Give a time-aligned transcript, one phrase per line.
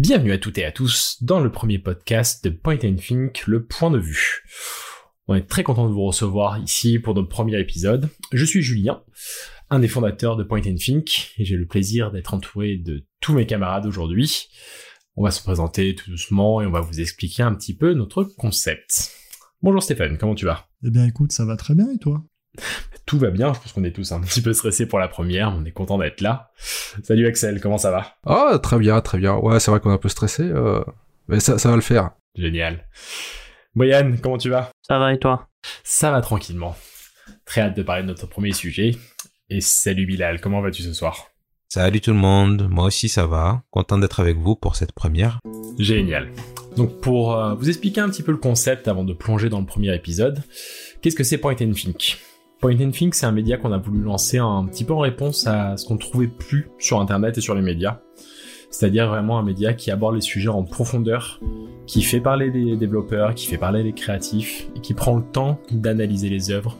[0.00, 3.64] Bienvenue à toutes et à tous dans le premier podcast de Point and Think, le
[3.64, 4.44] point de vue.
[5.26, 8.08] On est très content de vous recevoir ici pour notre premier épisode.
[8.32, 9.02] Je suis Julien,
[9.70, 13.34] un des fondateurs de Point and Think, et j'ai le plaisir d'être entouré de tous
[13.34, 14.46] mes camarades aujourd'hui.
[15.16, 18.22] On va se présenter tout doucement et on va vous expliquer un petit peu notre
[18.22, 19.10] concept.
[19.62, 20.68] Bonjour Stéphane, comment tu vas?
[20.84, 22.22] Eh bien écoute, ça va très bien et toi?
[23.06, 25.52] Tout va bien, je pense qu'on est tous un petit peu stressés pour la première,
[25.56, 26.50] on est content d'être là.
[27.02, 28.16] Salut Axel, comment ça va?
[28.26, 29.36] Ah, très bien, très bien.
[29.36, 30.84] Ouais, c'est vrai qu'on est un peu stressé, euh,
[31.26, 32.10] mais ça, ça va le faire.
[32.34, 32.86] Génial.
[33.74, 34.70] Boyan, comment tu vas?
[34.86, 35.48] Ça va et toi?
[35.84, 36.76] Ça va tranquillement.
[37.44, 38.96] Très hâte de parler de notre premier sujet.
[39.50, 41.28] Et salut Bilal, comment vas-tu ce soir?
[41.68, 43.62] Salut tout le monde, moi aussi ça va.
[43.70, 45.38] Content d'être avec vous pour cette première.
[45.78, 46.30] Génial.
[46.76, 49.66] Donc pour euh, vous expliquer un petit peu le concept avant de plonger dans le
[49.66, 50.42] premier épisode,
[51.00, 52.18] qu'est-ce que c'est Point and Think?
[52.60, 55.46] Point and Think, c'est un média qu'on a voulu lancer un petit peu en réponse
[55.46, 58.00] à ce qu'on trouvait plus sur Internet et sur les médias.
[58.70, 61.40] C'est-à-dire vraiment un média qui aborde les sujets en profondeur,
[61.86, 65.60] qui fait parler les développeurs, qui fait parler les créatifs, et qui prend le temps
[65.70, 66.76] d'analyser les œuvres,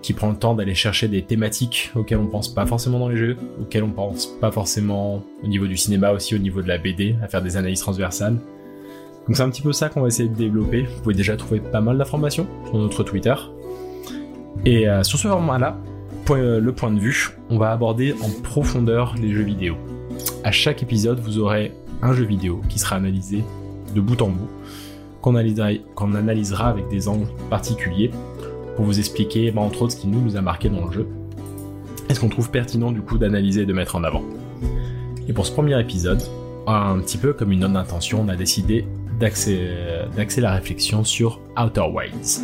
[0.00, 3.16] qui prend le temps d'aller chercher des thématiques auxquelles on pense pas forcément dans les
[3.16, 6.78] jeux, auxquelles on pense pas forcément au niveau du cinéma, aussi au niveau de la
[6.78, 8.38] BD, à faire des analyses transversales.
[9.26, 10.82] Donc c'est un petit peu ça qu'on va essayer de développer.
[10.82, 13.34] Vous pouvez déjà trouver pas mal d'informations sur notre Twitter,
[14.64, 15.76] et euh, sur ce format-là,
[16.30, 19.76] euh, le point de vue, on va aborder en profondeur les jeux vidéo.
[20.44, 23.44] À chaque épisode, vous aurez un jeu vidéo qui sera analysé
[23.94, 24.48] de bout en bout,
[25.20, 28.10] qu'on analysera, avec des angles particuliers
[28.74, 31.06] pour vous expliquer, bah, entre autres, ce qui nous, a marqué dans le jeu
[32.08, 34.22] et ce qu'on trouve pertinent du coup d'analyser et de mettre en avant?
[35.28, 36.22] Et pour ce premier épisode,
[36.66, 38.84] un petit peu comme une note d'intention, on a décidé
[39.18, 42.42] d'axer la réflexion sur Outer Wilds.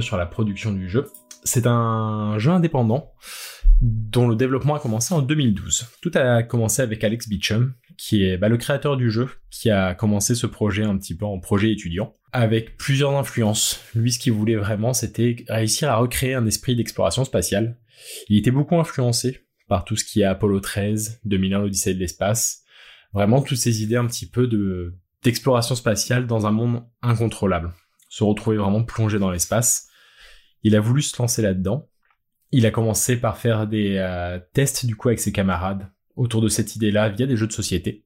[0.00, 1.08] Sur la production du jeu.
[1.44, 3.12] C'est un jeu indépendant
[3.80, 5.88] dont le développement a commencé en 2012.
[6.00, 9.94] Tout a commencé avec Alex Beecham, qui est bah, le créateur du jeu, qui a
[9.94, 13.80] commencé ce projet un petit peu en projet étudiant, avec plusieurs influences.
[13.94, 17.76] Lui, ce qu'il voulait vraiment, c'était réussir à recréer un esprit d'exploration spatiale.
[18.28, 22.62] Il était beaucoup influencé par tout ce qui est Apollo 13, 2001, l'Odyssée de l'espace,
[23.12, 24.94] vraiment toutes ces idées un petit peu de
[25.24, 27.72] d'exploration spatiale dans un monde incontrôlable
[28.12, 29.88] se retrouver vraiment plongé dans l'espace.
[30.62, 31.88] Il a voulu se lancer là-dedans.
[32.50, 36.48] Il a commencé par faire des euh, tests du coup avec ses camarades autour de
[36.48, 38.04] cette idée-là via des jeux de société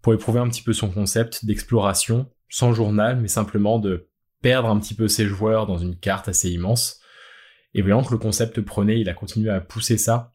[0.00, 4.08] pour éprouver un petit peu son concept d'exploration sans journal mais simplement de
[4.40, 7.02] perdre un petit peu ses joueurs dans une carte assez immense.
[7.74, 10.32] Et voyant que le concept prenait, il a continué à pousser ça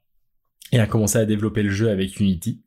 [0.71, 2.61] et a commencé à développer le jeu avec Unity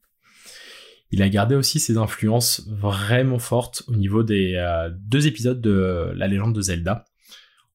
[1.12, 6.11] il a gardé aussi ses influences vraiment fortes au niveau des euh, deux épisodes de
[6.17, 7.05] La légende de Zelda.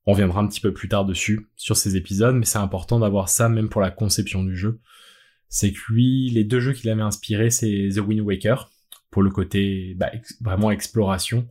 [0.08, 3.30] On reviendra un petit peu plus tard dessus, sur ces épisodes, mais c'est important d'avoir
[3.30, 4.80] ça même pour la conception du jeu.
[5.50, 8.72] C'est que lui, les deux jeux qu'il avait inspirés, c'est The Wind Waker,
[9.12, 10.12] pour le côté bah,
[10.42, 11.48] vraiment exploration,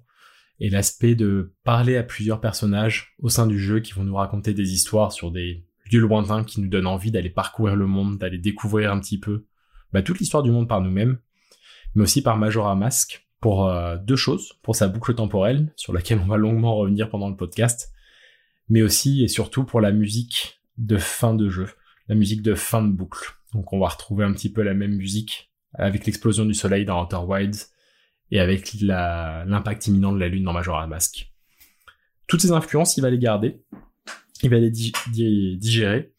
[0.58, 4.54] et l'aspect de parler à plusieurs personnages au sein du jeu qui vont nous raconter
[4.54, 8.38] des histoires sur des lieux lointains qui nous donnent envie d'aller parcourir le monde, d'aller
[8.38, 9.46] découvrir un petit peu
[9.92, 11.18] bah, toute l'histoire du monde par nous-mêmes,
[11.96, 16.18] mais aussi par Majora Mask pour euh, deux choses, pour sa boucle temporelle, sur laquelle
[16.18, 17.90] on va longuement revenir pendant le podcast,
[18.68, 21.68] mais aussi et surtout pour la musique de fin de jeu,
[22.08, 23.32] la musique de fin de boucle.
[23.54, 27.02] Donc on va retrouver un petit peu la même musique avec l'explosion du soleil dans
[27.02, 27.68] Outer Wilds
[28.30, 31.32] et avec l'impact imminent de la lune dans Majora Mask.
[32.26, 33.62] Toutes ces influences, il va les garder,
[34.42, 36.12] il va les digérer,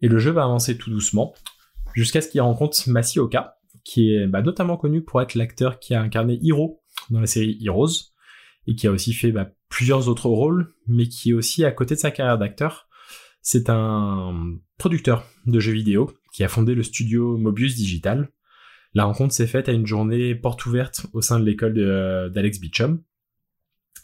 [0.00, 1.34] et le jeu va avancer tout doucement,
[1.92, 6.00] jusqu'à ce qu'il rencontre Masioka, qui est bah, notamment connu pour être l'acteur qui a
[6.00, 8.12] incarné Hiro dans la série Heroes,
[8.66, 11.94] et qui a aussi fait bah, plusieurs autres rôles, mais qui est aussi à côté
[11.94, 12.88] de sa carrière d'acteur,
[13.42, 18.30] c'est un producteur de jeux vidéo qui a fondé le studio Mobius Digital.
[18.94, 21.74] La rencontre s'est faite à une journée porte ouverte au sein de l'école
[22.32, 23.02] d'Alex Beecham.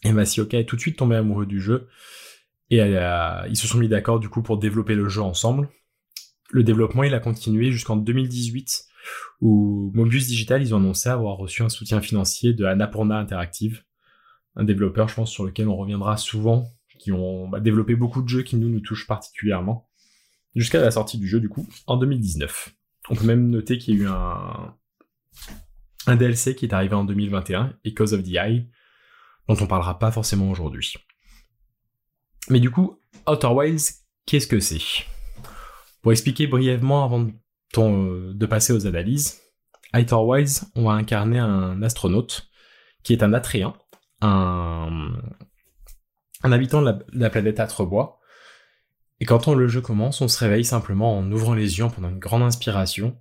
[0.03, 1.89] Et Masioka est tout de suite tombé amoureux du jeu
[2.71, 5.69] et ils se sont mis d'accord du coup pour développer le jeu ensemble.
[6.51, 8.90] Le développement il a continué jusqu'en 2018
[9.41, 13.83] où Mobius Digital ils ont annoncé avoir reçu un soutien financier de Annapurna Interactive,
[14.57, 16.69] un développeur je pense sur lequel on reviendra souvent,
[16.99, 19.89] qui ont bah, développé beaucoup de jeux qui nous nous touchent particulièrement,
[20.55, 22.75] jusqu'à la sortie du jeu du coup en 2019.
[23.09, 24.75] On peut même noter qu'il y a eu un,
[26.07, 28.69] un DLC qui est arrivé en 2021, Echoes of the Eye,
[29.49, 30.95] dont on parlera pas forcément aujourd'hui.
[32.49, 34.81] Mais du coup, Outer Wilds, qu'est-ce que c'est?
[36.03, 37.33] Pour expliquer brièvement avant de,
[38.47, 39.41] passer aux analyses,
[39.95, 42.49] Wilds, on va incarner un astronaute
[43.03, 43.75] qui est un Atréen,
[44.21, 45.13] un,
[46.43, 48.21] un habitant de la, planète Atrebois.
[49.21, 52.09] Et quand on, le jeu commence, on se réveille simplement en ouvrant les yeux pendant
[52.09, 53.19] une grande inspiration.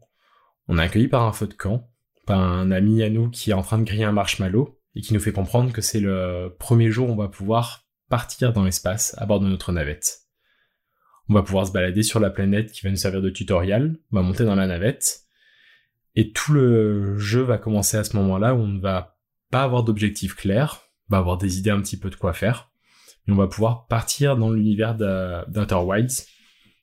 [0.68, 1.90] On est accueilli par un feu de camp,
[2.26, 5.14] par un ami à nous qui est en train de griller un marshmallow et qui
[5.14, 9.16] nous fait comprendre que c'est le premier jour où on va pouvoir partir dans l'espace
[9.18, 10.29] à bord de notre navette.
[11.30, 14.18] On va pouvoir se balader sur la planète qui va nous servir de tutoriel, on
[14.18, 15.22] va monter dans la navette,
[16.16, 19.18] et tout le jeu va commencer à ce moment-là où on ne va
[19.52, 22.72] pas avoir d'objectif clair, on va avoir des idées un petit peu de quoi faire,
[23.26, 25.76] mais on va pouvoir partir dans l'univers d'Outer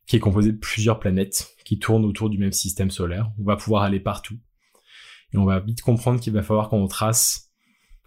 [0.07, 3.33] qui est composé de plusieurs planètes qui tournent autour du même système solaire.
[3.41, 4.37] On va pouvoir aller partout.
[5.33, 7.51] Et on va vite comprendre qu'il va falloir qu'on trace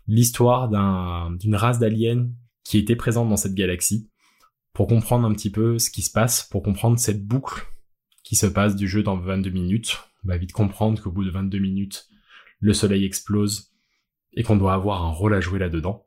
[0.08, 2.30] l'histoire d'une race d'aliens
[2.64, 4.10] qui était présente dans cette galaxie
[4.74, 7.66] pour comprendre un petit peu ce qui se passe, pour comprendre cette boucle
[8.24, 9.98] qui se passe du jeu dans 22 minutes.
[10.24, 12.08] On va vite comprendre qu'au bout de 22 minutes,
[12.60, 13.74] le soleil explose
[14.34, 16.06] et qu'on doit avoir un rôle à jouer là-dedans.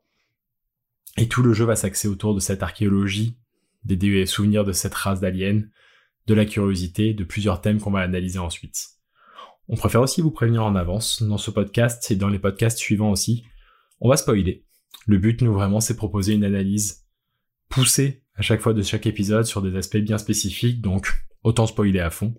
[1.17, 3.37] Et tout le jeu va s'axer autour de cette archéologie,
[3.83, 5.61] des souvenirs de cette race d'aliens,
[6.25, 8.89] de la curiosité, de plusieurs thèmes qu'on va analyser ensuite.
[9.67, 13.11] On préfère aussi vous prévenir en avance, dans ce podcast et dans les podcasts suivants
[13.11, 13.43] aussi,
[13.99, 14.65] on va spoiler.
[15.05, 17.05] Le but, nous, vraiment, c'est proposer une analyse
[17.69, 21.13] poussée à chaque fois de chaque épisode sur des aspects bien spécifiques, donc
[21.43, 22.33] autant spoiler à fond.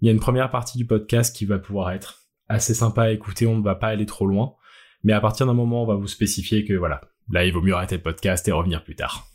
[0.00, 3.10] Il y a une première partie du podcast qui va pouvoir être assez sympa à
[3.10, 4.54] écouter, on ne va pas aller trop loin,
[5.04, 7.00] mais à partir d'un moment, on va vous spécifier que voilà,
[7.30, 9.26] là, il vaut mieux arrêter le podcast et revenir plus tard.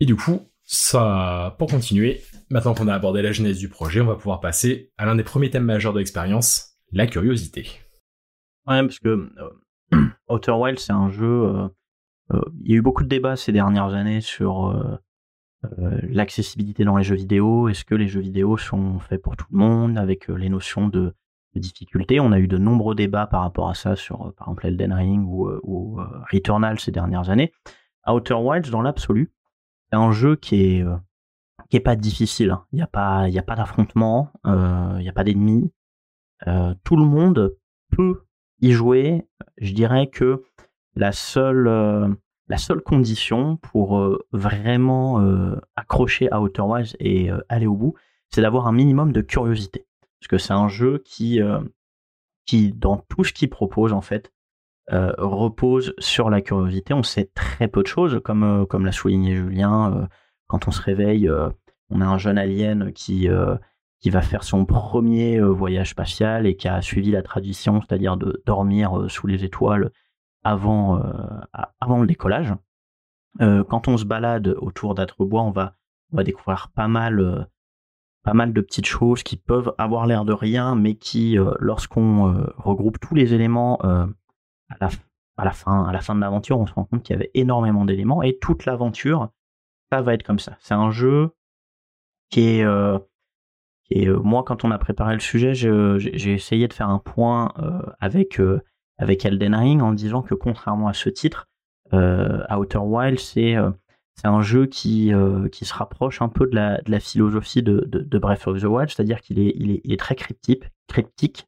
[0.00, 4.06] Et du coup, ça, pour continuer, maintenant qu'on a abordé la genèse du projet, on
[4.06, 7.62] va pouvoir passer à l'un des premiers thèmes majeurs de l'expérience, la curiosité.
[8.66, 9.30] Ouais, parce que
[9.92, 11.44] euh, Outer Wilds, c'est un jeu.
[11.46, 11.68] Euh,
[12.30, 14.74] il y a eu beaucoup de débats ces dernières années sur
[15.64, 17.68] euh, l'accessibilité dans les jeux vidéo.
[17.68, 21.14] Est-ce que les jeux vidéo sont faits pour tout le monde avec les notions de,
[21.54, 22.18] difficulté?
[22.18, 25.24] On a eu de nombreux débats par rapport à ça sur, par exemple, Elden Ring
[25.28, 26.00] ou,
[26.32, 27.52] Returnal ces dernières années.
[28.06, 29.32] Outer Wilds, dans l'absolu,
[29.88, 30.84] c'est un jeu qui est
[31.70, 32.50] qui est pas difficile.
[32.50, 32.64] Hein.
[32.72, 35.72] Il n'y a pas, pas d'affrontement, il n'y a pas d'ennemis.
[36.82, 37.56] tout le monde
[37.90, 38.24] peut
[38.60, 39.28] y jouer,
[39.58, 40.44] je dirais que
[40.96, 42.08] la seule, euh,
[42.48, 47.94] la seule condition pour euh, vraiment euh, accrocher à Outer Wilds et aller au bout,
[48.30, 49.86] c'est d'avoir un minimum de curiosité.
[50.20, 51.38] Parce que c'est un jeu qui,
[52.46, 54.32] qui, dans tout ce qu'il propose, en fait,
[54.88, 56.94] repose sur la curiosité.
[56.94, 60.08] On sait très peu de choses, comme, comme l'a souligné Julien.
[60.46, 61.30] quand on se réveille,
[61.90, 63.28] on a un jeune alien qui
[64.00, 68.42] qui va faire son premier voyage spatial et qui a suivi la tradition, c'est-à-dire de
[68.46, 69.90] dormir sous les étoiles
[70.44, 71.40] avant, euh,
[71.80, 72.54] avant le décollage.
[73.40, 75.74] quand on se balade autour d'Atrebois, on va,
[76.12, 77.48] on va découvrir pas mal,
[78.22, 83.00] pas mal de petites choses qui peuvent avoir l'air de rien, mais qui, lorsqu'on regroupe
[83.00, 84.88] tous les éléments à la,
[85.36, 87.32] à, la, fin, à la fin de l'aventure, on se rend compte qu'il y avait
[87.34, 89.30] énormément d'éléments et toute l'aventure,
[89.90, 90.56] ça va être comme ça.
[90.60, 91.30] C'est un jeu
[92.30, 92.64] qui est
[93.90, 97.52] et euh, moi, quand on a préparé le sujet, j'ai essayé de faire un point
[97.58, 98.60] euh, avec, euh,
[98.98, 101.48] avec Elden Ring en disant que contrairement à ce titre,
[101.92, 103.56] Outer Wild, c'est
[104.16, 105.12] c'est un jeu qui,
[105.52, 108.64] qui se rapproche un peu de la, de la philosophie de, de, Breath of the
[108.64, 111.46] Wild, c'est-à-dire qu'il est, il est, il est, très cryptique, cryptique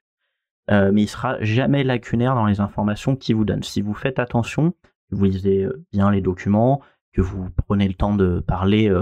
[0.69, 3.63] mais il sera jamais lacunaire dans les informations qu'il vous donne.
[3.63, 4.73] Si vous faites attention,
[5.11, 6.81] que vous lisez bien les documents,
[7.13, 8.93] que vous prenez le temps de parler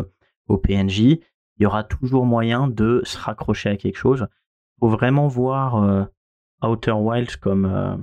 [0.48, 1.18] au PNJ,
[1.58, 4.26] il y aura toujours moyen de se raccrocher à quelque chose.
[4.76, 6.04] Il faut vraiment voir euh,
[6.62, 7.96] Outer Wilds comme, euh,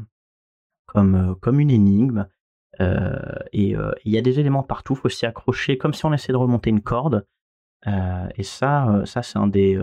[0.91, 2.27] comme, euh, comme une énigme.
[2.79, 6.33] et il y a des éléments partout, il faut s'y accrocher comme si on essayait
[6.33, 7.27] de remonter une corde.
[7.85, 9.79] et ça, ça c'est un des,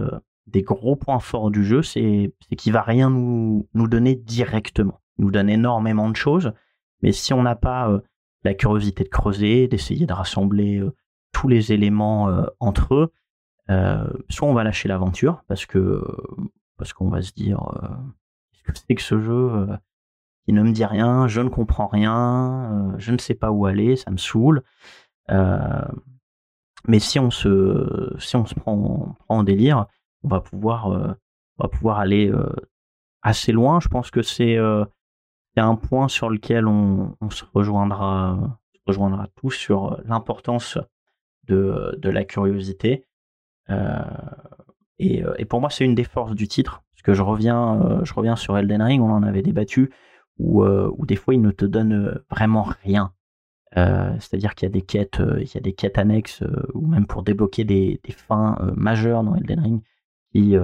[0.48, 5.00] des gros points forts du jeu, c'est qu'il va rien nous, nous donner directement.
[5.16, 6.52] Il nous donne énormément de choses,
[7.02, 8.00] mais si on n'a pas
[8.42, 10.82] la curiosité de creuser, d'essayer de rassembler
[11.32, 13.12] tous les éléments entre eux,
[14.28, 16.02] soit on va lâcher l'aventure parce que
[16.78, 17.60] parce qu'on va se dire
[18.52, 19.68] qu'est-ce que c'est que ce jeu
[20.48, 23.96] qui ne me dit rien, je ne comprends rien, je ne sais pas où aller,
[23.96, 24.62] ça me saoule.
[26.86, 29.84] mais si on se si on se prend, prend en délire,
[30.22, 32.32] on va pouvoir on va pouvoir aller
[33.20, 33.78] assez loin.
[33.80, 40.78] Je pense que c'est un point sur lequel on, se rejoindra, rejoindra tous sur l'importance
[41.44, 43.04] de, de, la curiosité.
[43.68, 44.00] Euh,
[44.98, 48.04] et, et, pour moi, c'est une des forces du titre, parce que je reviens, euh,
[48.04, 49.90] je reviens sur Elden Ring, on en avait débattu,
[50.38, 53.12] où, euh, où des fois il ne te donne vraiment rien.
[53.74, 56.42] C'est-à-dire qu'il y a des quêtes, il y a des quêtes annexes,
[56.74, 59.82] ou même pour débloquer des, fins majeures dans Elden Ring,
[60.32, 60.56] qui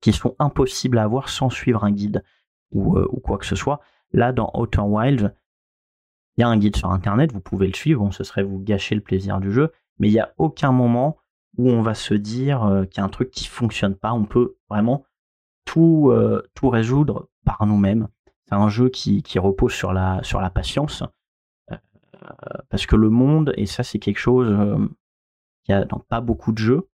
[0.00, 2.22] qui sont impossibles à avoir sans suivre un guide
[2.72, 3.80] ou, euh, ou quoi que ce soit.
[4.12, 5.34] Là, dans Outer Wilds,
[6.36, 8.58] il y a un guide sur Internet, vous pouvez le suivre, bon, ce serait vous
[8.58, 11.16] gâcher le plaisir du jeu, mais il n'y a aucun moment
[11.56, 14.12] où on va se dire euh, qu'il y a un truc qui fonctionne pas.
[14.12, 15.05] On peut vraiment
[15.66, 18.08] tout, euh, tout résoudre par nous-mêmes.
[18.46, 20.22] C'est un jeu qui, repose sur la,
[20.54, 21.02] patience,
[22.70, 24.48] parce que le monde, et ça c'est quelque chose
[25.64, 26.88] qu'il y a pas beaucoup de jeux,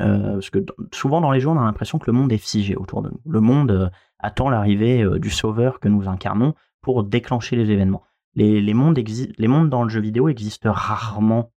[0.00, 2.76] euh, parce que souvent dans les jeux, on a l'impression que le monde est figé
[2.76, 3.20] autour de nous.
[3.26, 3.88] Le monde euh,
[4.18, 8.02] attend l'arrivée euh, du sauveur que nous incarnons pour déclencher les événements.
[8.34, 9.00] Les, mondes,
[9.70, 11.52] dans le jeu vidéo existent rarement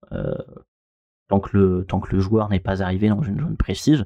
[1.28, 4.06] tant que le joueur n'est pas arrivé dans une zone précise.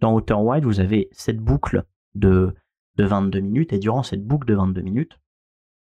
[0.00, 2.54] Dans Outer Wild, vous avez cette boucle de,
[2.96, 5.18] de 22 minutes, et durant cette boucle de 22 minutes,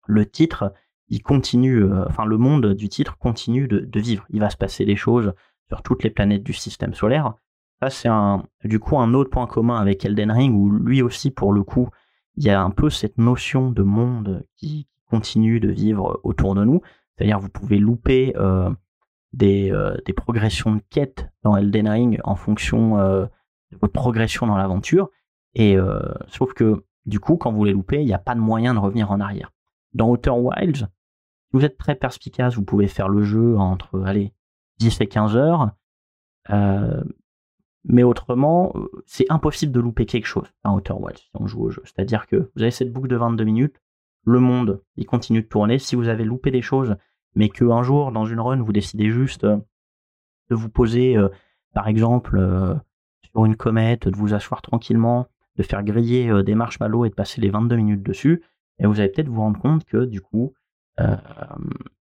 [0.07, 0.73] le titre,
[1.09, 4.26] il continue, enfin le monde du titre continue de, vivre.
[4.31, 5.33] Il va se passer des choses
[5.69, 7.35] sur toutes les planètes du système solaire,
[7.81, 11.31] ça, c'est un, du coup un autre point commun avec Elden Ring, où lui aussi,
[11.31, 11.88] pour le coup,
[12.37, 16.64] il y a un peu cette notion de monde qui continue de vivre autour de
[16.64, 16.83] nous.
[17.17, 18.71] C'est-à-dire, vous pouvez louper euh,
[19.33, 23.26] des, euh, des, progressions de quêtes dans Elden Ring en fonction euh,
[23.81, 25.11] votre progression dans l'aventure.
[25.55, 25.77] Et
[26.29, 28.79] sauf que, du coup, quand vous les loupez, il n'y a pas de moyen de
[28.79, 29.53] revenir en arrière.
[29.95, 34.33] Dans Outer Wilds, si vous êtes très perspicace, vous pouvez faire le jeu entre, allez,
[34.79, 35.71] 10 et 15 heures.
[37.85, 41.62] Mais autrement, euh, c'est impossible de louper quelque chose à Outer Wilds si on joue
[41.62, 41.83] au jeu.
[41.85, 43.81] C'est-à-dire que vous avez cette boucle de 22 minutes,
[44.25, 45.79] le monde, il continue de tourner.
[45.79, 46.97] Si vous avez loupé des choses,
[47.35, 49.57] mais qu'un jour, dans une run, vous décidez juste euh,
[50.50, 51.29] de vous poser, euh,
[51.73, 52.39] par exemple,
[53.33, 57.41] sur une comète, de vous asseoir tranquillement, de faire griller des marshmallows et de passer
[57.41, 58.43] les 22 minutes dessus,
[58.79, 60.55] et vous allez peut-être vous rendre compte que, du coup,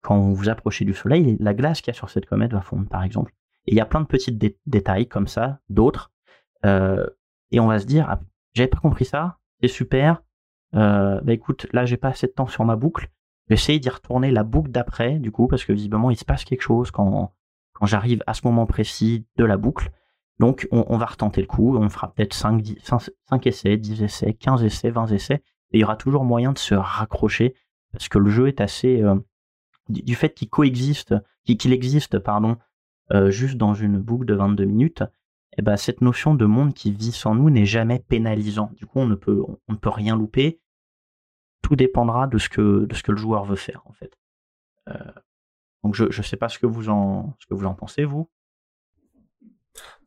[0.02, 2.60] quand vous vous approchez du soleil, la glace qu'il y a sur cette comète va
[2.60, 3.32] fondre, par exemple.
[3.66, 6.12] Et il y a plein de petits détails comme ça, d'autres.
[6.64, 7.06] Euh,
[7.50, 8.20] et on va se dire, ah,
[8.54, 10.22] j'avais pas compris ça, c'est super.
[10.74, 13.08] Euh, bah écoute, là j'ai pas assez de temps sur ma boucle.
[13.48, 16.62] J'essaye d'y retourner la boucle d'après, du coup, parce que visiblement il se passe quelque
[16.62, 17.32] chose quand
[17.82, 19.90] j'arrive à ce moment précis de la boucle.
[20.38, 24.64] Donc on, va retenter le coup, on fera peut-être 5, 5, essais, 10 essais, 15
[24.64, 27.54] essais, 20 essais, et il y aura toujours moyen de se raccrocher,
[27.92, 29.02] parce que le jeu est assez...
[29.02, 29.16] Euh,
[29.88, 31.14] du, fait qu'il coexiste,
[31.44, 32.58] qu'il existe, pardon,
[33.12, 35.04] euh, juste dans une boucle de 22 minutes,
[35.56, 38.70] eh ben, cette notion de monde qui vit sans nous n'est jamais pénalisant.
[38.76, 40.60] Du coup, on ne peut, on ne peut rien louper.
[41.62, 44.18] Tout dépendra de ce que, de ce que le joueur veut faire, en fait.
[44.88, 45.12] Euh,
[45.82, 48.28] donc, je ne sais pas ce que, vous en, ce que vous en pensez, vous.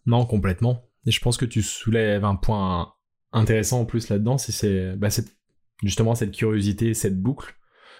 [0.10, 0.90] Non, complètement.
[1.06, 2.94] Et je pense que tu soulèves un point
[3.32, 5.10] intéressant en plus là-dedans, c'est bah,
[5.84, 7.56] justement cette curiosité, cette boucle.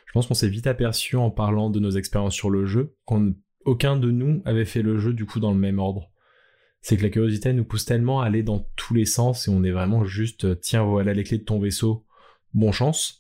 [0.08, 3.36] Je pense qu'on s'est vite aperçu en parlant de nos expériences sur le jeu qu'on
[3.64, 6.10] aucun de nous avait fait le jeu du coup dans le même ordre.
[6.82, 9.64] C'est que la curiosité nous pousse tellement à aller dans tous les sens et on
[9.64, 12.08] est vraiment juste euh, tiens voilà les clés de ton vaisseau,
[12.56, 13.19] bon chance,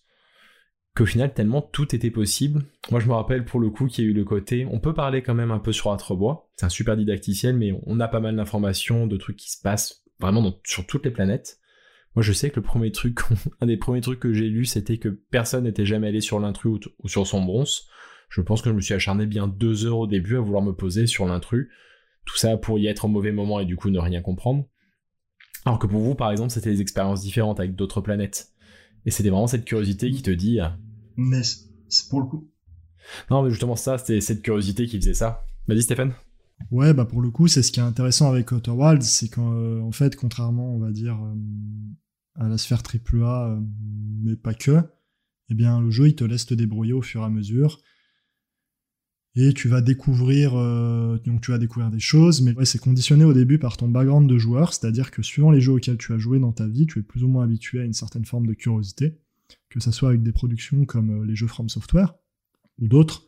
[0.95, 2.63] qu'au final tellement tout était possible.
[2.91, 4.93] Moi je me rappelle pour le coup qu'il y a eu le côté, on peut
[4.93, 8.19] parler quand même un peu sur Atrebois, c'est un super didacticiel mais on a pas
[8.19, 11.59] mal d'informations, de trucs qui se passent vraiment sur toutes les planètes.
[12.15, 13.19] Moi je sais que le premier truc,
[13.61, 16.79] un des premiers trucs que j'ai lu c'était que personne n'était jamais allé sur l'intrus
[17.03, 17.87] ou sur son bronze
[18.29, 20.73] je pense que je me suis acharné bien deux heures au début à vouloir me
[20.73, 21.69] poser sur l'intrus.
[22.25, 24.65] Tout ça pour y être au mauvais moment et du coup ne rien comprendre.
[25.65, 28.49] Alors que pour vous, par exemple, c'était des expériences différentes avec d'autres planètes.
[29.05, 30.59] Et c'était vraiment cette curiosité qui te dit.
[30.59, 30.67] Euh,
[31.17, 32.49] mais c'est pour le coup.
[33.31, 35.45] Non, mais justement, ça, c'était cette curiosité qui faisait ça.
[35.67, 36.13] Vas-y, Stéphane.
[36.71, 39.53] Ouais, bah pour le coup, c'est ce qui est intéressant avec Outer Wilds, c'est qu'en
[39.53, 41.35] euh, fait, contrairement, on va dire, euh,
[42.35, 43.59] à la sphère AAA,
[44.23, 44.81] mais pas que,
[45.49, 47.79] eh bien, le jeu, il te laisse te débrouiller au fur et à mesure
[49.41, 53.33] et tu vas découvrir euh, donc tu vas découvrir des choses mais c'est conditionné au
[53.33, 56.39] début par ton background de joueur c'est-à-dire que suivant les jeux auxquels tu as joué
[56.39, 59.17] dans ta vie tu es plus ou moins habitué à une certaine forme de curiosité
[59.69, 62.15] que ça soit avec des productions comme euh, les jeux From Software
[62.79, 63.27] ou d'autres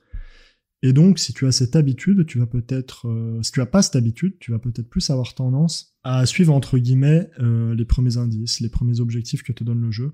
[0.84, 3.82] Et donc, si tu as cette habitude, tu vas peut-être, euh, si tu as pas
[3.82, 8.60] cette habitude, tu vas peut-être plus avoir tendance à suivre entre guillemets les premiers indices,
[8.60, 10.14] les premiers objectifs que te donne le jeu.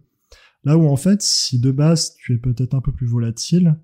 [0.64, 3.78] Là où en fait, si de base tu es peut-être un peu plus volatile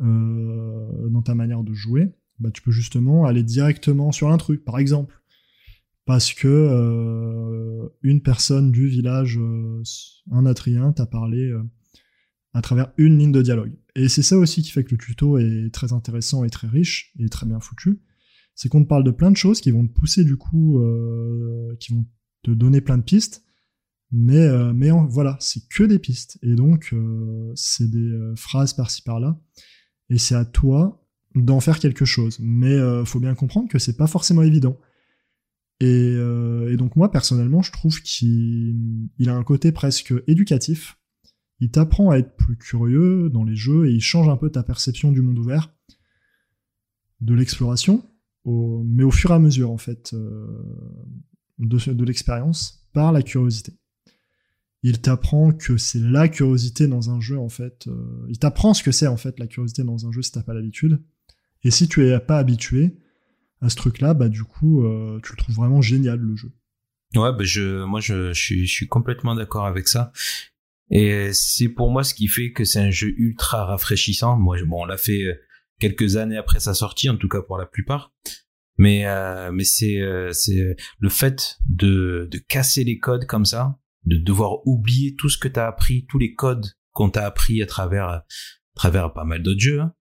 [0.00, 4.64] euh, dans ta manière de jouer, bah tu peux justement aller directement sur un truc,
[4.64, 5.22] par exemple,
[6.06, 9.82] parce que euh, une personne du village, euh,
[10.30, 11.52] un Atrien, t'a parlé
[12.54, 13.76] à travers une ligne de dialogue.
[13.94, 17.12] Et c'est ça aussi qui fait que le tuto est très intéressant et très riche
[17.18, 18.00] et très bien foutu.
[18.54, 20.82] C'est qu'on te parle de plein de choses qui vont te pousser du coup,
[21.80, 22.06] qui vont
[22.42, 23.44] te donner plein de pistes.
[24.10, 26.38] Mais, mais voilà, c'est que des pistes.
[26.42, 26.94] Et donc,
[27.54, 29.38] c'est des phrases par-ci par-là.
[30.08, 32.38] Et c'est à toi d'en faire quelque chose.
[32.40, 34.78] Mais euh, faut bien comprendre que c'est pas forcément évident.
[35.80, 40.96] Et, euh, donc moi, personnellement, je trouve qu'il il a un côté presque éducatif
[41.62, 44.64] il t'apprend à être plus curieux dans les jeux et il change un peu ta
[44.64, 45.72] perception du monde ouvert,
[47.20, 48.04] de l'exploration,
[48.44, 50.44] mais au fur et à mesure en fait euh,
[51.58, 53.74] de l'expérience par la curiosité.
[54.84, 57.86] Il t'apprend que c'est la curiosité dans un jeu en fait.
[57.86, 60.42] euh, il t'apprend ce que c'est en fait la curiosité dans un jeu si t'as
[60.42, 61.00] pas l'habitude.
[61.62, 62.96] Et si tu es pas habitué
[63.60, 66.50] à ce truc-là, bah du coup euh, tu le trouves vraiment génial le jeu.
[67.14, 70.12] Ouais, bah je, moi je, suis, je suis complètement d'accord avec ça.
[70.90, 74.36] Et c'est pour moi ce qui fait que c'est un jeu ultra rafraîchissant.
[74.36, 75.34] Moi, bon, on l'a fait euh,
[75.78, 78.12] quelques années après sa sortie, en tout cas pour la plupart.
[78.78, 80.00] Mais euh, mais c'est
[80.32, 85.38] c'est le fait de de casser les codes comme ça, de devoir oublier tout ce
[85.38, 88.24] que t'as appris, tous les codes qu'on t'a appris à travers à
[88.74, 89.80] travers pas mal d'autres jeux.
[89.80, 89.94] hein.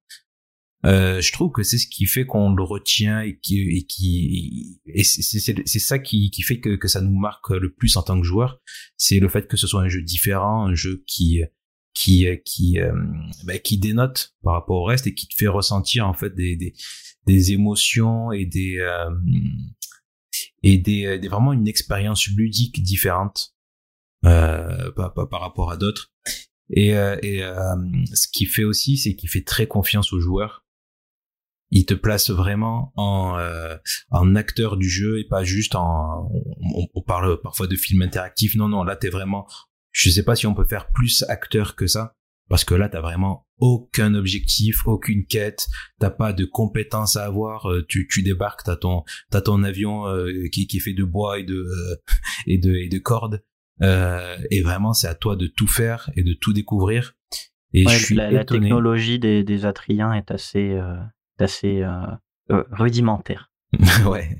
[0.83, 4.81] Euh, je trouve que c'est ce qui fait qu'on le retient et qui et qui
[4.87, 8.19] et c'est ça qui qui fait que que ça nous marque le plus en tant
[8.19, 8.59] que joueur
[8.97, 11.43] c'est le fait que ce soit un jeu différent un jeu qui
[11.93, 12.91] qui qui euh,
[13.43, 16.55] bah, qui dénote par rapport au reste et qui te fait ressentir en fait des
[16.55, 16.73] des,
[17.27, 19.11] des émotions et des euh,
[20.63, 23.53] et des, des vraiment une expérience ludique différente
[24.25, 26.11] euh, par, par, rapport à d'autres.
[26.69, 27.75] Et, euh, et euh,
[28.13, 30.65] ce qui fait aussi c'est qu'il fait très confiance aux joueurs.
[31.69, 33.75] Il te place vraiment en euh,
[34.09, 36.29] en acteur du jeu et pas juste en
[36.75, 39.47] on, on parle parfois de film interactif non non là t'es vraiment
[39.91, 42.15] je sais pas si on peut faire plus acteur que ça
[42.49, 45.67] parce que là t'as vraiment aucun objectif aucune quête
[45.99, 50.49] t'as pas de compétences à avoir tu tu débarques t'as ton t'as ton avion euh,
[50.51, 51.95] qui qui est fait de bois et de euh,
[52.47, 53.41] et de et de cordes
[53.81, 57.13] euh, et vraiment c'est à toi de tout faire et de tout découvrir
[57.73, 60.97] et Ouais, je suis la, la technologie des, des Atriens est assez, euh,
[61.39, 62.05] assez euh,
[62.51, 63.49] euh, rudimentaire.
[64.05, 64.37] ouais,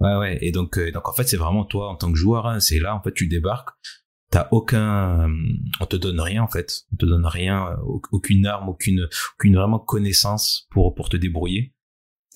[0.00, 0.38] ouais, ouais.
[0.40, 2.46] Et donc, euh, donc en fait, c'est vraiment toi en tant que joueur.
[2.46, 3.68] Hein, c'est là, en fait, tu débarques.
[4.30, 5.36] T'as aucun, euh,
[5.80, 6.84] on te donne rien en fait.
[6.94, 9.06] On te donne rien, au- aucune arme, aucune,
[9.38, 11.74] aucune vraiment connaissance pour pour te débrouiller.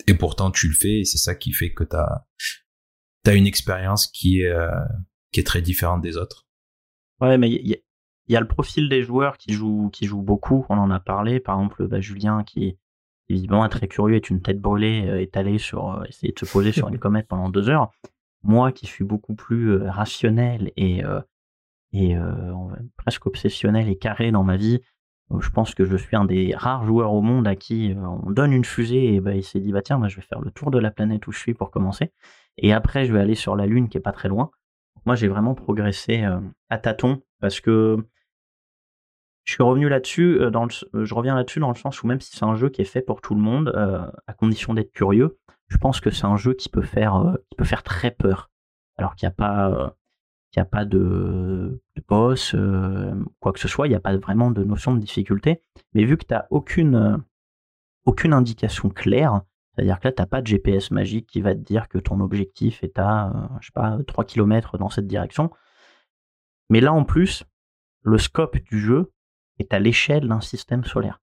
[0.06, 1.00] Et pourtant, tu le fais.
[1.00, 2.26] Et c'est ça qui fait que t'as,
[3.24, 4.68] t'as une expérience qui est, euh,
[5.32, 6.46] qui est très différente des autres.
[7.20, 7.78] Ouais, mais il y, a-
[8.28, 10.64] il y a le profil des joueurs qui jouent, qui jouent beaucoup.
[10.68, 11.40] On en a parlé.
[11.40, 12.78] Par exemple, bah, Julien qui
[13.28, 16.38] évidemment est très curieux, est une tête brûlée, euh, est allé sur euh, essayer de
[16.38, 17.90] se poser sur une comète pendant deux heures.
[18.42, 21.20] Moi, qui suis beaucoup plus euh, rationnel et euh,
[21.92, 22.52] et euh,
[22.98, 24.80] presque obsessionnel et carré dans ma vie,
[25.32, 27.96] euh, je pense que je suis un des rares joueurs au monde à qui euh,
[28.24, 30.40] on donne une fusée et bah, il s'est dit bah tiens, bah, je vais faire
[30.40, 32.12] le tour de la planète où je suis pour commencer.
[32.58, 34.50] Et après, je vais aller sur la Lune qui est pas très loin.
[35.08, 37.96] Moi, j'ai vraiment progressé euh, à tâtons parce que
[39.44, 42.06] je suis revenu là-dessus, euh, dans le, euh, je reviens là-dessus dans le sens où
[42.06, 43.72] même si c'est un jeu qui est fait pour tout le monde,
[44.26, 47.64] à condition d'être curieux, je pense que c'est un jeu qui peut faire, qui peut
[47.64, 48.50] faire très peur.
[48.98, 49.96] Alors qu'il n'y a pas,
[50.52, 52.54] qu'il y a pas de, boss,
[53.40, 55.62] quoi que ce soit, il n'y a pas vraiment de notion de difficulté.
[55.94, 57.24] Mais vu que tu n'as aucune,
[58.04, 59.40] aucune indication claire,
[59.78, 62.18] c'est-à-dire que là, tu n'as pas de GPS magique qui va te dire que ton
[62.18, 65.52] objectif est à, euh, je sais pas, 3 km dans cette direction.
[66.68, 67.44] Mais là, en plus,
[68.02, 69.12] le scope du jeu
[69.60, 71.20] est à l'échelle d'un système solaire.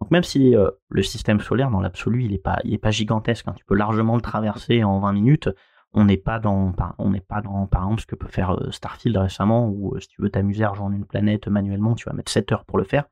[0.00, 3.54] Donc même si euh, le système solaire, dans l'absolu, il n'est pas, pas gigantesque, hein,
[3.54, 5.50] tu peux largement le traverser en 20 minutes,
[5.92, 6.94] on n'est pas dans, pas
[7.42, 10.64] dans, par exemple, ce que peut faire euh, Starfield récemment, où si tu veux t'amuser
[10.64, 13.04] à rejoindre une planète manuellement, tu vas mettre 7 heures pour le faire.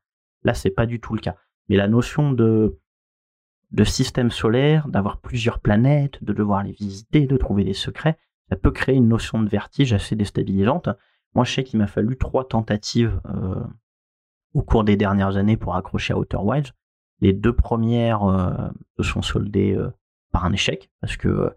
[0.43, 1.35] Là, c'est pas du tout le cas.
[1.69, 2.79] Mais la notion de,
[3.73, 8.57] de système solaire, d'avoir plusieurs planètes, de devoir les visiter, de trouver des secrets, ça
[8.57, 10.89] peut créer une notion de vertige assez déstabilisante.
[11.35, 13.63] Moi, je sais qu'il m'a fallu trois tentatives euh,
[14.55, 16.73] au cours des dernières années pour accrocher à Outer Wilds.
[17.21, 19.91] Les deux premières euh, se sont soldées euh,
[20.33, 21.51] par un échec, parce que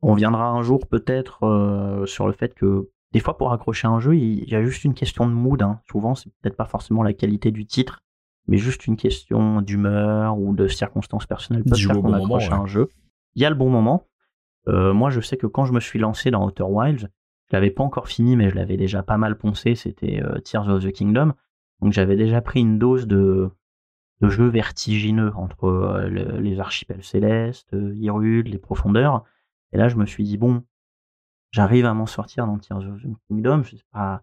[0.00, 4.16] on viendra un jour peut-être sur le fait que des fois pour accrocher un jeu,
[4.16, 5.62] il y a juste une question de mood.
[5.62, 5.80] hein.
[5.88, 8.02] Souvent, c'est peut-être pas forcément la qualité du titre
[8.48, 12.50] mais juste une question d'humeur ou de circonstances personnelles peut faire qu'on bon moment, accroche
[12.50, 12.62] à ouais.
[12.62, 12.88] un jeu.
[13.34, 14.06] Il y a le bon moment.
[14.68, 17.08] Euh, moi, je sais que quand je me suis lancé dans Outer Wilds,
[17.50, 19.74] je l'avais pas encore fini, mais je l'avais déjà pas mal poncé.
[19.74, 21.32] C'était euh, Tears of the Kingdom,
[21.80, 23.50] donc j'avais déjà pris une dose de
[24.20, 29.24] de jeu vertigineux entre euh, le- les archipels célestes, Hyrule, les profondeurs.
[29.72, 30.62] Et là, je me suis dit bon,
[31.50, 33.62] j'arrive à m'en sortir dans Tears of the Kingdom.
[33.64, 34.22] Je sais pas,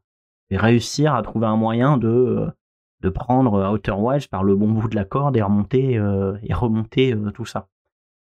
[0.49, 2.47] je vais réussir à trouver un moyen de
[3.01, 6.53] de prendre Outer Wilds par le bon bout de la corde et remonter euh, et
[6.53, 7.67] remonter euh, tout ça.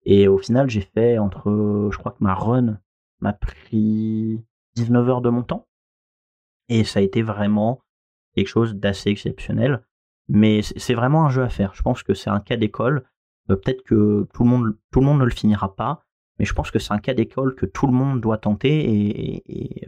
[0.04, 2.78] Et au final, j'ai fait entre, je crois que ma run
[3.20, 4.42] m'a pris
[4.74, 5.66] 19 heures de mon temps.
[6.68, 7.82] Et ça a été vraiment
[8.34, 9.82] quelque chose d'assez exceptionnel.
[10.28, 11.74] Mais c'est vraiment un jeu à faire.
[11.74, 13.04] Je pense que c'est un cas d'école.
[13.50, 16.04] Euh, Peut-être que tout le monde, tout le monde ne le finira pas,
[16.38, 19.84] mais je pense que c'est un cas d'école que tout le monde doit tenter et,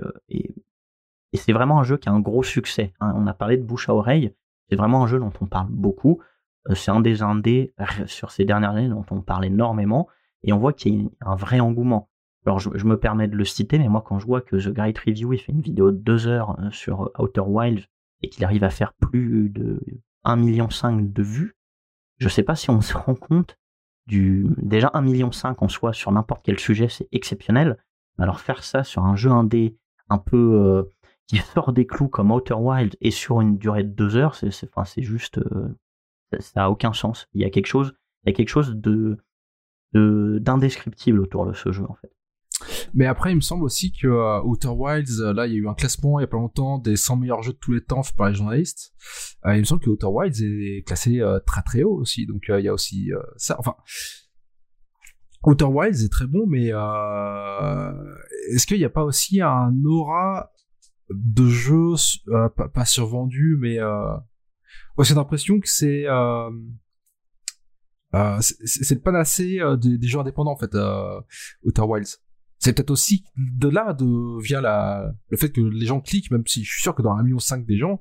[1.33, 2.93] et c'est vraiment un jeu qui a un gros succès.
[3.01, 3.13] hein.
[3.17, 4.35] On a parlé de bouche à oreille.
[4.69, 6.21] C'est vraiment un jeu dont on parle beaucoup.
[6.69, 10.09] Euh, C'est un des indés euh, sur ces dernières années dont on parle énormément
[10.43, 12.09] et on voit qu'il y a un vrai engouement.
[12.45, 14.97] Alors je, me permets de le citer, mais moi quand je vois que The Great
[14.99, 17.87] Review il fait une vidéo de deux heures euh, sur Outer Wilds
[18.23, 19.81] et qu'il arrive à faire plus de
[20.25, 21.57] 1,5 million de vues,
[22.19, 23.59] je sais pas si on se rend compte
[24.07, 27.77] du déjà 1,5 million en soi sur n'importe quel sujet, c'est exceptionnel.
[28.19, 29.77] Mais Alors faire ça sur un jeu indé
[30.09, 30.85] un peu euh,
[31.27, 34.51] qui sort des clous comme Outer Wilds et sur une durée de deux heures, c'est
[34.75, 35.69] enfin, juste euh,
[36.33, 37.27] ça, ça a aucun sens.
[37.35, 39.19] Il y a quelque chose, il y a quelque chose de
[39.93, 42.13] de- d'indescriptible autour de ce jeu en fait.
[42.95, 45.59] Mais après, il me semble aussi que euh, Outer Wilds, euh, là, il y a
[45.59, 47.83] eu un classement il y a pas longtemps des 100 meilleurs jeux de tous les
[47.85, 48.95] temps fait par les journalistes.
[49.45, 52.27] Il me semble que Outer Wilds est classé très très haut aussi.
[52.27, 53.57] Donc il y a aussi ça.
[53.59, 53.77] Enfin,
[55.45, 56.69] Outer Wilds est très bon, mais
[58.53, 60.51] est-ce qu'il n'y a pas aussi un aura
[61.11, 61.95] de jeu
[62.29, 64.17] euh, pas, pas survendu, mais euh,
[64.97, 66.51] ouais, j'ai l'impression que c'est euh,
[68.15, 71.21] euh, c'est le panacée euh, des, des jeux indépendants en fait, euh,
[71.65, 72.19] Outer Wilds.
[72.59, 76.47] C'est peut-être aussi de là de vient la le fait que les gens cliquent, même
[76.47, 78.01] si je suis sûr que dans 1,5 million des gens,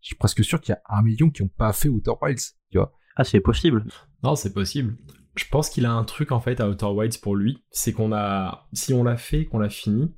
[0.00, 2.52] je suis presque sûr qu'il y a un million qui n'ont pas fait Outer Wilds,
[2.70, 2.92] tu vois.
[3.16, 3.86] Ah c'est possible.
[4.22, 4.96] Non, c'est possible.
[5.36, 8.12] Je pense qu'il a un truc en fait à Outer Wilds pour lui, c'est qu'on
[8.12, 10.14] a, si on l'a fait, qu'on l'a fini,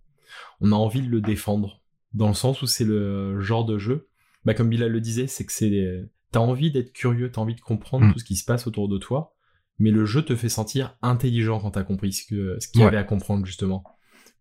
[0.61, 1.83] on a envie de le défendre,
[2.15, 4.09] dans le sens où c'est le genre de jeu,
[4.45, 7.61] bah comme Bilal le disait, c'est que c'est, t'as envie d'être curieux, t'as envie de
[7.61, 8.13] comprendre Mm.
[8.13, 9.35] tout ce qui se passe autour de toi,
[9.79, 12.85] mais le jeu te fait sentir intelligent quand t'as compris ce que, ce qu'il y
[12.85, 12.89] Ouais.
[12.89, 13.85] avait à comprendre justement.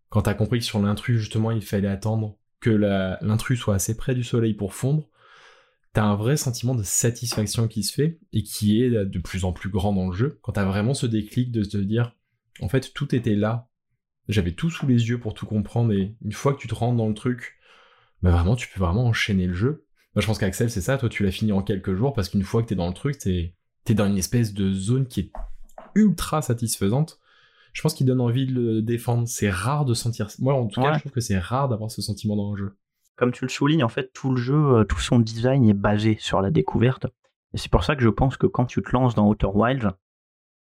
[0.08, 4.14] Quand t'as compris que sur l'intrus justement il fallait attendre que l'intrus soit assez près
[4.14, 5.08] du soleil pour fondre,
[5.92, 9.52] t'as un vrai sentiment de satisfaction qui se fait et qui est de plus en
[9.52, 12.14] plus grand dans le jeu quand t'as vraiment ce déclic de te dire
[12.60, 13.68] en fait tout était là
[14.28, 16.96] j'avais tout sous les yeux pour tout comprendre et une fois que tu te rentres
[16.96, 17.58] dans le truc
[18.22, 19.84] bah vraiment tu peux vraiment enchaîner le jeu.
[20.14, 20.98] Bah, je pense qu'Axel c'est ça.
[20.98, 23.18] Toi tu l'as fini en quelques jours parce qu'une fois que t'es dans le truc
[23.18, 25.32] t'es t'es dans une espèce de zone qui est
[25.94, 27.20] ultra satisfaisante.
[27.72, 29.28] Je pense qu'il donne envie de le défendre.
[29.28, 32.02] C'est rare de sentir moi en tout cas je trouve que c'est rare d'avoir ce
[32.02, 32.76] sentiment dans un jeu.
[33.16, 36.18] Comme tu le soulignes, en fait, tout le jeu, euh, tout son design est basé
[36.20, 37.06] sur la découverte.
[37.54, 39.90] Et c'est pour ça que je pense que quand tu te lances dans Outer Wilds,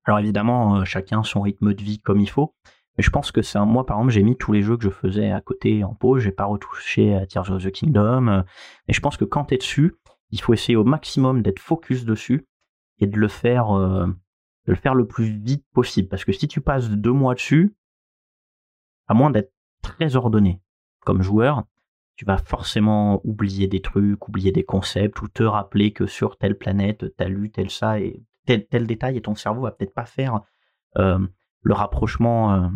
[0.05, 2.55] alors évidemment, euh, chacun son rythme de vie comme il faut,
[2.97, 4.85] mais je pense que c'est un, moi, par exemple, j'ai mis tous les jeux que
[4.85, 8.43] je faisais à côté en pause, j'ai pas retouché à Tears of the Kingdom, euh,
[8.89, 9.95] et je pense que quand t'es dessus,
[10.31, 12.47] il faut essayer au maximum d'être focus dessus
[12.99, 16.09] et de le faire, euh, de le faire le plus vite possible.
[16.09, 17.75] Parce que si tu passes deux mois dessus,
[19.09, 20.61] à moins d'être très ordonné
[21.01, 21.65] comme joueur,
[22.17, 26.57] tu vas forcément oublier des trucs, oublier des concepts, ou te rappeler que sur telle
[26.57, 30.05] planète, t'as lu tel ça et tel, tel détail, et ton cerveau va peut-être pas
[30.05, 30.43] faire
[30.99, 31.19] euh,
[31.63, 32.69] le rapprochement euh,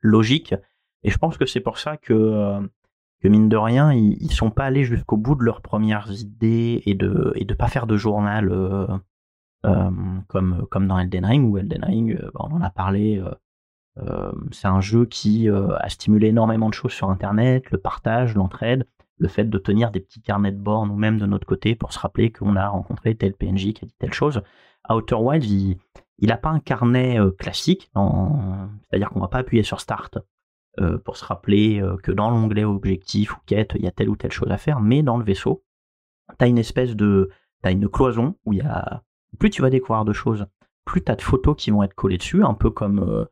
[0.00, 0.54] logique.
[1.02, 2.60] Et je pense que c'est pour ça que, euh,
[3.22, 6.82] que mine de rien, ils, ils sont pas allés jusqu'au bout de leurs premières idées
[6.86, 8.50] et de et de pas faire de journal
[9.64, 9.90] euh,
[10.28, 13.22] comme comme dans Elden Ring ou Elden Ring, euh, on en a parlé.
[14.52, 18.86] c'est un jeu qui a stimulé énormément de choses sur Internet, le partage, l'entraide,
[19.18, 21.98] le fait de tenir des petits carnets de bord nous-mêmes de notre côté pour se
[21.98, 24.42] rappeler qu'on a rencontré tel PNJ qui a dit telle chose.
[24.84, 25.78] À Outer Wilds, il,
[26.18, 30.18] il a pas un carnet euh, classique, c'est-à-dire qu'on va pas appuyer sur Start
[30.80, 34.08] euh, pour se rappeler euh, que dans l'onglet objectif ou quête, il y a telle
[34.08, 35.64] ou telle chose à faire, mais dans le vaisseau,
[36.38, 37.30] tu as une espèce de...
[37.62, 39.02] T'as une cloison où il y a...
[39.38, 40.46] Plus tu vas découvrir de choses,
[40.84, 43.26] plus tu as de photos qui vont être collées dessus, un peu comme...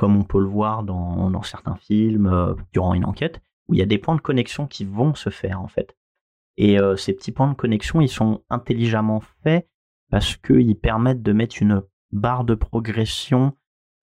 [0.00, 3.98] on peut le voir dans, certains films durant une enquête, où il y a des
[3.98, 5.96] points de connexion qui vont se faire en fait.
[6.56, 9.68] Et ces petits points de connexion, ils sont intelligemment faits
[10.10, 11.82] parce qu'ils permettent de mettre une
[12.12, 13.54] barre de progression,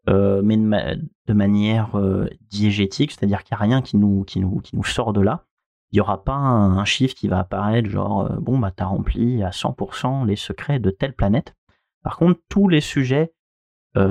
[0.07, 4.23] euh, mais de, ma- de manière euh, diégétique, c'est-à-dire qu'il n'y a rien qui nous,
[4.23, 5.45] qui, nous, qui nous sort de là.
[5.91, 9.43] il y aura pas un, chiffre qui va apparaître genre euh, bon bah t'as rempli
[9.43, 11.55] à 100% les secrets de telle planète.
[12.03, 13.33] Par contre, tous les sujets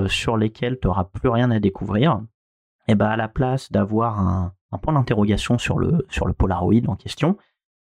[0.09, 2.21] sur lesquels tu n'auras plus rien à découvrir,
[2.89, 6.97] et ben à la place d'avoir un, point d'interrogation sur le sur le Polaroid en
[6.97, 7.39] question,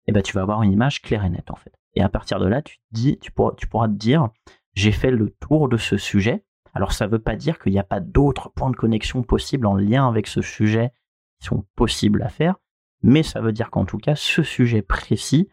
[0.06, 1.74] et ben tu vas avoir une image claire et nette en fait.
[1.96, 4.30] Et à partir de là, tu dis, tu pourras, tu pourras te dire,
[4.78, 6.46] j'ai fait le tour de ce sujet.
[6.76, 9.76] Alors ça veut pas dire qu'il n'y a pas d'autres points de connexion possibles en
[9.76, 10.92] lien avec ce sujet
[11.40, 12.58] qui sont possibles à faire,
[13.02, 15.50] mais ça veut dire qu'en tout cas, ce sujet précis,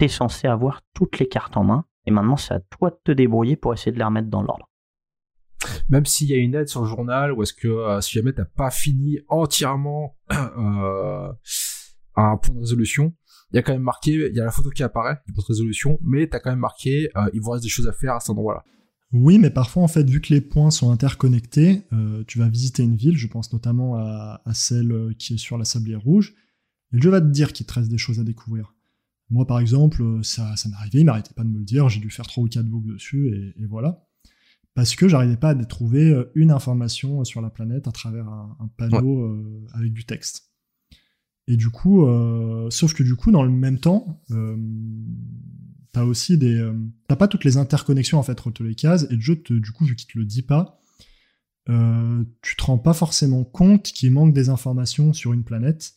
[0.00, 2.98] tu es censé avoir toutes les cartes en main, et maintenant c'est à toi de
[3.04, 4.68] te débrouiller pour essayer de les remettre dans l'ordre.
[5.88, 8.32] Même s'il y a une aide sur le journal, ou est-ce que euh, si jamais
[8.32, 11.32] t'as pas fini entièrement euh,
[12.16, 13.14] un point de résolution,
[13.52, 15.46] il y a quand même marqué, il y a la photo qui apparaît point de
[15.46, 18.20] résolution, mais t'as quand même marqué, euh, il vous reste des choses à faire à
[18.20, 18.64] cet endroit-là.
[19.12, 22.82] Oui, mais parfois, en fait, vu que les points sont interconnectés, euh, tu vas visiter
[22.82, 26.34] une ville, je pense notamment à, à celle euh, qui est sur la sablière rouge,
[26.92, 28.74] et le jeu va te dire qu'il te reste des choses à découvrir.
[29.30, 32.00] Moi, par exemple, ça, ça m'est arrivé, il m'arrêtait pas de me le dire, j'ai
[32.00, 34.02] dû faire trois ou quatre boucles dessus, et, et voilà.
[34.74, 38.68] Parce que j'arrivais pas à trouver une information sur la planète à travers un, un
[38.76, 40.52] panneau euh, avec du texte.
[41.48, 44.56] Et du coup, euh, sauf que du coup, dans le même temps, euh,
[45.92, 46.74] t'as aussi des, euh,
[47.06, 49.70] t'as pas toutes les interconnexions en fait entre les cases, et le jeu, te, du
[49.70, 50.80] coup, vu qu'il te le dit pas,
[52.42, 55.94] tu te rends pas forcément compte qu'il manque des informations sur une planète,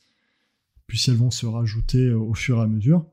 [0.88, 3.06] puis elles vont se rajouter au fur et à mesure.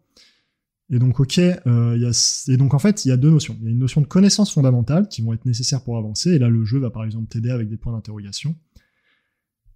[0.88, 3.58] Et donc, ok, et donc en fait, il y a deux notions.
[3.60, 6.38] Il y a une notion de connaissances fondamentales qui vont être nécessaires pour avancer, et
[6.38, 8.54] là, le jeu va par exemple t'aider avec des points d'interrogation.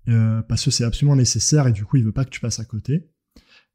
[0.09, 2.59] Euh, parce que c'est absolument nécessaire et du coup il veut pas que tu passes
[2.59, 3.09] à côté.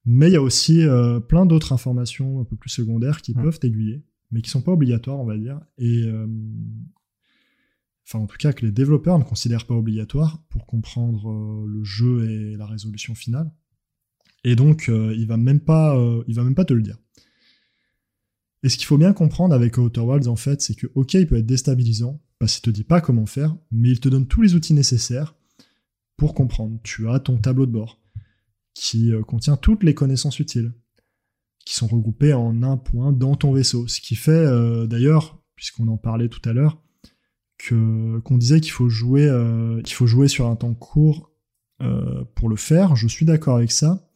[0.05, 3.41] Mais il y a aussi euh, plein d'autres informations un peu plus secondaires qui Mm.
[3.41, 5.59] peuvent t'aiguiller, mais qui sont pas obligatoires on va dire.
[5.77, 6.27] Et euh,
[8.07, 12.29] enfin en tout cas que les développeurs ne considèrent pas obligatoire pour comprendre le jeu
[12.29, 13.51] et la résolution finale.
[14.43, 16.97] Et donc il va même pas, il va même pas te le dire.
[18.61, 21.27] Et ce qu'il faut bien comprendre avec Outer Wilds en fait, c'est que ok il
[21.27, 24.41] peut être déstabilisant parce qu'il te dit pas comment faire, mais il te donne tous
[24.41, 25.34] les outils nécessaires
[26.17, 26.79] pour comprendre.
[26.83, 27.99] Tu as ton tableau de bord
[28.73, 30.73] qui euh, contient toutes les connaissances utiles
[31.65, 33.87] qui sont regroupées en un point dans ton vaisseau.
[33.87, 36.81] Ce qui fait euh, d'ailleurs, puisqu'on en parlait tout à l'heure,
[37.57, 41.31] que qu'on disait qu'il faut jouer euh, qu'il faut jouer sur un temps court
[41.81, 42.95] euh, pour le faire.
[42.95, 44.07] Je suis d'accord avec ça.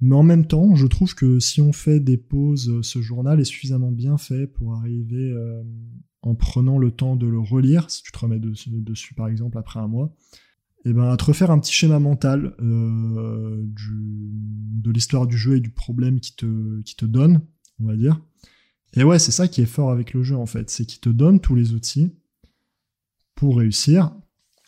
[0.00, 3.40] Mais en même temps, je trouve que si on fait des pauses, euh, ce journal
[3.40, 5.62] est suffisamment bien fait pour arriver euh,
[6.22, 9.80] en prenant le temps de le relire, si tu te remets dessus par exemple après
[9.80, 10.14] un mois,
[10.88, 15.60] et ben à te refaire un petit schéma mental euh, de l'histoire du jeu et
[15.60, 17.42] du problème qui te, qui te donne,
[17.78, 18.18] on va dire.
[18.94, 21.10] Et ouais, c'est ça qui est fort avec le jeu en fait, c'est qu'il te
[21.10, 22.14] donne tous les outils
[23.34, 24.12] pour réussir.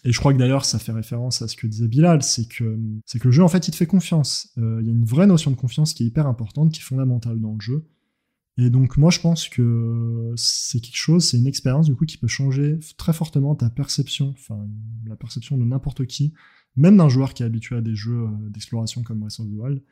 [0.04, 2.78] Et je crois que d'ailleurs ça fait référence à ce que disait Bilal, c'est que
[3.06, 4.52] c'est que le jeu en fait il te fait confiance.
[4.58, 6.84] Euh, Il y a une vraie notion de confiance qui est hyper importante, qui est
[6.84, 7.86] fondamentale dans le jeu.
[8.60, 12.18] Et donc moi je pense que c'est quelque chose, c'est une expérience du coup qui
[12.18, 14.68] peut changer très fortement ta perception, enfin
[15.06, 16.34] la perception de n'importe qui,
[16.76, 19.54] même d'un joueur qui est habitué à des jeux euh, d'exploration comme Breath of the
[19.54, 19.82] Wild,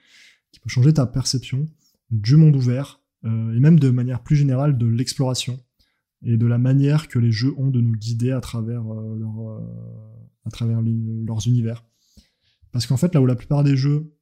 [0.52, 1.64] qui peut changer ta perception
[2.10, 5.58] du monde ouvert euh, et même de manière plus générale de l'exploration
[6.22, 9.62] et de la manière que les jeux ont de nous guider à travers euh,
[11.26, 11.86] leurs univers.
[12.70, 14.12] Parce qu'en fait là où la plupart des jeux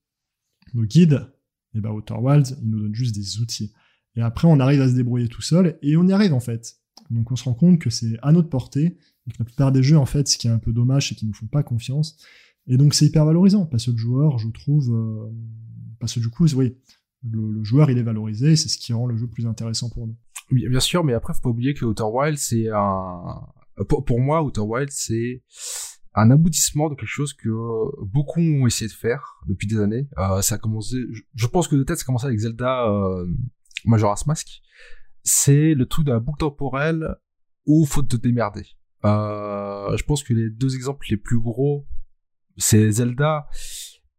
[0.73, 1.33] nous guident,
[1.75, 3.73] et ben Outer Wilds, ils nous donnent juste des outils.
[4.17, 6.77] Et après, on arrive à se débrouiller tout seul, et on y arrive en fait.
[7.11, 9.83] Donc on se rend compte que c'est à notre portée, et que la plupart des
[9.83, 12.17] jeux, en fait, ce qui est un peu dommage, c'est qu'ils nous font pas confiance.
[12.67, 15.31] Et donc c'est hyper valorisant, parce que le joueur, je trouve, euh,
[16.01, 16.77] parce que du coup, oui,
[17.31, 20.17] le, joueur, il est valorisé, c'est ce qui rend le jeu plus intéressant pour nous.
[20.51, 23.41] Oui, Bien sûr, mais après, faut pas oublier que Outer Wild, c'est un,
[23.89, 25.43] pour, moi, Outer Wild, c'est
[26.15, 27.51] un aboutissement de quelque chose que
[28.07, 30.09] beaucoup ont essayé de faire depuis des années.
[30.19, 32.89] Euh, ça a commencé, je, je pense que de tête, ça a commencé avec Zelda
[32.89, 33.27] euh,
[33.87, 34.61] Majora's Mask.
[35.23, 37.17] C'est le truc de la boucle temporelle
[37.67, 38.67] où faut te démerder.
[39.05, 41.87] Euh, je pense que les deux exemples les plus gros,
[42.57, 43.47] c'est Zelda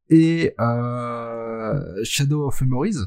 [0.10, 2.98] et euh, Shadow of Memories.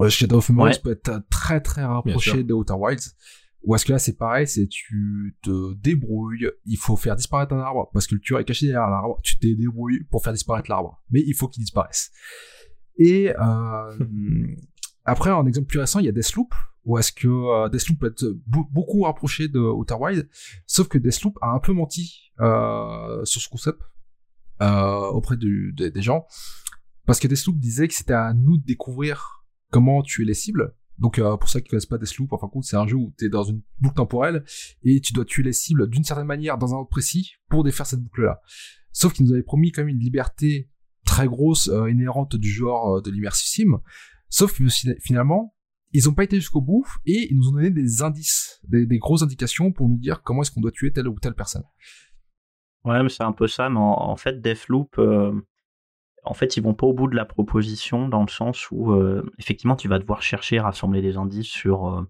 [0.00, 0.80] Euh, Shadow of Memories Ouais.
[0.82, 3.14] peut être très très rapproché de Outer Wilds.
[3.62, 7.58] Ou est-ce que là c'est pareil, c'est tu te débrouilles, il faut faire disparaître un
[7.58, 10.70] arbre parce que le tueur est caché derrière l'arbre, tu te débrouilles pour faire disparaître
[10.70, 12.12] l'arbre, mais il faut qu'il disparaisse.
[12.98, 13.32] Et
[15.06, 18.06] après en exemple plus récent, il y a Deathloop, ou est-ce que euh, Deathloop peut
[18.08, 20.28] être beaucoup rapproché de Outer Wild,
[20.66, 23.80] sauf que Deathloop a un peu menti euh, sur ce concept
[24.62, 26.26] euh, auprès des- gens,
[27.06, 30.74] parce que Deathloop disait que c'était à nous de découvrir comment tuer les cibles.
[30.98, 32.96] Donc euh, pour ceux qui connaissent pas Deathloop, en fin de compte, c'est un jeu
[32.96, 34.44] où tu es dans une boucle temporelle
[34.82, 37.86] et tu dois tuer les cibles d'une certaine manière dans un ordre précis pour défaire
[37.86, 38.40] cette boucle-là.
[38.92, 40.70] Sauf qu'ils nous avaient promis quand même une liberté
[41.04, 43.80] très grosse inhérente du genre de l'immersive sim.
[44.28, 44.64] Sauf que
[45.00, 45.54] finalement,
[45.92, 49.22] ils ont pas été jusqu'au bout et ils nous ont donné des indices, des, grosses
[49.22, 51.64] indications pour nous dire comment est-ce qu'on doit tuer telle ou telle personne.
[52.84, 53.68] Ouais, mais c'est un peu ça.
[53.68, 55.32] Mais en, fait, Deathloop, euh,
[56.24, 59.24] en fait, ils vont pas au bout de la proposition dans le sens où, euh,
[59.38, 62.02] effectivement, tu vas devoir chercher, rassembler des indices sur euh,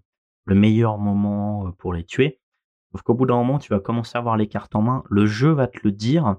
[0.45, 2.41] le meilleur moment pour les tuer.
[2.91, 5.03] Sauf qu'au bout d'un moment, tu vas commencer à avoir les cartes en main.
[5.09, 6.35] Le jeu va te le dire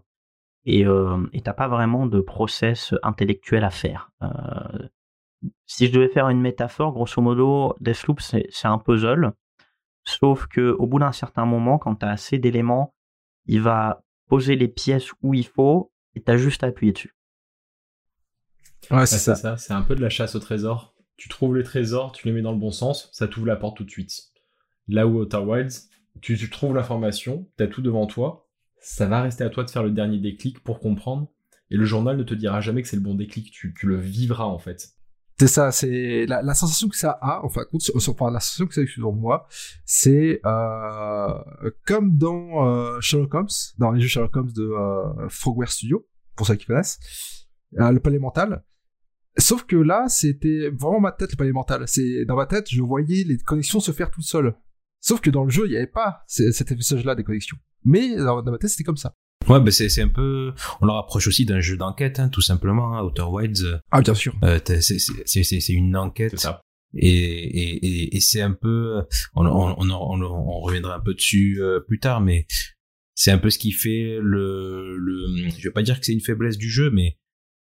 [0.64, 4.10] et tu t'as pas vraiment de process intellectuel à faire.
[5.66, 9.32] Si je devais faire une métaphore, grosso modo, Deathloop, c'est un puzzle.
[10.04, 12.94] Sauf que au bout d'un certain moment, quand tu as assez d'éléments,
[13.46, 17.14] il va poser les pièces où il faut et t'as juste à appuyer dessus.
[18.90, 19.56] Ouais, c'est ça.
[19.56, 20.94] C'est un peu de la chasse au trésor.
[21.16, 23.76] Tu trouves les trésors, tu les mets dans le bon sens, ça t'ouvre la porte
[23.76, 24.30] tout de suite.
[24.86, 25.88] Là où Outer Wilds,
[26.20, 28.48] tu, trouves l'information, t'as tout devant toi,
[28.80, 31.28] ça va rester à toi de faire le dernier déclic pour comprendre.
[31.70, 34.44] Et le journal ne te dira jamais que c'est le bon déclic, tu, le vivras
[34.44, 34.94] en fait.
[35.40, 38.80] C'est ça, c'est la, sensation que ça a, enfin, sur, sur, la sensation que ça
[38.80, 39.46] a sur moi,
[39.84, 41.32] c'est euh,
[41.86, 43.46] comme dans euh, Sherlock Holmes,
[43.78, 46.98] dans les jeux Sherlock Holmes de euh, Frogware Studio, pour ceux qui connaissent,
[47.78, 48.64] euh, le palais mental.
[49.36, 51.84] Sauf que là, c'était vraiment ma tête, le palais mental.
[51.86, 54.56] C'est dans ma tête, je voyais les connexions se faire tout seul.
[55.00, 57.58] Sauf que dans le jeu, il n'y avait pas cet message-là des connexions.
[57.84, 59.14] Mais dans ma tête, c'était comme ça.
[59.48, 62.96] Ouais, bah c'est un peu, on le rapproche aussi d'un jeu d'enquête, hein, tout simplement.
[62.96, 63.80] Hein, Outer Wilds.
[63.90, 64.34] Ah bien sûr.
[64.44, 66.38] Euh, c'est une enquête.
[66.38, 66.60] Ça.
[66.94, 69.02] Et, et, et, c'est un peu,
[69.34, 69.90] on, on, on,
[70.22, 72.46] on, reviendra un peu dessus euh, plus tard, mais
[73.14, 76.22] c'est un peu ce qui fait le, le, je vais pas dire que c'est une
[76.22, 77.18] faiblesse du jeu, mais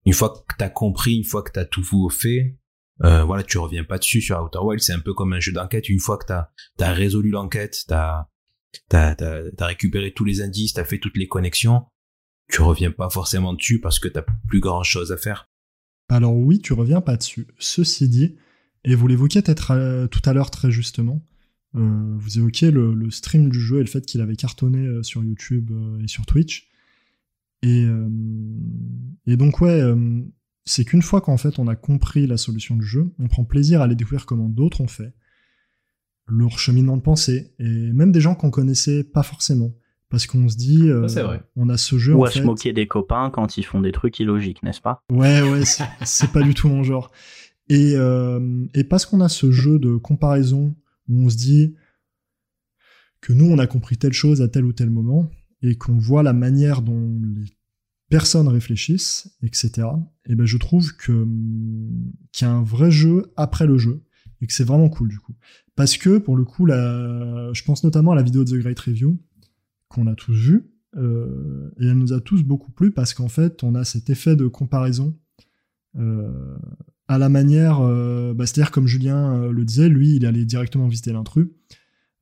[0.04, 2.58] une fois que t'as compris, une fois que t'as tout fait,
[3.04, 4.84] euh, voilà, tu reviens pas dessus sur Outer Wilds.
[4.84, 5.88] C'est un peu comme un jeu d'enquête.
[5.88, 6.48] Une fois que t'as
[6.80, 8.26] as résolu l'enquête, t'as
[8.88, 11.86] t'as as, récupéré tous les indices, t'as fait toutes les connexions,
[12.48, 15.48] tu reviens pas forcément dessus parce que t'as plus grand chose à faire.
[16.08, 17.48] Alors oui, tu reviens pas dessus.
[17.58, 18.36] Ceci dit,
[18.84, 21.24] et vous l'évoquiez peut-être euh, tout à l'heure très justement,
[21.74, 25.24] euh, vous évoquiez le, stream du jeu et le fait qu'il avait cartonné euh, sur
[25.24, 26.68] YouTube et sur Twitch.
[27.62, 27.86] Et,
[29.26, 29.80] et donc ouais,
[30.66, 33.80] c'est qu'une fois qu'en fait on a compris la solution du jeu, on prend plaisir
[33.80, 35.14] à aller découvrir comment d'autres ont fait
[36.28, 39.72] leur cheminement de pensée et même des gens qu'on connaissait pas forcément.
[40.08, 41.08] Parce qu'on se dit euh,
[41.56, 44.20] on a ce jeu ou à se moquer des copains quand ils font des trucs
[44.20, 45.02] illogiques n'est-ce pas?
[45.10, 45.62] Ouais ouais
[46.04, 47.10] c'est pas du tout mon genre.
[47.68, 50.76] Et euh, et parce qu'on a ce jeu de comparaison
[51.08, 51.74] où on se dit
[53.20, 55.28] que nous on a compris telle chose à tel ou tel moment
[55.62, 57.50] et qu'on voit la manière dont les
[58.08, 59.88] personnes réfléchissent etc
[60.26, 61.26] et ben je trouve que
[62.30, 64.04] qu'il y a un vrai jeu après le jeu
[64.40, 65.34] et que c'est vraiment cool du coup.
[65.76, 69.18] Parce que pour le coup, je pense notamment à la vidéo de The Great Review
[69.88, 73.62] qu'on a tous vu euh, et elle nous a tous beaucoup plu parce qu'en fait,
[73.62, 75.16] on a cet effet de comparaison
[75.98, 76.56] euh,
[77.08, 81.12] à la manière, euh, bah, c'est-à-dire comme Julien le disait, lui, il allé directement visiter
[81.12, 81.48] l'intrus.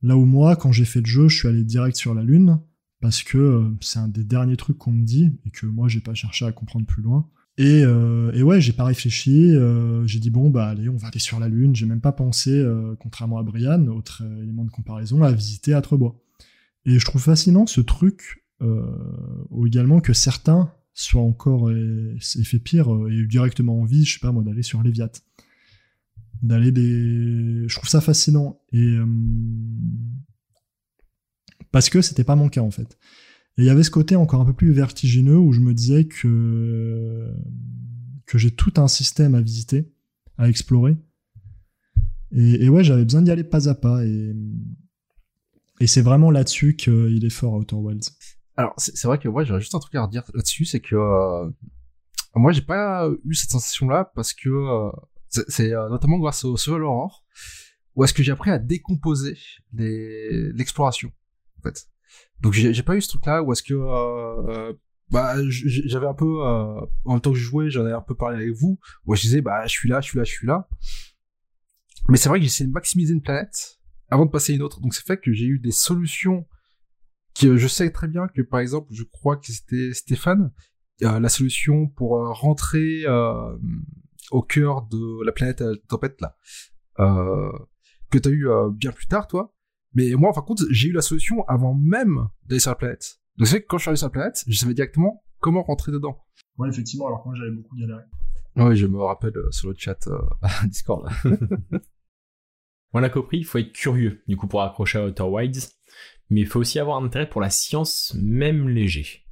[0.01, 2.59] Là où moi, quand j'ai fait le jeu, je suis allé direct sur la lune
[2.99, 6.13] parce que c'est un des derniers trucs qu'on me dit et que moi, j'ai pas
[6.13, 7.29] cherché à comprendre plus loin.
[7.57, 9.55] Et, euh, et ouais, j'ai pas réfléchi.
[9.55, 11.75] Euh, j'ai dit bon bah allez, on va aller sur la lune.
[11.75, 16.21] J'ai même pas pensé, euh, contrairement à Brian, autre élément de comparaison, à visiter Atrebois.
[16.85, 18.43] Et je trouve fascinant ce truc,
[19.49, 24.19] ou également que certains soient encore et, fait pire et eu directement envie, je sais
[24.19, 25.11] pas moi, d'aller sur Léviat,
[26.43, 27.67] d'aller des.
[27.67, 28.97] Je trouve ça fascinant et
[31.71, 32.97] parce que c'était pas mon cas en fait.
[33.57, 36.05] Et il y avait ce côté encore un peu plus vertigineux où je me disais
[36.05, 37.33] que,
[38.25, 39.91] que j'ai tout un système à visiter,
[40.37, 40.97] à explorer.
[42.31, 44.03] Et, ouais, j'avais besoin d'y aller pas à pas.
[44.05, 44.35] Et,
[45.79, 48.09] et c'est vraiment là-dessus qu'il est fort, Outer Wilds.
[48.57, 51.49] Alors, c'est vrai que ouais, j'aurais juste un truc à redire là-dessus, c'est que euh,
[52.35, 54.91] moi, j'ai pas eu cette sensation-là parce que euh,
[55.29, 57.25] c'est euh, notamment grâce au Survival Horror
[57.95, 59.37] où est-ce que j'ai appris à décomposer
[59.71, 61.11] l'exploration,
[61.59, 61.87] en fait.
[62.41, 64.73] Donc j'ai pas eu ce truc là où est-ce que euh, euh
[65.11, 68.15] bah j'avais un peu euh, en même temps que je jouais j'en ai un peu
[68.15, 70.47] parlé avec vous où je disais bah je suis là je suis là je suis
[70.47, 70.67] là.
[72.07, 74.79] Mais c'est vrai que essayé de maximiser une planète avant de passer à une autre.
[74.81, 76.47] Donc c'est fait que j'ai eu des solutions
[77.33, 80.51] qui euh, je sais très bien que par exemple je crois que c'était Stéphane
[81.01, 83.05] la solution pour rentrer
[84.31, 86.37] au cœur de la planète à tempête là.
[86.97, 89.54] Que t'as eu bien plus tard toi
[89.95, 93.19] mais moi, par contre, j'ai eu la solution avant même d'aller sur la planète.
[93.37, 95.91] Donc c'est que quand je suis arrivé sur la planète, je savais directement comment rentrer
[95.91, 96.21] dedans.
[96.57, 98.03] Ouais, effectivement, alors que moi j'avais beaucoup galéré.
[98.57, 100.19] Oui, je me rappelle euh, sur le chat euh,
[100.67, 101.09] Discord.
[102.93, 105.73] On a compris, il faut être curieux, du coup, pour accrocher à Outer Wilds,
[106.29, 109.25] mais il faut aussi avoir un intérêt pour la science, même léger.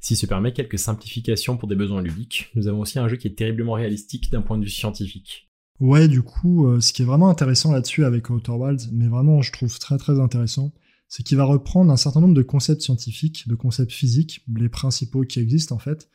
[0.00, 3.26] Si se permet quelques simplifications pour des besoins ludiques, nous avons aussi un jeu qui
[3.26, 5.47] est terriblement réalistique d'un point de vue scientifique.
[5.80, 9.42] Ouais, du coup, euh, ce qui est vraiment intéressant là-dessus avec Outer Wilds, mais vraiment
[9.42, 10.72] je trouve très très intéressant,
[11.08, 15.22] c'est qu'il va reprendre un certain nombre de concepts scientifiques, de concepts physiques, les principaux
[15.22, 16.10] qui existent en fait,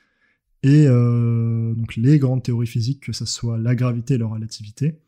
[0.64, 5.00] et euh, donc les grandes théories physiques, que ce soit la gravité et la relativité,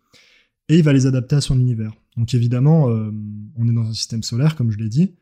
[0.69, 1.93] et il va les adapter à son univers.
[2.15, 3.11] Donc évidemment, euh,
[3.57, 5.15] on est dans un système solaire, comme je l'ai dit,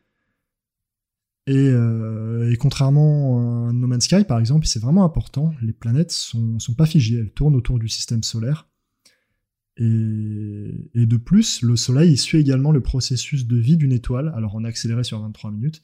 [1.47, 1.73] et,
[2.59, 6.85] contrairement à No Man's Sky, par exemple, c'est vraiment important, les planètes sont, sont pas
[6.85, 8.67] figées, elles tournent autour du système solaire.
[9.77, 14.63] Et, de plus, le Soleil suit également le processus de vie d'une étoile, alors en
[14.63, 15.81] accéléré sur 23 minutes,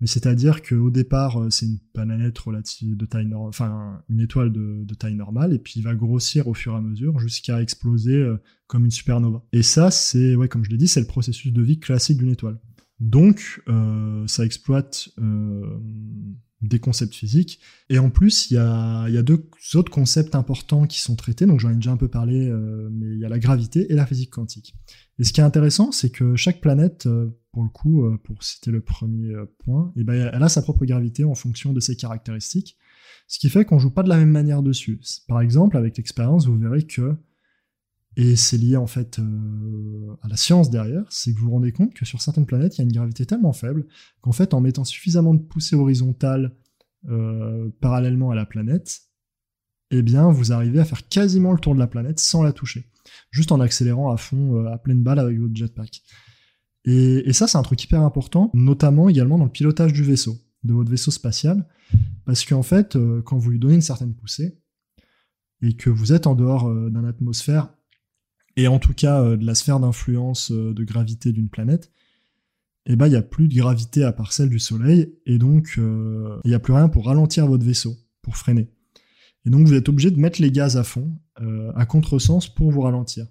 [0.00, 4.50] mais c'est-à-dire qu'au départ, euh, c'est une planète relative de taille normale, enfin une étoile
[4.50, 8.14] de, taille normale, et puis il va grossir au fur et à mesure jusqu'à exploser
[8.14, 8.36] euh,
[8.66, 9.44] comme une supernova.
[9.52, 12.30] Et ça, c'est, ouais, comme je l'ai dit, c'est le processus de vie classique d'une
[12.30, 12.58] étoile.
[12.98, 15.10] Donc, euh, ça exploite
[16.62, 17.60] des concepts physiques.
[17.88, 21.46] Et en plus, il y a, y a, deux autres concepts importants qui sont traités.
[21.46, 23.94] Donc, j'en ai déjà un peu parlé, euh, mais il y a la gravité et
[23.94, 24.74] la physique quantique.
[25.18, 28.42] Et ce qui est intéressant, c'est que chaque planète, euh, pour le coup, euh, pour
[28.42, 29.34] citer le premier
[29.64, 32.76] point, et eh ben, elle a sa propre gravité en fonction de ses caractéristiques.
[33.26, 35.00] Ce qui fait qu'on joue pas de la même manière dessus.
[35.28, 37.16] Par exemple, avec l'expérience, vous verrez que
[38.16, 41.72] et c'est lié en fait euh, à la science derrière, c'est que vous vous rendez
[41.72, 43.86] compte que sur certaines planètes, il y a une gravité tellement faible
[44.20, 46.56] qu'en fait, en mettant suffisamment de poussée horizontale
[47.08, 49.02] euh, parallèlement à la planète,
[49.92, 52.84] eh bien, vous arrivez à faire quasiment le tour de la planète sans la toucher,
[53.30, 56.02] juste en accélérant à fond, euh, à pleine balle avec votre jetpack.
[56.84, 60.72] Et, ça, c'est un truc hyper important, notamment également dans le pilotage du vaisseau, de
[60.72, 61.68] votre vaisseau spatial,
[62.24, 64.60] parce qu'en fait, quand vous lui donnez une certaine poussée,
[65.62, 67.72] et que vous êtes en dehors euh, d'un atmosphère
[68.56, 71.92] et en tout cas euh, de la sphère d'influence euh, de gravité d'une planète,
[72.86, 75.74] eh ben il y a plus de gravité à part celle du Soleil, et donc
[75.78, 78.68] euh, il n'y a plus rien pour ralentir votre vaisseau, pour freiner.
[79.44, 81.10] Et donc vous êtes obligé de mettre les gaz à fond,
[81.74, 83.26] à contresens pour vous ralentir.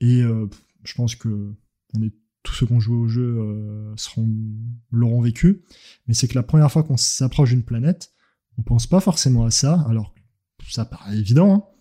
[0.00, 1.52] Et je pense que
[2.00, 2.12] est
[2.44, 4.28] tous ceux qui ont joué au jeu seront
[4.92, 5.64] l'auront vécu,
[6.06, 8.12] mais c'est que la première fois qu'on s'approche d'une planète,
[8.58, 10.14] on pense pas forcément à ça, alors
[10.68, 11.73] ça paraît évident, hein,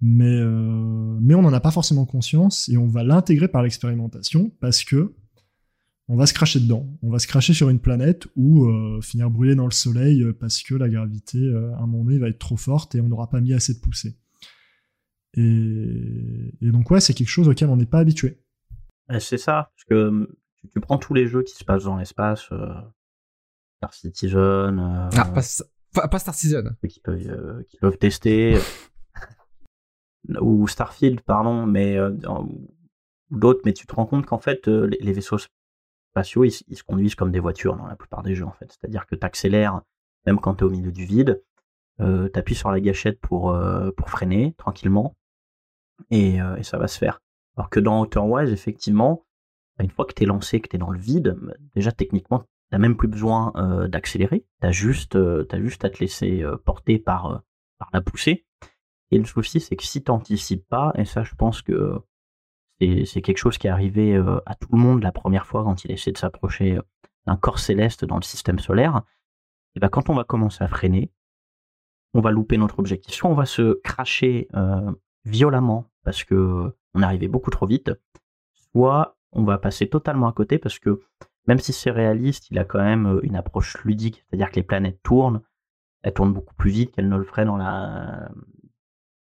[0.00, 4.50] mais, euh, mais on n'en a pas forcément conscience et on va l'intégrer par l'expérimentation
[4.60, 5.14] parce que
[6.08, 6.86] on va se cracher dedans.
[7.02, 10.62] On va se cracher sur une planète ou euh, finir brûlé dans le soleil parce
[10.62, 13.28] que la gravité, euh, à un moment donné, va être trop forte et on n'aura
[13.28, 14.16] pas mis assez de poussée.
[15.34, 18.40] Et, et donc, ouais, c'est quelque chose auquel on n'est pas habitué.
[19.18, 22.50] C'est ça, parce que tu, tu, prends tous les jeux qui se passent dans l'espace,
[22.52, 22.68] euh,
[23.78, 24.38] Star Citizen.
[24.40, 25.32] Euh, ah,
[25.92, 26.76] pas, pas, Star Citizen.
[26.88, 28.58] Qui peuvent, qui peuvent tester
[30.40, 32.10] ou Starfield, pardon, mais euh,
[33.30, 35.38] d'autres, mais tu te rends compte qu'en fait, euh, les, vaisseaux
[36.12, 38.70] spatiaux, ils, se conduisent comme des voitures dans la plupart des jeux, en fait.
[38.70, 39.80] C'est-à-dire que tu accélères,
[40.26, 41.42] même quand tu es au milieu du vide,
[42.00, 45.16] euh, tu appuies sur la gâchette pour, euh, freiner tranquillement,
[46.10, 47.20] et, ça va se faire.
[47.56, 48.20] Alors que dans Outer
[48.52, 49.24] effectivement,
[49.80, 52.44] une fois que tu es lancé, que tu es dans le vide, bah, déjà techniquement,
[52.70, 53.52] t'as même plus besoin
[53.88, 57.42] d'accélérer, juste, as juste à te laisser porter par
[57.92, 58.45] la poussée.
[59.10, 62.00] Et le souci, c'est que si t'anticipes pas, et ça, je pense que
[62.80, 65.84] c'est quelque chose qui est arrivé euh, à tout le monde la première fois quand
[65.84, 66.82] il essaie de s'approcher euh,
[67.26, 69.02] d'un corps céleste dans le système solaire,
[69.74, 71.10] et ben quand on va commencer à freiner,
[72.14, 73.14] on va louper notre objectif.
[73.14, 74.92] Soit on va se cracher euh,
[75.24, 77.92] violemment parce que on est arrivé beaucoup trop vite,
[78.72, 81.00] soit on va passer totalement à côté parce que
[81.46, 85.02] même si c'est réaliste, il a quand même une approche ludique, c'est-à-dire que les planètes
[85.02, 85.42] tournent,
[86.02, 88.30] elles tournent beaucoup plus vite qu'elles ne le feraient dans la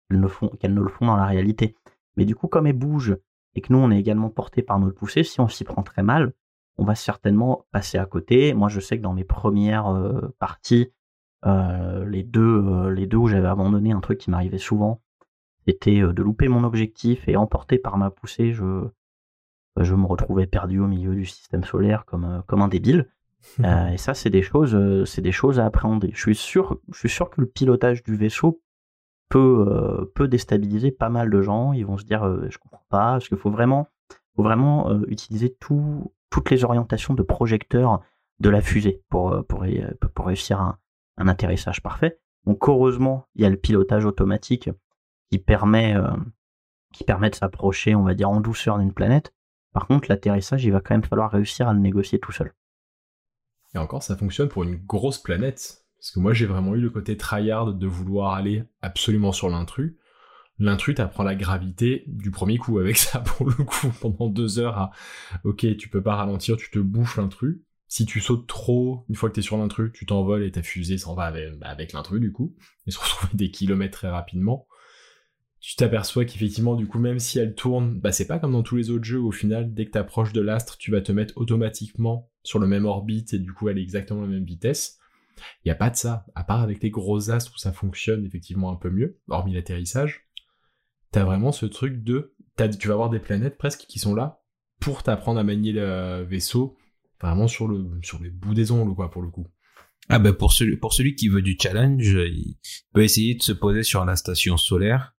[0.09, 1.77] qu'elles ne, font, qu'elles ne le font dans la réalité.
[2.17, 3.17] Mais du coup, comme elles bougent
[3.55, 6.03] et que nous, on est également porté par notre poussée, si on s'y prend très
[6.03, 6.33] mal,
[6.79, 8.55] on va certainement passer à côté.
[8.55, 10.93] Moi, je sais que dans mes premières euh, parties,
[11.45, 15.03] euh, les deux, euh, les deux où j'avais abandonné un truc qui m'arrivait souvent,
[15.67, 18.89] c'était de louper mon objectif et emporté par ma poussée, je,
[19.77, 23.11] je me retrouvais perdu au milieu du système solaire comme, comme un débile.
[23.59, 26.11] et ça, c'est des choses, c'est des choses à appréhender.
[26.15, 28.63] Je suis sûr, je suis sûr que le pilotage du vaisseau
[29.29, 31.73] peut, euh, peut déstabiliser pas mal de gens.
[31.73, 33.89] Ils vont se dire euh, je comprends pas, parce qu'il faut vraiment,
[34.39, 38.01] euh, utiliser tout, toutes les orientations de projecteurs
[38.41, 39.45] de la fusée pour,
[40.19, 40.79] réussir un,
[41.17, 42.21] un atterrissage parfait.
[42.47, 44.71] Donc heureusement, il y a le pilotage automatique
[45.31, 45.97] qui permet,
[46.93, 49.35] qui permet de s'approcher, on va dire, en douceur d'une planète.
[49.73, 52.55] Par contre, l'atterrissage, il va quand même falloir réussir à le négocier tout seul.
[53.75, 55.85] Et encore, ça fonctionne pour une grosse planète.
[55.99, 59.97] Parce que moi, j'ai vraiment eu le côté tryhard de vouloir aller absolument sur l'intrus.
[60.61, 64.79] L'intrus t'apprend la gravité du premier coup avec ça, pour le coup, pendant deux heures
[64.79, 64.91] à,
[65.45, 67.61] ok, tu peux pas ralentir, tu te bouffes l'intrus.
[67.91, 70.99] Si tu sautes trop, une fois que t'es sur l'intrus, tu t'envoles et ta fusée
[70.99, 72.55] s'en va avec, bah, l'intrus du coup,
[72.87, 74.67] et se retrouver des kilomètres très rapidement.
[75.61, 78.77] Tu t'aperçois qu'effectivement, du coup, même si elle tourne, bah c'est pas comme dans tous
[78.77, 82.31] les autres jeux, au final, dès que t'approches de l'astre, tu vas te mettre automatiquement
[82.45, 84.98] sur le même orbite et du coup aller exactement à la même vitesse.
[85.65, 88.25] Il y a pas de ça, à part avec les gros astres où ça fonctionne
[88.25, 90.29] effectivement un peu mieux, hormis l'atterrissage.
[91.11, 94.43] T'as vraiment ce truc de, t'as- tu vas avoir des planètes presque qui sont là
[94.81, 96.77] pour t'apprendre à manier le vaisseau,
[97.21, 99.47] vraiment sur le sur les bouts des ongles quoi pour le coup.
[100.09, 102.59] Ah ben pour celui pour celui qui veut du challenge, il
[102.93, 105.15] peut essayer de se poser sur la station solaire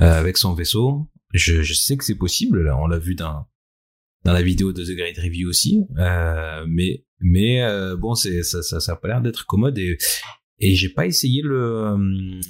[0.00, 1.10] euh, avec son vaisseau.
[1.32, 3.46] Je, sais que c'est possible, on l'a vu dans
[4.24, 8.62] dans la vidéo de The Great Review aussi, euh, mais mais euh, bon c'est ça,
[8.62, 9.98] ça ça a pas l'air d'être commode et
[10.62, 11.96] et j'ai pas essayé le euh,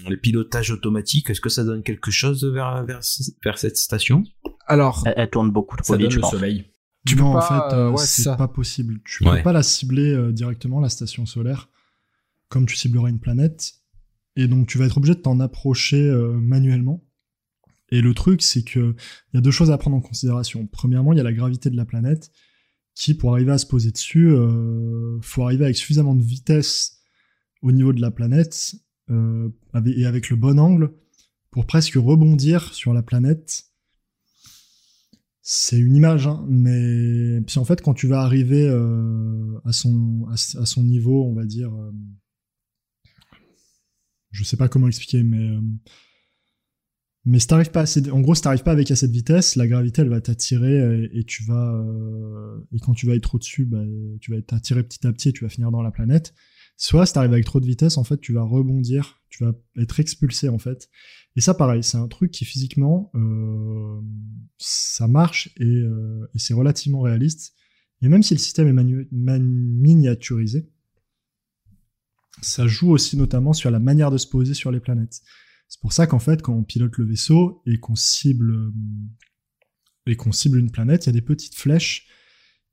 [0.08, 1.30] le pilotage automatique.
[1.30, 3.00] Est-ce que ça donne quelque chose vers vers
[3.44, 4.24] vers cette station?
[4.66, 6.30] Alors, Elle, elle tourne beaucoup trop Ça vite, donne je le pense.
[6.32, 6.64] soleil.
[7.06, 8.36] Tu peux non, en pas, fait, euh, ouais, c'est ça.
[8.36, 9.00] pas possible.
[9.04, 9.38] Tu Ouais.
[9.38, 11.68] peux pas la cibler euh, directement, la station solaire,
[12.48, 13.72] comme tu ciblerais une planète.
[14.36, 17.04] Et donc, tu vas être obligé de t'en approcher euh, manuellement.
[17.90, 18.94] Et le truc, c'est que
[19.32, 20.66] il y a deux choses à prendre en considération.
[20.66, 22.30] Premièrement, il y a la gravité de la planète,
[23.18, 27.00] pour arriver à se poser dessus, euh, faut arriver avec suffisamment de vitesse
[27.62, 28.74] au niveau de la planète
[29.10, 29.48] euh,
[29.86, 30.92] et avec le bon angle
[31.50, 33.64] pour presque rebondir sur la planète.
[35.42, 40.26] C'est une image, hein, mais puis en fait, quand tu vas arriver euh, à son
[40.28, 41.90] à, à son niveau, on va dire, euh,
[44.30, 45.56] je sais pas comment expliquer, mais
[47.26, 49.68] mais si t'arrives pas assez, en gros, si t'arrives pas avec assez de vitesse, la
[49.68, 53.66] gravité, elle va t'attirer et, et tu vas euh, et quand tu vas être au-dessus,
[53.66, 53.82] bah,
[54.20, 56.34] tu vas être attiré petit à petit et tu vas finir dans la planète.
[56.76, 60.00] Soit si t'arrives avec trop de vitesse, en fait, tu vas rebondir, tu vas être
[60.00, 60.88] expulsé en fait.
[61.36, 64.00] Et ça, pareil, c'est un truc qui physiquement, euh,
[64.56, 67.52] ça marche et, euh, c'est relativement réaliste.
[68.00, 70.70] Et même si le système est miniaturisé,
[72.40, 75.20] ça joue aussi notamment sur la manière de se poser sur les planètes.
[75.70, 78.72] C'est pour ça qu'en fait, quand on pilote le vaisseau et qu'on cible euh,
[80.06, 82.06] et qu'on cible une planète, il y a des petites flèches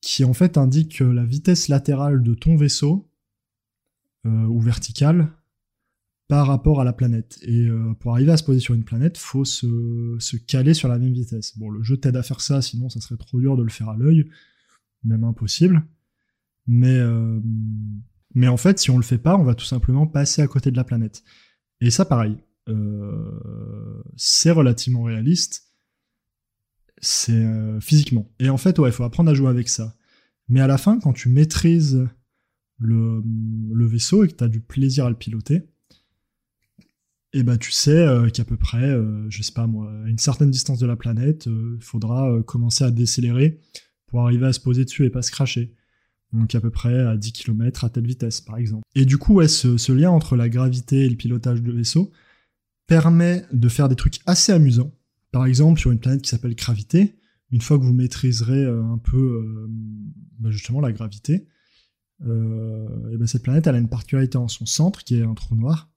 [0.02, 3.10] qui en fait indiquent la vitesse latérale de ton vaisseau
[4.26, 5.32] euh, ou verticale
[6.28, 7.38] par rapport à la planète.
[7.44, 10.98] Et euh, pour arriver à se poser sur une planète, faut se, caler sur la
[10.98, 11.58] même vitesse.
[11.58, 13.90] Bon, le jeu t'aide à faire ça, sinon ça serait trop dur de le faire
[13.90, 14.30] à l'œil,
[15.04, 15.86] même impossible.
[16.66, 17.40] Mais, euh,
[18.34, 20.72] mais en fait, si on le fait pas, on va tout simplement passer à côté
[20.72, 21.24] de la planète.
[21.80, 22.38] Et ça, pareil,
[22.70, 25.72] euh, c'est relativement réaliste.
[27.00, 28.30] C'est euh, physiquement.
[28.40, 29.96] Et en fait, ouais, il faut apprendre à jouer avec ça.
[30.50, 32.08] Mais à la fin, quand tu maîtrises
[32.80, 33.22] le,
[33.86, 35.64] vaisseau et que tu as du plaisir à le piloter,
[37.34, 38.96] et bah tu sais euh, qu'à peu près,
[39.30, 42.92] je sais pas moi, à une certaine distance de la planète, il faudra commencer à
[42.92, 43.60] décélérer
[44.08, 45.76] pour arriver à se poser dessus et pas se cracher.
[46.34, 48.84] Donc à peu près à 10 km à telle vitesse, par exemple.
[48.96, 52.12] Et du coup, ouais, ce, ce lien entre la gravité et le pilotage de vaisseau
[52.88, 54.94] permet de faire des trucs assez amusants.
[55.32, 57.20] Par exemple, sur une planète qui s'appelle Gravité,
[57.52, 59.68] une fois que vous maîtriserez euh, un peu euh,
[60.40, 61.48] bah, justement la gravité,
[62.26, 65.56] euh, et ben cette planète a une particularité en son centre qui est un trou
[65.56, 65.92] noir.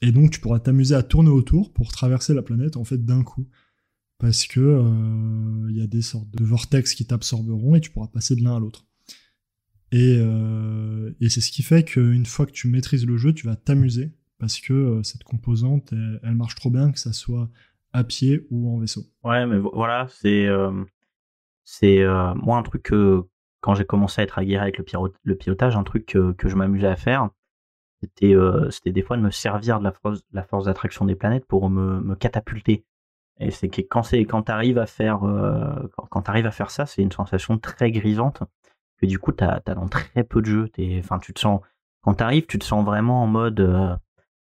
[0.00, 3.22] Et donc tu pourras t'amuser à tourner autour pour traverser la planète en fait d'un
[3.22, 3.48] coup.
[4.18, 4.82] Parce que
[5.68, 8.56] il y a des sortes de vortex qui t'absorberont et tu pourras passer de l'un
[8.56, 8.86] à l'autre.
[9.92, 10.14] Et,
[11.20, 14.12] et c'est ce qui fait qu'une fois que tu maîtrises le jeu, tu vas t'amuser
[14.44, 17.48] parce que euh, cette composante, elle, marche trop bien que ça soit
[17.94, 19.00] à pied ou en vaisseau.
[19.22, 20.84] Ouais, mais vo- voilà, c'est euh,
[21.82, 23.22] euh, moi un truc que
[23.62, 24.76] quand j'ai commencé à être aguerri avec
[25.22, 27.30] le, pilotage, un truc que, je m'amusais à faire,
[28.02, 31.70] c'était des fois de me servir de la force la force d'attraction des planètes pour
[31.70, 32.84] me, me catapulter.
[33.40, 35.20] Et c'est que quand quand t'arrives à faire
[36.10, 38.42] quand, t'arrives à faire ça, c'est une sensation très grisante
[39.00, 40.70] que du coup t'as as dans très peu de jeux.
[40.98, 41.62] Enfin, tu te sens
[42.02, 43.98] quand t'arrives, tu te sens vraiment en mode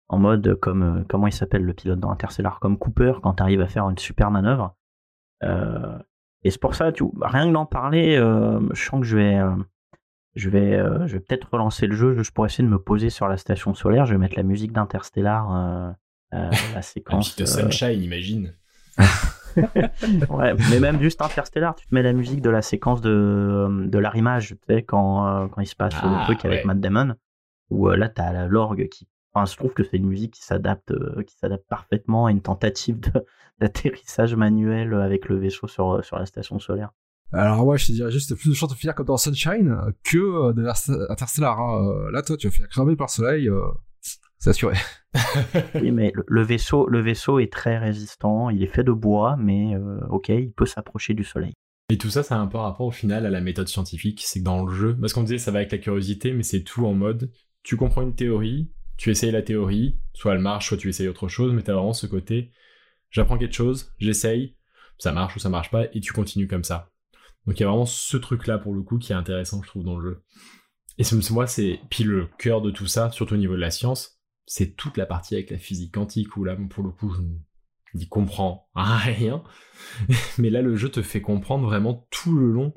[0.09, 3.61] en mode comme euh, comment il s'appelle le pilote dans Interstellar comme Cooper quand t'arrives
[3.61, 4.77] à faire une super manœuvre.
[5.43, 5.99] Euh,
[6.43, 9.37] et c'est pour ça, tu, rien que d'en parler, euh, je sens que je vais,
[9.39, 9.51] euh,
[10.35, 10.77] je vais,
[11.07, 13.73] je vais peut-être relancer le jeu juste pour essayer de me poser sur la station
[13.75, 14.05] solaire.
[14.05, 15.95] Je vais mettre la musique d'Interstellar,
[16.33, 17.41] la séquence.
[17.41, 18.55] euh, sunshine, imagine.
[19.57, 23.99] ouais, mais même juste Interstellar, tu te mets la musique de la séquence de, de
[23.99, 26.65] l'arrimage, tu sais, quand, quand il se passe Ah, le truc avec.
[26.65, 27.15] Matt Damon,
[27.71, 29.09] où là, t'as la- l'orgue qui.
[29.35, 32.41] Enfin, je trouve que c'est une musique qui s'adapte euh, qui s'adapte parfaitement à une
[32.41, 33.25] tentative de-
[33.61, 36.91] d'atterrissage manuel avec le vaisseau sur, sur la station solaire.
[37.33, 40.19] Alors ouais, je te dirais juste, plus de chance de finir comme dans Sunshine que
[40.19, 40.65] euh, de
[41.11, 41.59] Interstellar.
[41.61, 41.85] hein.
[41.89, 43.61] Euh, Là, toi, tu vas finir cramé par le soleil, euh,
[44.39, 44.77] c'est assuré.
[45.77, 48.51] Oui, mais le, le vaisseau, le vaisseau est très résistant.
[48.51, 51.53] Il est fait de bois, mais euh, ok, il peut s'approcher du soleil.
[51.89, 54.23] Et tout ça, ça a un peu rapport au final à la méthode scientifique.
[54.25, 56.63] C'est que dans le jeu, parce qu'on disait ça va avec la curiosité, mais c'est
[56.63, 57.31] tout en mode,
[57.63, 61.29] tu comprends une théorie, tu essayes la théorie, soit elle marche, soit tu essayes autre
[61.29, 62.53] chose, mais t'as vraiment ce côté,
[63.11, 64.57] j'apprends quelque chose, j'essaye,
[64.99, 66.91] ça marche ou ça marche pas, et tu continues comme ça.
[67.47, 69.85] Donc il y a vraiment ce truc-là pour le coup qui est intéressant, je trouve,
[69.85, 70.23] dans le jeu.
[70.99, 74.21] Et moi, c'est puis le cœur de tout ça, surtout au niveau de la science,
[74.47, 78.07] c'est toute la partie avec la physique quantique où là, pour le coup, je n'y
[78.07, 79.43] comprends rien.
[80.39, 82.75] Mais là, le jeu te fait comprendre vraiment tout le long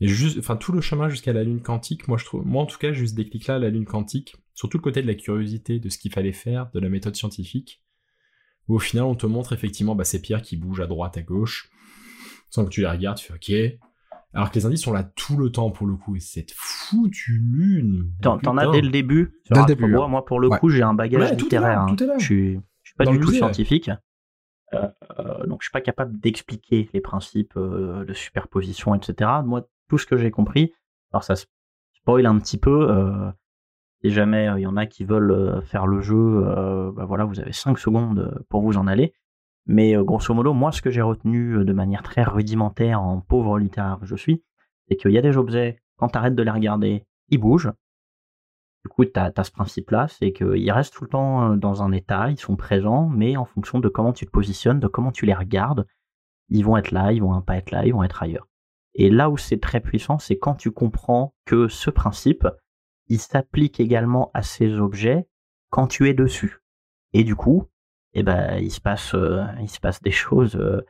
[0.00, 2.08] et juste, enfin tout le chemin jusqu'à la lune quantique.
[2.08, 4.76] Moi, je trouve, moi en tout cas, juste des clics là, la lune quantique, surtout
[4.76, 7.82] le côté de la curiosité, de ce qu'il fallait faire, de la méthode scientifique,
[8.68, 11.22] où au final, on te montre effectivement bah, ces pierres qui bougent à droite, à
[11.22, 11.70] gauche,
[12.50, 13.78] sans que tu les regardes, tu fais ok,
[14.34, 16.14] alors que les indices sont là tout le temps pour le coup.
[16.14, 18.12] Et cette foutue lune.
[18.20, 19.40] T'en, as dès le début?
[19.50, 19.86] Dès le début.
[19.86, 21.86] Moi, moi, pour le coup, j'ai un bagage littéraire.
[21.88, 23.90] tout est là, Je, suis, je suis pas du tout scientifique.
[24.74, 24.88] Euh,
[25.18, 29.30] euh, donc, je suis pas capable d'expliquer les principes euh, de superposition, etc.
[29.42, 30.74] Moi, tout ce que j'ai compris,
[31.14, 33.32] alors ça spoil un petit peu.
[34.04, 36.42] Euh, si jamais il y en a qui veulent faire le jeu,
[36.94, 39.12] bah voilà, vous avez 5 secondes pour vous en aller.
[39.66, 43.20] Mais euh, grosso modo, moi, ce que j'ai retenu euh, de manière très rudimentaire en
[43.20, 44.42] pauvre littéraire que je suis,
[44.88, 47.72] c'est qu'il y a des objets, quand tu arrêtes de les regarder, ils bougent.
[48.84, 51.92] Du coup, tu as, ce principe-là, c'est qu'ils restent tout le temps euh, dans un
[51.92, 55.26] état, ils sont présents, mais en fonction de comment tu te positionnes, de comment tu
[55.26, 55.86] les regardes,
[56.48, 58.48] ils vont être là, ils vont pas être là, ils vont être ailleurs.
[58.94, 62.48] Et là où c'est très puissant, c'est quand tu comprends que ce principe,
[63.10, 65.28] il s'applique également à ces objets
[65.68, 66.62] quand tu es dessus.
[67.12, 67.68] Et du coup,
[68.14, 69.44] eh ben il se passe euh,
[70.02, 70.80] des choses euh,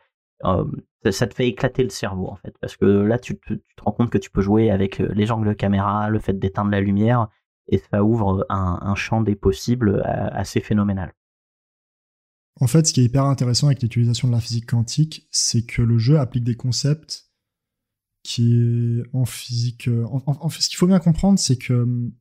[0.45, 0.65] euh,
[1.11, 4.11] ça, te fait éclater le cerveau en fait parce que là tu te, rends compte
[4.11, 7.29] que tu peux jouer avec les angles de caméra le fait d'éteindre la lumière
[7.69, 11.13] et ça ouvre un, champ des possibles assez phénoménal
[12.59, 15.83] en fait ce qui est hyper intéressant avec l'utilisation de la physique quantique c'est que
[15.83, 17.30] le jeu applique des concepts
[18.23, 22.13] qui est en physique en, fait ce qu'il faut bien comprendre c'est que hum,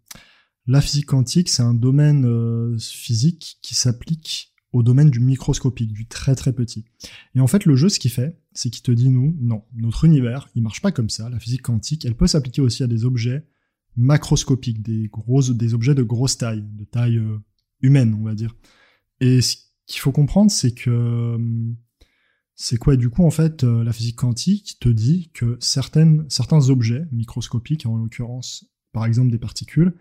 [0.68, 6.36] la physique quantique c'est un domaine physique qui s'applique au domaine du microscopique, du très
[6.36, 6.86] très petit.
[7.36, 10.06] Et en fait, le jeu, ce qu'il fait, c'est qu'il te dit, nous, non, notre
[10.06, 11.30] univers, il marche pas comme ça.
[11.30, 13.46] La physique quantique, elle peut s'appliquer aussi à des objets
[13.96, 17.40] macroscopiques, des, grosses, des objets de grosse taille, de taille euh,
[17.82, 18.56] humaine, on va dire.
[19.20, 19.56] Et ce
[19.88, 21.38] qu'il faut comprendre, c'est que
[22.62, 27.08] c'est quoi Du coup, en fait, euh, la physique quantique te dit que certains objets
[27.14, 29.94] microscopiques, en l'occurrence, par exemple des particules,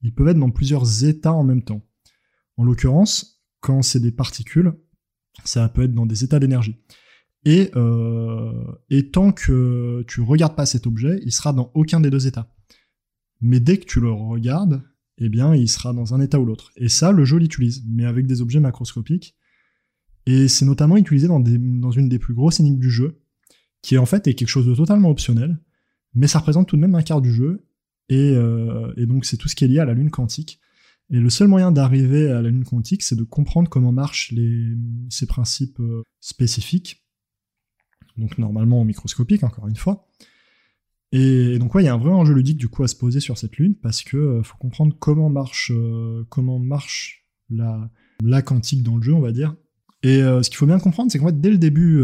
[0.00, 1.82] ils peuvent être dans plusieurs états en même temps.
[2.56, 4.74] En l'occurrence, quand c'est des particules,
[5.44, 6.76] ça peut être dans des états d'énergie.
[7.46, 12.10] Et, euh, et tant que tu regardes pas cet objet, il sera dans aucun des
[12.10, 12.48] deux états.
[13.40, 14.84] Mais dès que tu le regardes,
[15.18, 16.70] eh bien, il sera dans un état ou l'autre.
[16.76, 19.34] Et ça, le jeu l'utilise, mais avec des objets macroscopiques.
[20.26, 23.20] Et c'est notamment utilisé dans, une des plus grosses énigmes du jeu,
[23.82, 25.58] qui en fait est quelque chose de totalement optionnel,
[26.14, 27.66] mais ça représente tout de même un quart du jeu.
[28.08, 30.60] Et, euh, et donc c'est tout ce qui est lié à la lune quantique.
[31.10, 34.34] Et le seul moyen d'arriver à la lune quantique, c'est de comprendre comment marchent
[35.10, 37.04] ces principes euh, spécifiques.
[38.16, 40.08] Donc normalement microscopiques, encore une fois.
[41.12, 43.20] Et donc ouais, il y a un vrai enjeu ludique du coup à se poser
[43.20, 46.24] sur cette lune parce que euh, faut comprendre comment marche euh,
[47.50, 49.54] la quantique dans le jeu, on va dire.
[50.04, 51.98] Et ce qu'il faut bien comprendre, c'est qu'en fait dès le début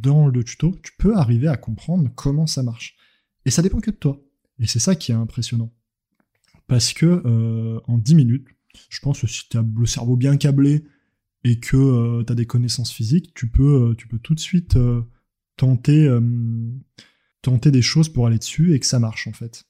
[0.00, 2.96] dans le tuto, tu peux arriver à comprendre comment ça marche.
[3.44, 4.20] Et ça dépend que de toi.
[4.58, 5.70] Et c'est ça qui est impressionnant
[6.66, 8.48] parce que euh, en 10 minutes,
[8.90, 10.84] je pense que si tu as le cerveau bien câblé
[11.44, 14.40] et que euh, tu as des connaissances physiques, tu peux, euh, tu peux tout de
[14.40, 14.78] suite
[15.56, 16.18] tenter,
[17.40, 19.64] tenter des choses pour aller dessus et que ça marche en fait.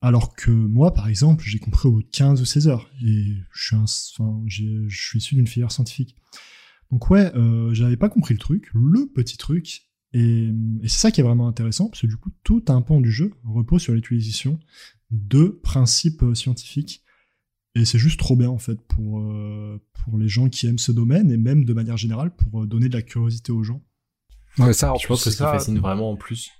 [0.00, 2.90] Alors que moi, par exemple, j'ai compris au bout de 15 ou 16 heures.
[3.04, 6.16] Et je suis, je suis issu d'une filière scientifique.
[6.92, 9.88] Donc ouais, euh, j'avais pas compris le truc, le petit truc.
[10.12, 10.48] Et,
[10.82, 13.10] et c'est ça qui est vraiment intéressant, parce que du coup, tout un pan du
[13.10, 14.60] jeu repose sur l'utilisation
[15.12, 17.04] de principes euh, scientifiques.
[17.74, 20.92] Et c'est juste trop bien en fait pour, euh, pour les gens qui aiment ce
[20.92, 23.82] domaine et même de manière générale pour euh, donner de la curiosité aux gens.
[24.58, 26.50] Ouais, ça, je pense que, ça fascine vraiment en plus.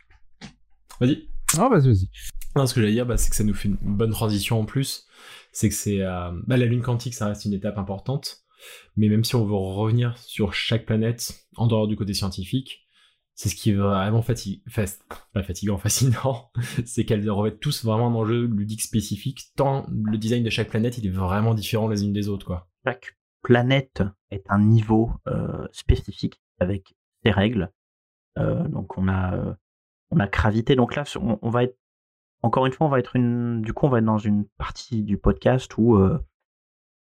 [1.01, 1.29] Vas-y.
[1.59, 2.09] Ah, vas-y, vas-y.
[2.57, 4.65] Non, ce que j'allais dire, bah, c'est que ça nous fait une bonne transition en
[4.65, 5.07] plus.
[5.53, 5.99] C'est que c'est.
[5.99, 8.42] bah, la Lune quantique, ça reste une étape importante.
[8.97, 12.87] Mais même si on veut revenir sur chaque planète, en dehors du côté scientifique,
[13.35, 14.63] c'est ce qui est vraiment fatigant,
[15.79, 16.51] fascinant,
[16.85, 20.99] c'est qu'elles revêtent tous vraiment un enjeu ludique spécifique, tant le design de chaque planète,
[20.99, 22.69] il est vraiment différent les unes des autres, quoi.
[22.85, 26.95] Chaque planète est un niveau euh, spécifique avec
[27.25, 27.71] ses règles.
[28.39, 29.55] Euh, donc on a euh,
[30.11, 30.77] on a gravité.
[30.77, 31.79] Donc là, on, va être
[32.43, 35.03] encore une fois, on va être une, du coup, on va être dans une partie
[35.03, 35.99] du podcast où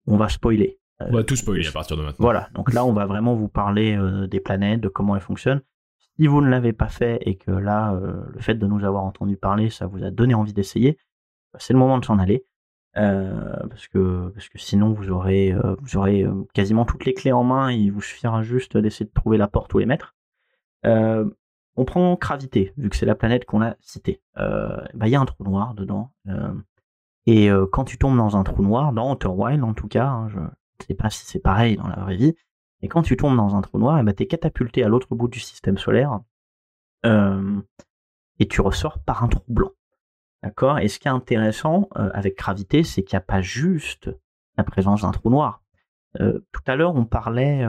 [0.07, 0.80] on va spoiler.
[1.01, 2.23] On va tout spoiler à partir de maintenant.
[2.23, 2.49] Voilà.
[2.55, 3.99] Donc là, on va vraiment vous parler
[4.29, 5.63] des planètes, de comment elles fonctionnent
[6.21, 9.05] si vous ne l'avez pas fait et que là, euh, le fait de nous avoir
[9.05, 10.99] entendu parler, ça vous a donné envie d'essayer,
[11.53, 12.45] bah, c'est le moment de s'en aller.
[12.99, 17.31] Euh, parce que parce que sinon vous aurez euh, vous aurez quasiment toutes les clés
[17.31, 20.17] en main il vous suffira juste d'essayer de trouver la porte ou les mettre
[20.83, 25.21] on prend Gravité vu que c'est la planète qu'on a citée bah, il y a
[25.21, 26.11] un trou noir dedans
[27.27, 30.29] et quand tu tombes dans un trou noir dans Outer Wild en tout cas hein,
[30.29, 30.41] je
[30.87, 32.35] sais pas si c'est pareil dans la vraie vie
[32.83, 34.89] et quand tu tombes dans un trou noir, et eh ben, tu es catapulté à
[34.89, 36.21] l'autre bout du système solaire
[37.05, 37.61] euh,
[38.39, 39.71] et tu ressors par un trou blanc.
[40.43, 40.79] D'accord?
[40.79, 44.11] Et ce qui est intéressant euh, avec gravité, c'est qu'il n'y a pas juste
[44.57, 45.63] la présence d'un trou noir.
[46.21, 47.65] Euh, tout à l'heure, on parlait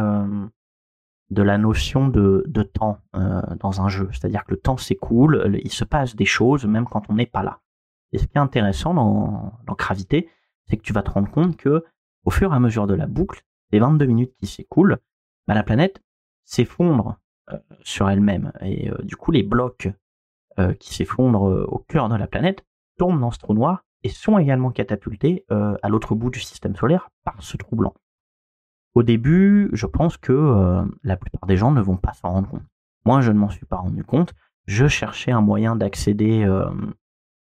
[1.30, 4.09] de la notion de, de temps dans un jeu.
[4.12, 7.43] C'est-à-dire que le temps s'écoule, il se passe des choses même quand on n'est pas
[7.43, 7.59] là.
[8.14, 10.30] Et ce qui est intéressant dans, dans gravité,
[10.66, 11.86] c'est que tu vas te rendre compte que
[12.26, 14.99] au fur et à mesure de la boucle, les 22 minutes qui s'écoulent,
[15.47, 16.01] bah, la planète
[16.45, 17.19] s'effondre
[17.51, 18.51] euh, sur elle-même.
[18.61, 19.89] Et euh, du coup, les blocs
[20.59, 22.65] euh, qui s'effondrent au cœur de la planète
[22.97, 27.09] tombent dans ce trou noir et sont également catapultés à l'autre bout du système solaire
[27.24, 27.93] par ce trou blanc.
[28.95, 32.63] Au début, je pense que la plupart des gens ne vont pas s'en rendre compte.
[33.05, 34.34] Moi, je ne m'en suis pas rendu compte.
[34.65, 36.49] Je cherchais un moyen d'accéder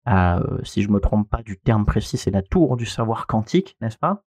[0.05, 3.78] à, si je me trompe pas du terme précis, c'est la tour du savoir quantique,
[3.80, 4.22] n'est-ce pas?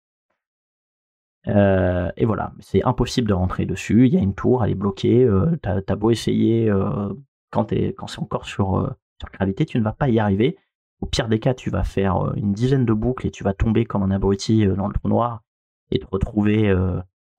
[1.48, 4.08] Euh, et voilà, c'est impossible de rentrer dessus.
[4.08, 5.24] Il y a une tour, elle est bloquée.
[5.24, 7.14] Euh, t'as as beau essayer euh,
[7.52, 10.58] quand, quand c'est encore sur, sur gravité, tu ne vas pas y arriver.
[11.02, 13.86] Au pire des cas, tu vas faire une dizaine de boucles et tu vas tomber
[13.86, 15.44] comme un abruti dans le trou noir
[15.92, 16.74] et te retrouver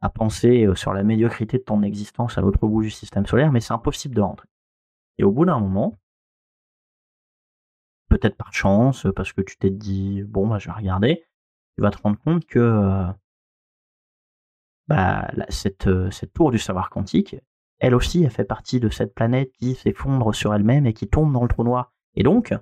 [0.03, 3.61] à penser sur la médiocrité de ton existence à l'autre bout du système solaire, mais
[3.61, 4.47] c'est impossible de rentrer.
[5.19, 5.95] Et au bout d'un moment,
[8.11, 11.25] peut-être par chance, parce que tu t'es dit, bon, bah, je vais regarder,
[11.77, 13.07] tu vas te rendre compte que
[14.89, 17.37] bah, cette, euh, cette tour du savoir quantique,
[17.79, 21.33] elle aussi, elle fait partie de cette planète qui s'effondre sur elle-même et qui tombe
[21.33, 21.93] dans le trou noir.
[22.15, 22.55] Et donc,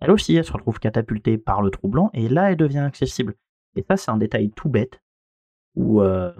[0.00, 3.34] elle aussi, elle se retrouve catapultée par le trou blanc, et là, elle devient accessible.
[3.76, 5.00] Et ça, c'est un détail tout bête,
[5.76, 6.32] où, euh,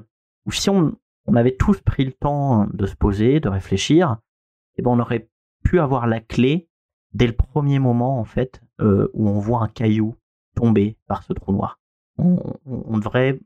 [0.47, 4.18] où si on, on, avait tous pris le temps de se poser, de réfléchir,
[4.76, 5.28] eh ben on aurait
[5.62, 6.68] pu avoir la clé
[7.12, 10.16] dès le premier moment, en fait, euh, où on voit un caillou
[10.55, 11.78] tomber par ce trou noir.
[12.18, 13.41] On devrait,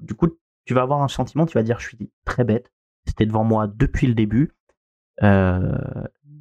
[0.00, 0.28] du coup,
[0.64, 2.72] tu vas avoir un sentiment, tu vas dire je suis très bête,
[3.06, 4.52] c'était devant moi depuis le début.
[5.22, 5.78] Euh,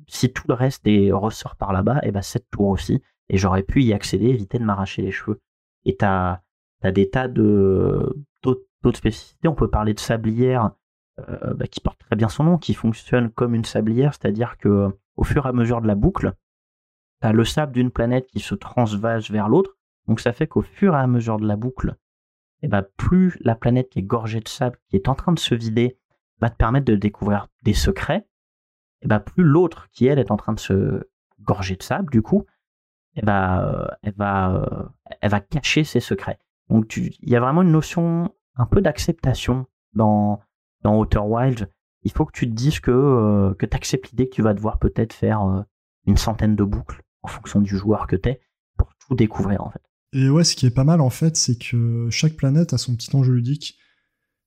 [0.07, 3.37] si tout le reste est, ressort par là-bas, et eh ben cette tour aussi, et
[3.37, 5.39] j'aurais pu y accéder, éviter de m'arracher les cheveux.
[5.85, 6.41] Et tu as,
[6.83, 8.15] des tas de
[8.81, 9.47] d'autres spécificités.
[9.49, 10.71] On peut parler de sablière
[11.19, 14.89] euh, bah, qui porte très bien son nom, qui fonctionne comme une sablière, c'est-à-dire que
[15.17, 16.33] au fur et à mesure de la boucle,
[17.21, 19.75] tu as le sable d'une planète qui se transvase vers l'autre.
[20.07, 21.95] Donc ça fait qu'au fur et à mesure de la boucle,
[22.61, 25.39] et bah, plus la planète qui est gorgée de sable, qui est en train de
[25.39, 25.97] se vider,
[26.39, 28.27] va te permettre de découvrir des secrets,
[29.01, 31.07] et bah, plus l'autre qui elle est en train de se
[31.41, 32.45] gorger de sable, du coup,
[33.15, 34.91] et bah, elle va,
[35.21, 36.39] elle va cacher ses secrets.
[36.69, 40.39] Donc il y a vraiment une notion un peu d'acceptation dans
[40.81, 41.69] dans Outer Wild.
[42.03, 44.53] Il faut que tu te dises que euh, que tu acceptes l'idée que tu vas
[44.53, 45.61] devoir peut-être faire euh,
[46.05, 48.41] une centaine de boucles en fonction du joueur que tu es
[48.77, 49.81] pour tout découvrir en fait.
[50.13, 52.95] Et ouais, ce qui est pas mal en fait, c'est que chaque planète a son
[52.95, 53.77] petit enjeu ludique.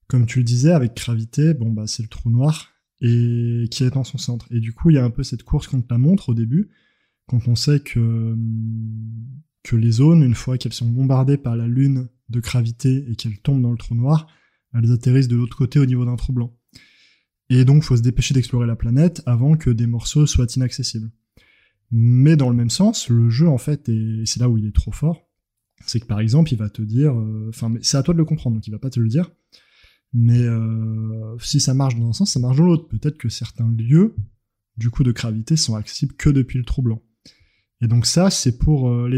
[0.09, 3.91] Comme tu le disais, avec Gravité, bon bah c'est le trou noir et qui est
[3.91, 4.47] dans son centre.
[4.51, 6.71] Et du coup, il y a un peu cette course contre la montre au début,
[7.27, 8.37] quand on sait que
[9.63, 13.39] que les zones, une fois qu'elles sont bombardées par la lune de gravité et qu'elles
[13.39, 14.27] tombent dans le trou noir,
[14.75, 16.57] elles atterrissent de l'autre côté au niveau d'un trou blanc.
[17.49, 21.11] Et donc, faut se dépêcher d'explorer la planète avant que des morceaux soient inaccessibles.
[21.91, 24.75] Mais dans le même sens, le jeu, en fait, et c'est là où il est
[24.75, 25.29] trop fort,
[25.87, 28.25] c'est que par exemple, il va te dire, euh, enfin, c'est à toi de le
[28.25, 29.31] comprendre, donc il va pas te le dire.
[30.13, 32.89] Mais euh, si ça marche dans un sens, ça marche dans l'autre.
[32.89, 34.15] Peut-être que certains lieux,
[34.77, 37.03] du coup, de gravité sont accessibles que depuis le trou blanc.
[37.81, 39.09] Et donc ça, c'est pour euh.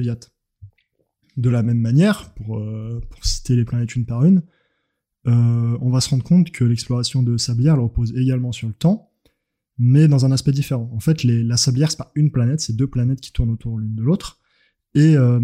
[1.36, 4.42] De la même manière, pour, euh, pour citer les planètes une par une,
[5.26, 9.10] on va se rendre compte que l'exploration de Sablière repose également sur le temps,
[9.76, 10.88] mais dans un aspect différent.
[10.94, 13.96] En fait, la Sablière, c'est pas une planète, c'est deux planètes qui tournent autour l'une
[13.96, 14.38] de l'autre.
[14.94, 15.40] Et euh,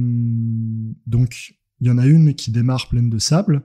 [1.07, 3.63] donc, il y en a une qui démarre pleine de sable,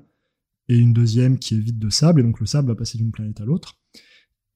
[0.67, 3.11] et une deuxième qui est vide de sable, et donc le sable va passer d'une
[3.11, 3.79] planète à l'autre.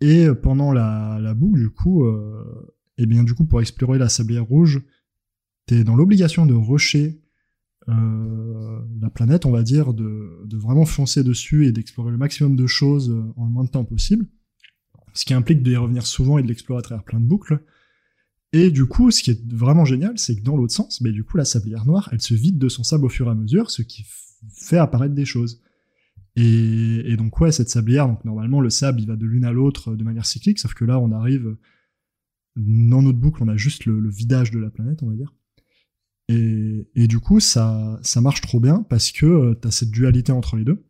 [0.02, 4.10] Et euh, pendant la, boucle, du coup, euh, et bien du coup, pour explorer la
[4.10, 4.82] sablière rouge,
[5.68, 7.22] t'es dans l'obligation de rusher
[9.02, 12.68] la planète, on va dire, de, de vraiment foncer dessus et d'explorer le maximum de
[12.68, 14.28] choses en le moins de temps possible.
[15.16, 17.64] Ce qui implique de y revenir souvent et de l'explorer à travers plein de boucles.
[18.52, 21.38] Et du coup, ce qui est vraiment génial, c'est que dans l'autre sens, du coup,
[21.38, 23.84] la sablière noire, elle se vide de son sable au fur et à mesure, ce
[23.84, 24.06] qui
[24.54, 25.62] fait apparaître des choses.
[26.36, 29.96] Et, donc ouais, cette sablière, donc normalement le sable, il va de l'une à l'autre
[29.96, 31.58] de manière cyclique, sauf que là, on arrive
[32.56, 35.34] dans notre boucle, on a juste le, vidage de la planète, on va dire.
[36.28, 40.56] Et, du coup, ça, ça marche trop bien parce que tu as cette dualité entre
[40.56, 40.86] les deux.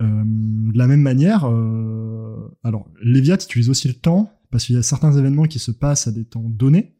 [0.00, 4.78] Euh, de la même manière, euh, alors Léviat utilise aussi le temps parce qu'il y
[4.78, 6.96] a certains événements qui se passent à des temps donnés,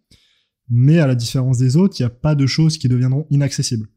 [0.68, 3.88] mais à la différence des autres, il n'y a pas de choses qui deviendront inaccessibles.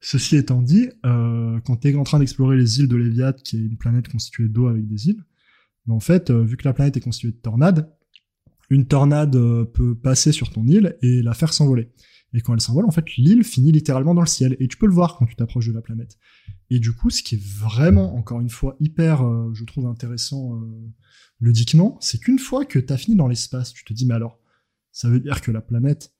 [0.00, 3.56] Ceci étant dit, euh, quand tu es en train d'explorer les îles de Léviat, qui
[3.56, 5.24] est une planète constituée d'eau avec des îles,
[5.86, 7.90] ben en fait, euh, vu que la planète est constituée de tornades,
[8.70, 11.90] une tornade euh, peut passer sur ton île et la faire s'envoler.
[12.34, 14.56] Et quand elle s'envole, en fait, l'île finit littéralement dans le ciel.
[14.60, 16.18] Et tu peux le voir quand tu t'approches de la planète.
[16.70, 20.56] Et du coup, ce qui est vraiment, encore une fois, hyper, euh, je trouve intéressant
[20.56, 20.92] euh,
[21.40, 24.38] ludiquement, c'est qu'une fois que tu as fini dans l'espace, tu te dis, mais alors,
[24.92, 26.12] ça veut dire que la planète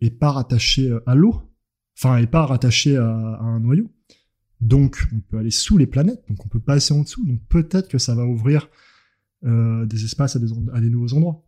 [0.00, 1.42] est pas rattachée euh, à l'eau,
[1.96, 3.92] enfin, est pas rattachée à, un noyau?
[4.60, 7.24] Donc, on peut aller sous les planètes, donc on peut passer en dessous.
[7.26, 8.68] Donc, peut-être que ça va ouvrir
[9.44, 11.43] euh, des espaces à des nouveaux endroits.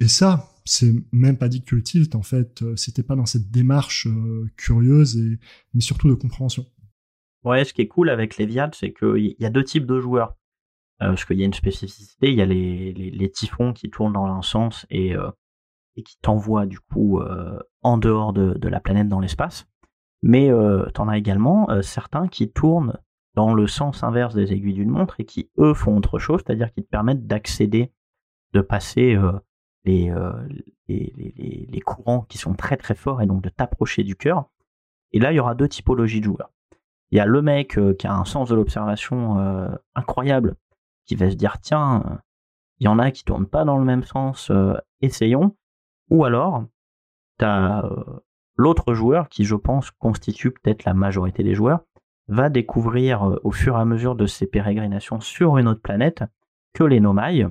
[0.00, 3.50] Et ça, c'est même pas dit que le tilt, en fait, c'était pas dans cette
[3.50, 5.38] démarche euh, curieuse, et,
[5.74, 6.66] mais surtout de compréhension.
[7.44, 10.00] Ouais, ce qui est cool avec les Viad, c'est qu'il y a deux types de
[10.00, 10.36] joueurs.
[11.02, 14.26] Euh, parce qu'il y a une spécificité, il y a les, typhons qui tournent dans
[14.26, 15.30] un sens et, euh,
[16.02, 19.66] qui t'envoient du coup euh, en dehors de, de, la planète dans l'espace.
[20.22, 22.98] Mais euh, t'en as également euh, certains qui tournent
[23.34, 26.72] dans le sens inverse des aiguilles d'une montre et qui eux font autre chose, c'est-à-dire
[26.72, 27.92] qui te permettent d'accéder,
[28.52, 29.16] de passer
[29.84, 30.12] les,
[30.88, 34.50] les, courants qui sont très très forts et donc de t'approcher du cœur.
[35.12, 36.50] Et là, il y aura deux typologies de joueurs.
[37.10, 40.56] Il y a le mec euh, qui a un sens de l'observation euh, incroyable,
[41.06, 42.20] qui va se dire tiens,
[42.78, 45.56] il y en a qui tournent pas dans le même sens, euh, essayons.
[46.08, 46.64] Ou alors,
[47.38, 47.46] tu
[48.56, 51.80] l'autre joueur qui, je pense, constitue peut-être la majorité des joueurs,
[52.28, 56.24] va découvrir au fur et à mesure de ses pérégrinations sur une autre planète
[56.74, 57.46] que les Nomai.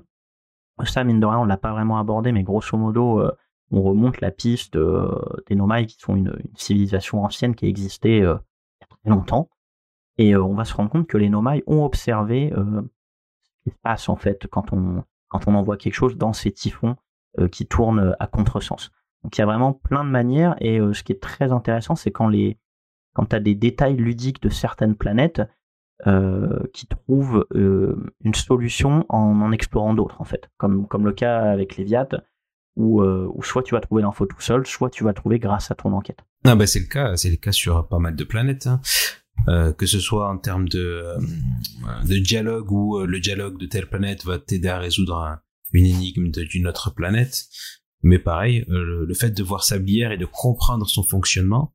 [0.86, 3.24] Ça, mine de rien, on l'a pas vraiment abordé, mais grosso modo,
[3.72, 8.26] on remonte la piste des Nomai qui sont une, civilisation ancienne qui existait il y
[8.26, 8.42] a
[8.88, 9.50] très longtemps.
[10.20, 12.82] Et on va se rendre compte que les Nomai ont observé euh,
[13.42, 16.52] ce qui se passe en fait quand on, quand on envoie quelque chose dans ces
[16.52, 16.98] typhons
[17.40, 18.92] euh, qui tournent à contresens.
[19.24, 21.96] Donc il y a vraiment plein de manières et euh, ce qui est très intéressant,
[21.96, 22.60] c'est quand les
[23.14, 25.42] quand tu as des détails ludiques de certaines planètes
[26.08, 31.12] euh, qui trouvent euh, une solution en en explorant d'autres en fait, comme comme le
[31.12, 32.08] cas avec Léviat
[32.76, 35.72] où, euh, où soit tu vas trouver l'info tout seul, soit tu vas trouver grâce
[35.72, 36.20] à ton enquête.
[36.46, 38.68] Ah bah c'est le cas, c'est le cas sur pas mal de planètes.
[38.68, 38.82] Hein.
[39.48, 41.16] Euh, que ce soit en termes de,
[42.06, 45.40] de dialogue où le dialogue de telle planète va t'aider à résoudre un,
[45.72, 47.46] une énigme d'une autre planète.
[48.02, 51.74] Mais pareil, le, le, fait de voir Sablière et de comprendre son fonctionnement,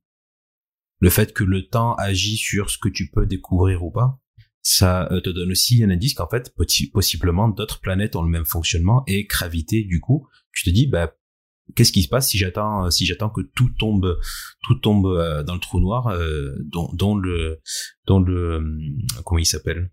[1.00, 4.18] le fait que le temps agit sur ce que tu peux découvrir ou pas,
[4.62, 6.54] ça te donne aussi un indice qu'en fait,
[6.92, 11.12] possiblement d'autres planètes ont le même fonctionnement et gravité, du coup, tu te dis, bah,
[11.74, 14.18] qu'est-ce qui se passe si j'attends si j'attends que tout tombe
[14.62, 17.60] tout tombe euh, dans le trou noir euh, dont, dont le
[18.06, 18.62] dont le
[19.24, 19.90] comment il s'appelle?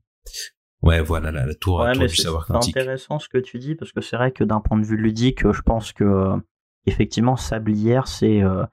[0.81, 2.73] Ouais voilà la, la tour, ouais, tour du savoir quantique.
[2.73, 4.97] c'est intéressant ce que tu dis parce que c'est vrai que d'un point de vue
[4.97, 6.37] ludique je pense que euh,
[6.85, 8.63] effectivement sablière c'est euh,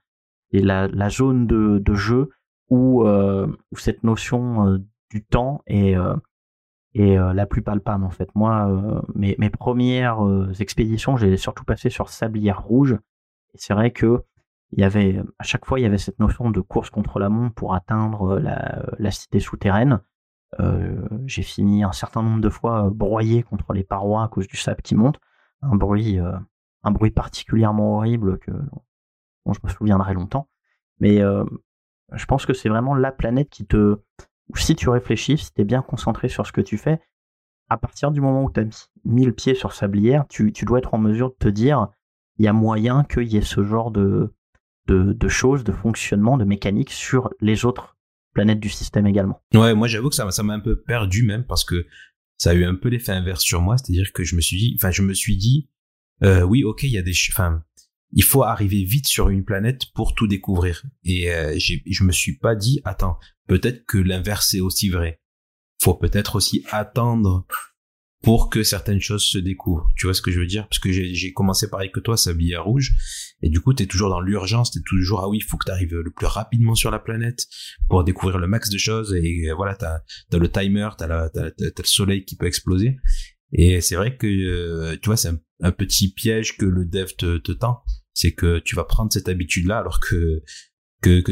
[0.53, 2.31] la, la zone de, jeu
[2.71, 4.79] où, euh, où cette notion
[5.11, 5.97] du temps est
[6.95, 8.29] et euh, la plus palpable en fait.
[8.35, 12.99] Moi, euh, mes, premières euh, expéditions, j'ai surtout passé sur Sablière Rouge.
[13.55, 14.25] Et c'est vrai que
[14.73, 17.31] il y avait à chaque fois il y avait cette notion de course contre la
[17.31, 20.01] montre pour atteindre la, la cité souterraine.
[21.27, 24.83] j'ai fini un certain nombre de fois broyé contre les parois à cause du sable
[24.83, 25.19] qui monte,
[25.63, 28.53] un bruit, un bruit particulièrement horrible que
[29.49, 30.49] dont je me souviendrai longtemps.
[31.01, 33.97] Mais je pense que c'est vraiment la planète qui te
[34.55, 37.01] si tu réfléchis, si tu es bien concentré sur ce que tu fais,
[37.69, 40.79] à partir du moment où tu as mis le pied sur Sablière, tu, tu dois
[40.79, 41.89] être en mesure de te dire,
[42.39, 44.33] il y a moyen qu'il y ait ce genre de,
[44.87, 47.97] de, choses, de fonctionnement, de mécanique sur les autres
[48.33, 49.43] planètes du système également.
[49.55, 51.87] Ouais, moi j'avoue que ça, ça m'a un peu perdu même parce que
[52.39, 54.77] ça a eu un peu l'effet inverse sur moi, c'est-à-dire que je me suis dit,
[54.79, 55.69] enfin je me suis dit,
[56.23, 57.63] euh, oui ok, il y a des, enfin
[58.13, 60.85] il faut arriver vite sur une planète pour tout découvrir.
[61.05, 65.21] Et euh, je me suis pas dit, attends, peut-être que l'inverse est aussi vrai.
[65.81, 67.47] Faut peut-être aussi attendre
[68.23, 69.89] pour que certaines choses se découvrent.
[69.97, 70.67] Tu vois ce que je veux dire?
[70.69, 72.93] Parce que j'ai commencé pareil que toi, s'habiller à rouge,
[73.43, 75.95] et du coup, t'es toujours dans l'urgence, t'es toujours ah oui, il faut que t'arrives
[75.95, 77.47] le plus rapidement sur la planète
[77.89, 79.15] pour découvrir le max de choses.
[79.15, 80.01] Et voilà, t'as
[80.33, 82.97] as le timer, t'as as, le soleil qui peut exploser.
[83.53, 87.13] Et c'est vrai que euh, tu vois, c'est un, un, petit piège que le dev
[87.17, 87.83] te, te tend,
[88.19, 90.43] c'est que tu vas prendre cette habitude-là alors que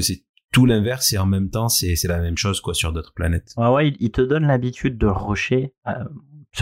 [0.01, 3.53] c'est tout l'inverse et en même temps c'est la même chose quoi sur d'autres planètes.
[3.57, 6.05] Ouais ouais, il, te donne l'habitude de rusher euh,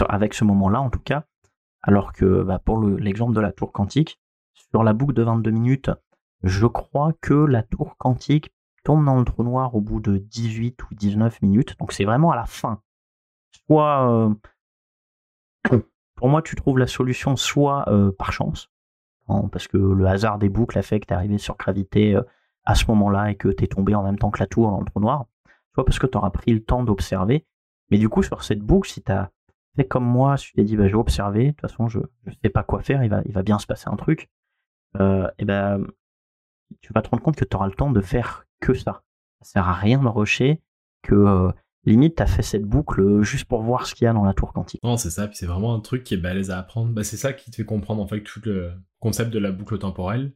[0.09, 1.25] avec ce moment-là en tout cas
[1.83, 4.19] Alors que bah, pour l'exemple de la tour quantique,
[4.71, 5.91] sur la boucle de 22 minutes,
[6.43, 8.49] je crois que la tour quantique
[8.83, 11.77] tombe dans le trou noir au bout de 18 ou 19 minutes.
[11.79, 12.81] Donc c'est vraiment à la fin.
[13.67, 14.33] Soit,
[15.69, 15.79] euh,
[16.15, 18.71] pour moi, tu trouves la solution soit euh, par chance,
[19.27, 22.21] parce que le hasard des boucles a fait que tu arrivé sur gravité euh,
[22.63, 24.85] à ce moment-là et que tu tombé en même temps que la tour dans le
[24.85, 25.25] trou noir,
[25.73, 27.45] soit parce que tu auras pris le temps d'observer.
[27.91, 29.11] Mais du coup, sur cette boucle, si tu
[29.75, 31.99] fait comme moi, si tu t'es dit, bah, je vais observer, de toute façon, je
[31.99, 34.29] ne sais pas quoi faire, il va, il va bien se passer un truc,
[34.99, 35.85] euh, ben,
[36.81, 39.03] tu vas te rendre compte que tu auras le temps de faire que ça.
[39.41, 40.61] Ça sert à rien de rusher,
[41.03, 41.51] que euh,
[41.85, 44.33] limite, tu as fait cette boucle juste pour voir ce qu'il y a dans la
[44.33, 44.83] tour quantique.
[44.83, 46.91] Non, c'est ça, puis c'est vraiment un truc qui est balèze à apprendre.
[46.91, 49.77] Bah, c'est ça qui te fait comprendre en fait tout le concept de la boucle
[49.77, 50.33] temporelle.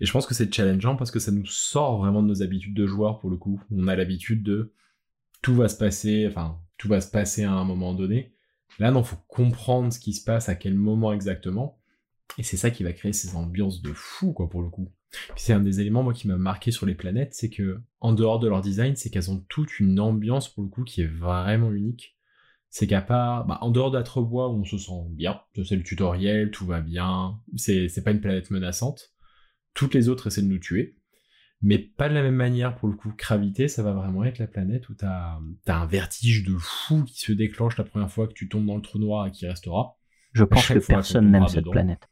[0.00, 2.74] Et je pense que c'est challengeant parce que ça nous sort vraiment de nos habitudes
[2.74, 3.60] de joueurs pour le coup.
[3.70, 4.72] On a l'habitude de
[5.42, 8.32] tout va se passer, enfin, tout va se passer à un moment donné.
[8.78, 11.78] Là, non, faut comprendre ce qui se passe, à quel moment exactement.
[12.36, 14.88] Et c'est ça qui va créer ces ambiances de fou, quoi, pour le coup.
[15.36, 18.38] C'est un des éléments, moi, qui m'a marqué sur les planètes, c'est que, en dehors
[18.38, 21.72] de leur design, c'est qu'elles ont toute une ambiance, pour le coup, qui est vraiment
[21.72, 22.16] unique.
[22.70, 26.50] C'est qu'à part, bah, en dehors d'Atrebois, où on se sent bien, c'est le tutoriel,
[26.50, 29.14] tout va bien, c'est pas une planète menaçante.
[29.74, 30.98] Toutes les autres essaient de nous tuer
[31.60, 33.12] mais pas de la même manière pour le coup.
[33.16, 37.18] Gravité, ça va vraiment être la planète où t'as as un vertige de fou qui
[37.18, 39.96] se déclenche la première fois que tu tombes dans le trou noir et qui restera.
[40.32, 42.08] Je pense que personne n'aime cette planète.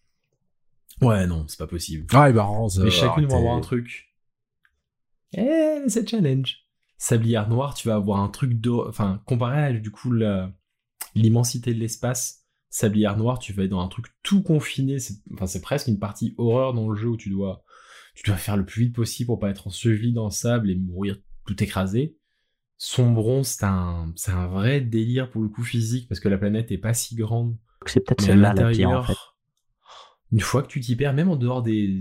[1.03, 2.07] Ouais, non, c'est pas possible.
[2.13, 4.15] Ah, bah, Rose, mais chacune va avoir un truc.
[5.33, 6.67] Eh, c'est challenge.
[6.99, 10.13] Sablière noire, tu vas avoir un truc de, enfin, comparé à du coup
[11.15, 12.45] l'immensité de l'espace.
[12.71, 14.97] Sablière noire, tu vas être dans un truc tout confiné.
[15.35, 17.65] Enfin, c'est presque une partie horreur dans le jeu où tu dois
[18.17, 20.75] tu dois faire le plus vite possible pour pas être enseveli dans le sable et
[20.75, 22.17] mourir tout écrasé.
[22.79, 26.73] Sombron, c'est un, c'est un vrai délire pour le coup physique parce que la planète
[26.73, 27.57] est pas si grande.
[27.85, 29.17] C'est peut-être celle-là la pire en fait.
[30.33, 32.01] Une fois que tu t'y perds, même en dehors des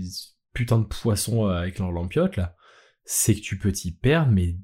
[0.54, 2.55] putains de poissons euh, avec leur lampiote là,
[3.06, 4.56] c'est que tu peux t'y perdre, mais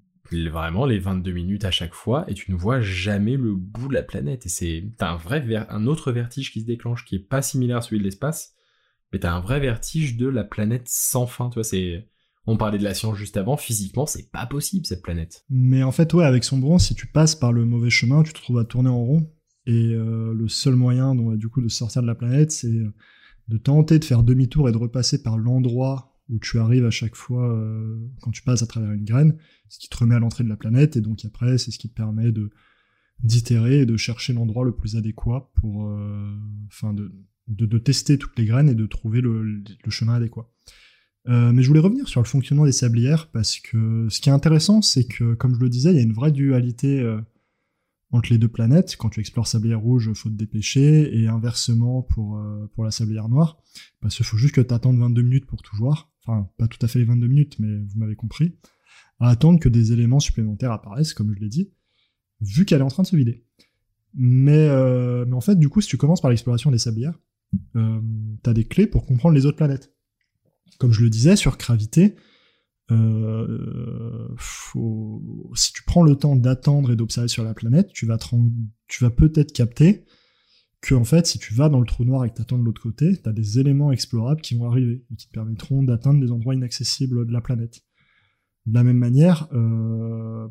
[0.50, 3.92] vraiment les 22 minutes à chaque fois et tu ne vois jamais le bout de
[3.92, 7.28] la planète et c'est t'as un vrai un autre vertige qui se déclenche qui est
[7.28, 8.54] pas similaire à celui de l'espace
[9.12, 12.08] mais t'as un vrai vertige de la planète sans fin, tu vois, c'est...
[12.44, 15.44] On parlait de la science juste avant, physiquement, c'est pas possible cette planète.
[15.48, 18.32] Mais en fait, ouais, avec son bronze, si tu passes par le mauvais chemin, tu
[18.32, 19.30] te trouves à tourner en rond.
[19.66, 22.72] Et euh, le seul moyen, du coup, de sortir de la planète, c'est
[23.48, 27.16] de tenter de faire demi-tour et de repasser par l'endroit où tu arrives à chaque
[27.16, 29.36] fois euh, quand tu passes à travers une graine,
[29.68, 30.96] ce qui te remet à l'entrée de la planète.
[30.96, 32.50] Et donc après, c'est ce qui te permet de
[33.22, 35.96] d'itérer et de chercher l'endroit le plus adéquat pour,
[36.66, 37.12] enfin, de
[37.48, 40.48] de, tester toutes les graines et de trouver le, chemin adéquat.
[41.28, 44.32] Euh, mais je voulais revenir sur le fonctionnement des sablières parce que ce qui est
[44.32, 47.20] intéressant, c'est que, comme je le disais, il y a une vraie dualité euh,
[48.10, 48.96] entre les deux planètes.
[48.96, 52.90] Quand tu explores sablière rouge, il faut te dépêcher, et inversement pour, euh, pour la
[52.90, 53.58] sablière noire,
[54.00, 56.11] parce qu'il faut juste que tu attendes 22 minutes pour tout voir.
[56.24, 58.56] Enfin, pas tout à fait les 22 minutes, mais vous m'avez compris.
[59.18, 61.72] À attendre que des éléments supplémentaires apparaissent, comme je l'ai dit,
[62.40, 63.44] vu qu'elle est en train de se vider.
[64.14, 64.68] Mais,
[65.26, 67.18] mais en fait, du coup, si tu commences par l'exploration des sablières,
[67.76, 68.00] euh,
[68.42, 69.94] tu as des clés pour comprendre les autres planètes.
[70.78, 72.16] Comme je le disais, sur Gravité,
[72.90, 74.28] euh,
[75.54, 78.18] si tu prends le temps d'attendre et d'observer sur la planète, tu vas,
[78.88, 80.04] tu vas peut-être capter
[80.82, 82.64] que en fait, si tu vas dans le trou noir et que tu attends de
[82.64, 86.20] l'autre côté, tu as des éléments explorables qui vont arriver et qui te permettront d'atteindre
[86.20, 87.82] des endroits inaccessibles de la planète.
[88.66, 90.48] De la même manière, euh,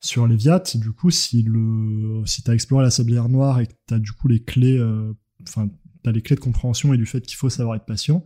[0.00, 3.72] sur les Viat, du coup, si le si t'as exploré la sablière noire et que
[3.86, 5.70] t'as du coup les clés, euh, enfin
[6.02, 8.22] t'as les clés de compréhension et du fait qu'il faut savoir être patient,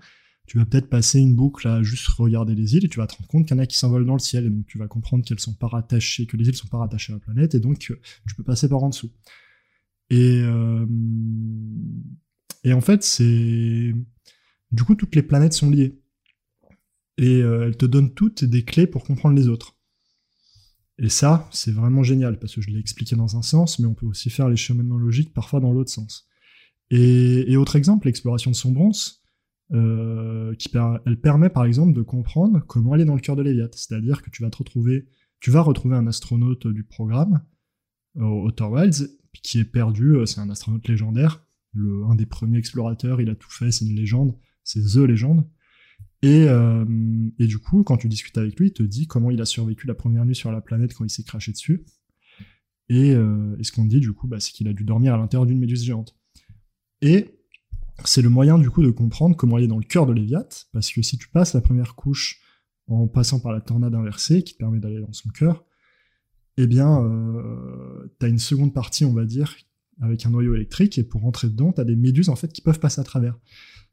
[0.46, 3.14] tu vas peut-être passer une boucle à juste regarder les îles et tu vas te
[3.14, 4.88] rendre compte qu'il y en a qui s'envolent dans le ciel et donc tu vas
[4.88, 7.60] comprendre qu'elles sont pas rattachées, que les îles sont pas rattachées à la planète et
[7.60, 7.94] donc tu
[8.36, 9.12] peux passer par en dessous.
[10.10, 10.86] Et euh,
[12.64, 13.94] et en fait c'est
[14.72, 16.00] du coup toutes les planètes sont liées
[17.20, 19.76] et euh, elles te donnent toutes des clés pour comprendre les autres.
[20.98, 23.94] Et ça, c'est vraiment génial, parce que je l'ai expliqué dans un sens, mais on
[23.94, 26.28] peut aussi faire les cheminements logiques parfois dans l'autre sens.
[26.90, 29.22] Et, autre exemple, l'exploration de Sombrance,
[29.72, 30.70] euh, qui
[31.06, 33.68] elle permet par exemple de comprendre comment aller dans le cœur de l'Eviat.
[33.72, 35.06] C'est-à-dire que tu vas te retrouver,
[35.40, 37.44] tu vas retrouver un astronaute du programme,
[38.16, 43.20] Outer Wilds, qui est perdu, euh, c'est un astronaute légendaire, le, un des premiers explorateurs,
[43.20, 45.46] il a tout fait, c'est une légende, c'est THE légende.
[46.22, 46.84] Et, euh,
[47.38, 49.86] et, du coup, quand tu discutes avec lui, il te dit comment il a survécu
[49.86, 51.86] la première nuit sur la planète quand il s'est craché dessus.
[52.90, 55.46] Et, euh, ce qu'on dit, du coup, bah, c'est qu'il a dû dormir à l'intérieur
[55.46, 56.14] d'une méduse géante.
[57.00, 57.38] Et
[58.04, 60.46] c'est le moyen, du coup, de comprendre comment il est dans le cœur de Léviat,
[60.72, 62.40] parce que si tu passes la première couche
[62.88, 65.64] en passant par la tornade inversée, qui te permet d'aller dans son cœur,
[66.62, 69.56] eh bien, euh, tu as une seconde partie, on va dire,
[70.00, 72.62] avec un noyau électrique et pour rentrer dedans, tu as des méduses en fait qui
[72.62, 73.38] peuvent passer à travers.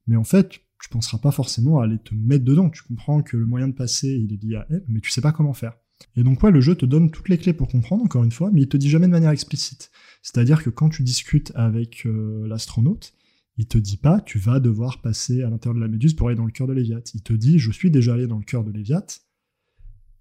[0.08, 2.70] Mais en fait, tu penseras pas forcément à aller te mettre dedans.
[2.70, 5.22] Tu comprends que le moyen de passer, il est lié à elle, mais tu sais
[5.22, 5.74] pas comment faire.
[6.16, 8.62] Et donc le jeu te donne toutes les clés pour comprendre, encore une fois, mais
[8.62, 9.92] il te dit jamais de manière explicite.
[10.22, 13.14] C'est-à-dire que quand tu discutes avec euh, l'astronaute,
[13.58, 16.38] il te dit pas tu vas devoir passer à l'intérieur de la méduse pour aller
[16.38, 17.02] dans le cœur de Léviat.
[17.14, 19.06] Il te dit je suis déjà allé dans le cœur de Léviat,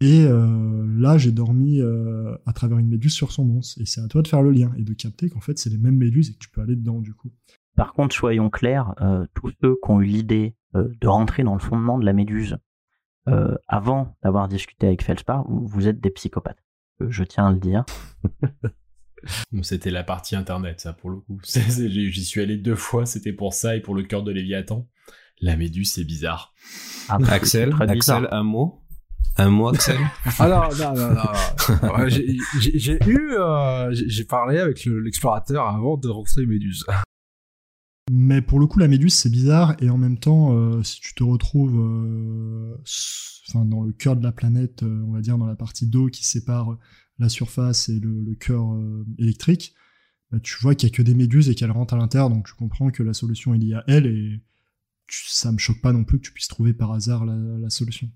[0.00, 3.80] et euh, là j'ai dormi euh, à travers une méduse sur son monstre.
[3.80, 5.78] Et c'est à toi de faire le lien et de capter qu'en fait c'est les
[5.78, 7.32] mêmes méduses et que tu peux aller dedans du coup.
[7.76, 8.94] Par contre, soyons clairs,
[9.34, 12.56] tous ceux qui ont eu l'idée de rentrer dans le fondement de la méduse
[13.28, 16.62] euh, avant d'avoir discuté avec Felspar, vous êtes des psychopathes.
[17.02, 17.84] Euh, je tiens à le dire.
[19.62, 21.40] C'était la partie internet, ça, pour le coup.
[21.44, 24.88] J'y suis allé deux fois, c'était pour ça et pour le cœur de Léviathan.
[25.40, 26.54] La méduse, c'est bizarre.
[27.08, 28.82] Ah, Axel, Axel, un mot?
[29.38, 29.98] Un mot, Axel
[30.38, 32.08] Alors, non, non, non.
[32.08, 36.84] j'ai eu, euh, j'ai parlé avec l'explorateur avant de rentrer Méduse.
[38.10, 41.12] Mais pour le coup, la méduse, c'est bizarre, et en même temps, euh, si tu
[41.14, 42.76] te retrouves euh,
[43.48, 46.06] enfin, dans le cœur de la planète, euh, on va dire dans la partie d'eau
[46.06, 46.78] qui sépare
[47.18, 48.62] la surface et le, cœur
[49.18, 49.74] électrique,
[50.30, 52.46] bah, tu vois qu'il n'y a que des méduses et qu'elles rentrent à l'intérieur, donc
[52.46, 54.40] tu comprends que la solution est liée à elle, et
[55.08, 58.08] ça me choque pas non plus que tu puisses trouver par hasard la, solution.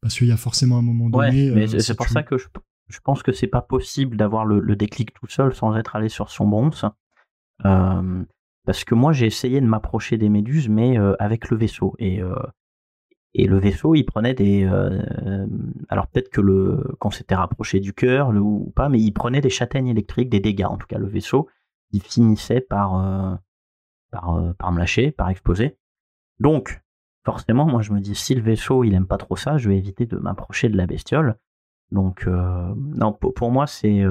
[0.00, 1.50] Parce qu'il y a forcément un moment donné...
[1.50, 2.46] Ouais, mais c'est pour ça que je,
[2.88, 6.08] je, pense que c'est pas possible d'avoir le, le, déclic tout seul sans être allé
[6.08, 6.88] sur son bronze.
[7.64, 8.24] Euh,
[8.66, 11.94] parce que moi, j'ai essayé de m'approcher des méduses, mais euh, avec le vaisseau.
[11.98, 12.34] Et, euh,
[13.32, 14.64] et le vaisseau, il prenait des.
[14.64, 15.46] Euh,
[15.88, 19.50] alors peut-être que le qu'on s'était rapproché du cœur ou pas, mais il prenait des
[19.50, 20.64] châtaignes électriques, des dégâts.
[20.64, 21.48] En tout cas, le vaisseau,
[21.92, 23.40] il finissait par
[24.10, 25.78] par, par me lâcher, par exploser.
[26.40, 26.82] Donc,
[27.26, 29.76] forcément, moi, je me dis si le vaisseau, il aime pas trop ça, je vais
[29.76, 31.36] éviter de m'approcher de la bestiole.
[31.92, 34.02] Donc, non, pour moi, c'est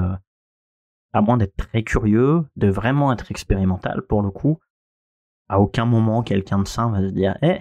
[1.14, 4.60] à moins d'être très curieux, de vraiment être expérimental pour le coup,
[5.48, 7.60] à aucun moment quelqu'un de sain va se dire Eh,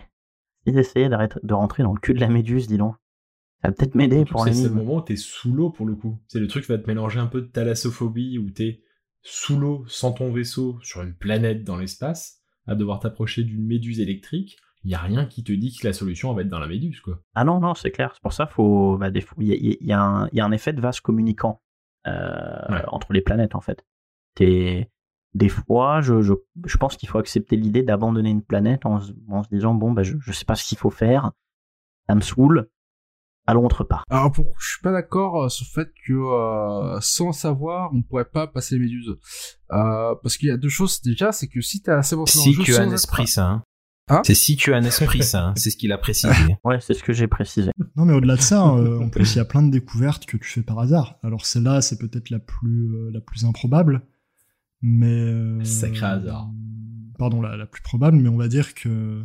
[0.67, 2.97] si j'essayais de rentrer dans le cul de la méduse, dis donc.
[3.63, 6.21] Ça va peut-être m'aider pour C'est le moment où t'es sous l'eau pour le coup.
[6.29, 8.83] C'est le truc qui va te mélanger un peu de thalassophobie où t'es
[9.23, 14.01] sous l'eau sans ton vaisseau sur une planète dans l'espace à devoir t'approcher d'une méduse
[14.01, 14.59] électrique.
[14.85, 17.01] Il y a rien qui te dit que la solution va être dans la méduse
[17.01, 17.19] quoi.
[17.35, 18.11] Ah non non c'est clair.
[18.15, 19.09] C'est pour ça faut bah,
[19.39, 21.63] il y, a un effet de vase communicant
[22.07, 23.85] euh, entre les planètes en fait.
[24.41, 24.89] Et
[25.35, 26.33] des fois, je, je,
[26.65, 30.03] je pense qu'il faut accepter l'idée d'abandonner une planète en, en, se disant bon, bah,
[30.03, 31.33] je, je sais pas ce qu'il faut faire,
[32.09, 32.69] ça me saoule,
[33.47, 34.05] allons autre part.
[34.11, 38.03] Alors pour, je suis pas d'accord euh, sur le fait que euh, sans savoir, on
[38.03, 39.17] pourrait pas passer les méduses.
[39.73, 42.57] Euh, parce qu'il y a deux choses déjà, c'est que si t'as assez bon si
[42.59, 43.63] tu as un esprit ça.
[44.09, 44.21] Hein.
[44.25, 45.55] C'est si tu as un esprit ça, hein.
[45.57, 46.35] c'est ce qu'il a précisé.
[46.65, 47.71] ouais, c'est ce que j'ai précisé.
[47.97, 50.37] Non, mais au-delà de ça, euh, en plus, il y a plein de découvertes que
[50.37, 51.19] tu fais par hasard.
[51.23, 54.03] Alors celle-là, c'est peut-être la plus euh, la plus improbable,
[54.83, 56.51] mais euh, sacré hasard.
[57.19, 59.25] Pardon, la, la, plus probable, mais on va dire que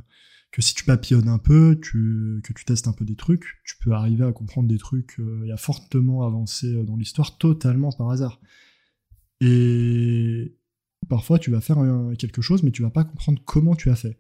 [0.52, 3.76] que si tu papillonnes un peu, tu, que tu testes un peu des trucs, tu
[3.84, 8.42] peux arriver à comprendre des trucs et à fortement avancer dans l'histoire totalement par hasard.
[9.42, 10.58] Et
[11.08, 11.78] parfois, tu vas faire
[12.18, 14.18] quelque chose, mais tu vas pas comprendre comment tu as fait.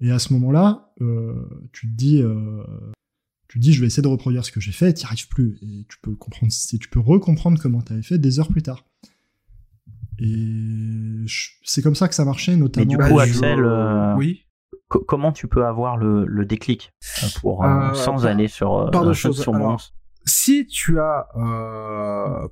[0.00, 1.34] Et à ce moment-là, euh,
[1.72, 2.62] tu te dis, euh,
[3.48, 5.28] tu te dis, je vais essayer de reproduire ce que j'ai fait, et n'y arrives
[5.28, 5.58] plus.
[5.62, 8.84] Et tu peux comprendre, tu peux recomprendre comment tu avais fait des heures plus tard.
[10.20, 11.24] Et
[11.64, 12.86] c'est comme ça que ça marchait, notamment.
[12.86, 14.46] Mais du coup, Axel, euh, oui.
[14.88, 16.92] comment tu peux avoir le, le déclic
[17.40, 19.80] pour sans aller sur par sur Alors,
[20.24, 21.28] si tu as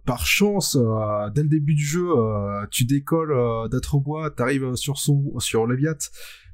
[0.05, 0.77] par chance
[1.35, 2.09] dès le début du jeu,
[2.71, 5.99] tu décolles d'être bois, t'arrives sur son sur Leviat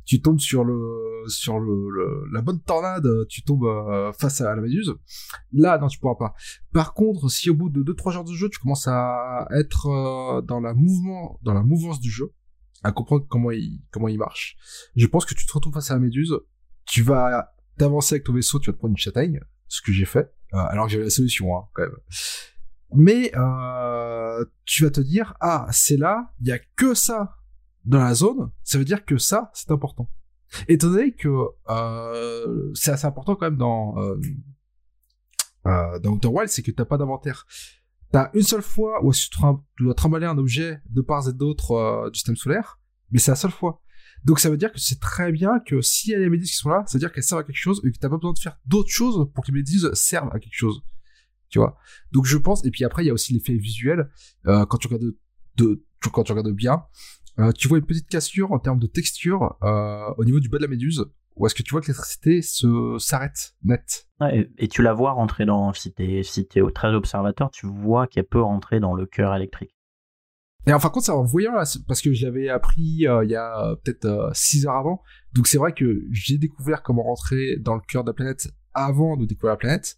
[0.05, 4.61] tu tombes sur le sur le, la bonne tornade, tu tombes euh, face à la
[4.61, 4.95] méduse.
[5.53, 6.35] Là, non, tu pourras pas.
[6.73, 10.43] Par contre, si au bout de 2-3 heures de jeu, tu commences à être euh,
[10.43, 12.33] dans la mouvement, dans la mouvance du jeu,
[12.83, 14.57] à comprendre comment il comment il marche,
[14.97, 16.37] je pense que tu te retrouves face à la méduse,
[16.85, 20.05] tu vas t'avancer avec ton vaisseau, tu vas te prendre une châtaigne, ce que j'ai
[20.05, 21.97] fait, euh, alors que j'avais la solution, hein, quand même.
[22.95, 23.33] Mais
[24.65, 27.37] tu vas te dire ah c'est là, il y a que ça
[27.85, 30.11] dans la zone, ça veut dire que ça, c'est important.
[30.69, 31.29] Étant donné que
[31.71, 34.21] euh, c'est assez important quand même dans euh,
[35.67, 37.47] euh, dans Outer Wild, c'est que t'as pas d'inventaire.
[38.11, 39.29] T'as une seule fois où tu,
[39.79, 42.79] dois trimballer un objet de part et d'autre euh, du système solaire,
[43.11, 43.81] mais c'est la seule fois.
[44.25, 46.57] Donc ça veut dire que c'est très bien que s'il y a les méduses qui
[46.57, 48.33] sont là, ça veut dire qu'elles servent à quelque chose et que t'as pas besoin
[48.33, 50.83] de faire d'autres choses pour que les méduses servent à quelque chose.
[51.49, 51.77] Tu vois?
[52.13, 54.11] Donc je pense, et puis après il y a aussi l'effet visuel,
[54.47, 55.19] euh, quand tu regardes de,
[55.57, 56.85] de, quand tu regardes bien,
[57.39, 60.59] euh, tu vois une petite cassure en termes de texture euh, au niveau du bas
[60.59, 61.07] de la méduse,
[61.37, 64.07] ou est-ce que tu vois que l'électricité se s'arrête net?
[64.59, 68.27] Et, tu la vois rentrer dans, si t'es si es très observateur, tu vois qu'elle
[68.27, 69.75] peut rentrer dans le cœur électrique.
[70.67, 73.35] Et enfin, contre, ça en voyant là, parce que je l'avais appris euh, il y
[73.35, 75.03] a peut-être 6 heures avant.
[75.33, 79.17] Donc c'est vrai que j'ai découvert comment rentrer dans le cœur de la planète avant
[79.17, 79.97] de découvrir la planète.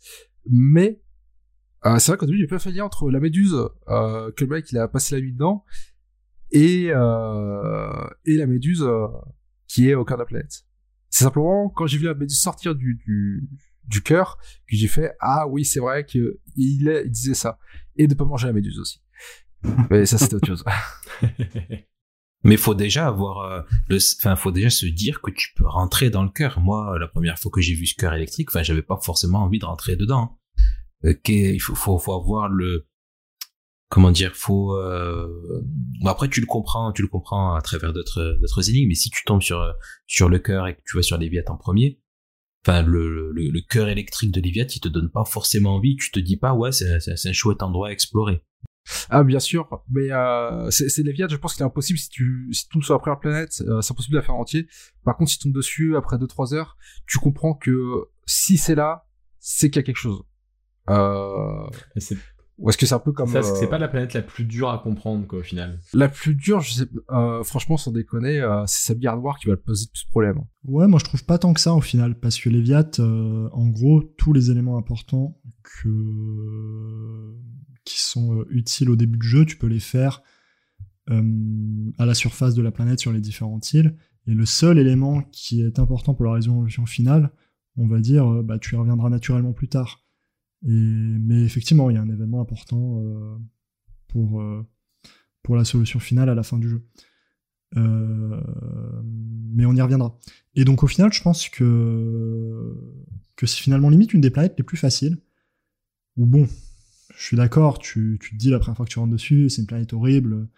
[0.49, 1.03] Mais
[1.99, 3.57] c'est vrai qu'au début, j'ai pas fait lien entre la méduse
[3.87, 5.65] que le mec il a passé la nuit dedans
[6.55, 8.85] et et la méduse
[9.69, 10.65] qui est au cœur de la planète.
[11.11, 13.49] C'est simplement quand j'ai vu la méduse sortir du, du,
[13.85, 17.59] du cœur que j'ai fait ah oui c'est vrai que il, disait ça
[17.97, 19.01] et de pas manger la méduse aussi.
[19.91, 20.65] Mais ça c'était autre chose.
[22.45, 26.11] Mais faut déjà avoir euh, le enfin faut déjà se dire que tu peux rentrer
[26.11, 26.61] dans le cœur.
[26.61, 29.59] Moi la première fois que j'ai vu ce cœur électrique enfin j'avais pas forcément envie
[29.59, 30.39] de rentrer dedans
[31.05, 32.89] euh, il faut, faut faut avoir le
[33.95, 35.63] comment dire faut euh...
[36.01, 39.09] bon, après tu le comprends tu le comprends à travers d'autres d'autres énigmes mais si
[39.09, 39.65] tu tombes sur
[40.09, 42.01] sur le cœur et que tu vas sur les Léviathan en premier
[42.67, 45.97] enfin le, le, le cœur électrique de Léviat, il te donne pas forcément envie.
[45.97, 48.43] Tu te dis pas ouais c'est c'est un chouette endroit à explorer.
[49.09, 52.65] Ah bien sûr, mais euh, c'est Léviat, je pense qu'il est impossible si tu si
[52.65, 54.67] tu tombes sur la première planète, euh, c'est impossible de la faire entier.
[55.05, 56.77] Par contre, si tu tombes dessus après 2-3 heures,
[57.07, 59.07] tu comprends que si c'est là,
[59.39, 60.23] c'est qu'il y a quelque chose.
[60.91, 61.67] Euh...
[62.59, 63.29] Ou est-ce que c'est un peu comme.
[63.29, 65.81] Ça, c'est pas la planète la plus dure à comprendre, quoi, au final.
[65.93, 69.49] La plus dure, je sais, euh, franchement, sans déconner, euh, c'est sa bière noire qui
[69.49, 70.41] va te poser plus de problèmes.
[70.65, 73.69] Ouais, moi je trouve pas tant que ça au final, parce que Léviat, euh, en
[73.69, 75.37] gros, tous les éléments importants
[75.83, 77.35] que...
[77.85, 80.23] qui sont utiles au début du jeu, tu peux les faire
[81.07, 83.95] à la surface de la planète sur les différentes îles.
[84.27, 87.31] Et le seul élément qui est important pour la résolution finale,
[87.77, 90.04] on va dire, bah, tu y reviendras naturellement plus tard
[90.65, 93.37] mais effectivement, il y a un événement important euh,
[94.09, 94.67] pour, euh,
[95.43, 96.87] pour la solution finale à la fin du jeu.
[97.77, 98.41] Euh,
[99.05, 100.19] mais on y reviendra.
[100.55, 102.75] Et donc au final, je pense que,
[103.37, 105.19] que c'est finalement limite une des planètes les plus faciles.
[106.17, 106.49] Ou bon,
[107.17, 109.61] je suis d'accord, tu, tu te dis la première fois que tu rentres dessus, c'est
[109.61, 110.49] une planète horrible,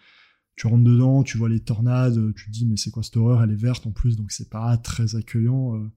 [0.55, 3.43] tu rentres dedans, tu vois les tornades, tu te dis mais c'est quoi cette horreur,
[3.43, 5.89] elle est verte en plus, donc c'est pas très accueillant.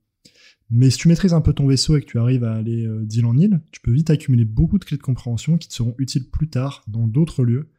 [0.71, 3.05] Mais si tu maîtrises un peu ton vaisseau et que tu arrives à aller euh,
[3.05, 5.97] d'île en île, tu peux vite accumuler beaucoup de clés de compréhension qui te seront
[5.99, 7.71] utiles plus tard dans d'autres lieux.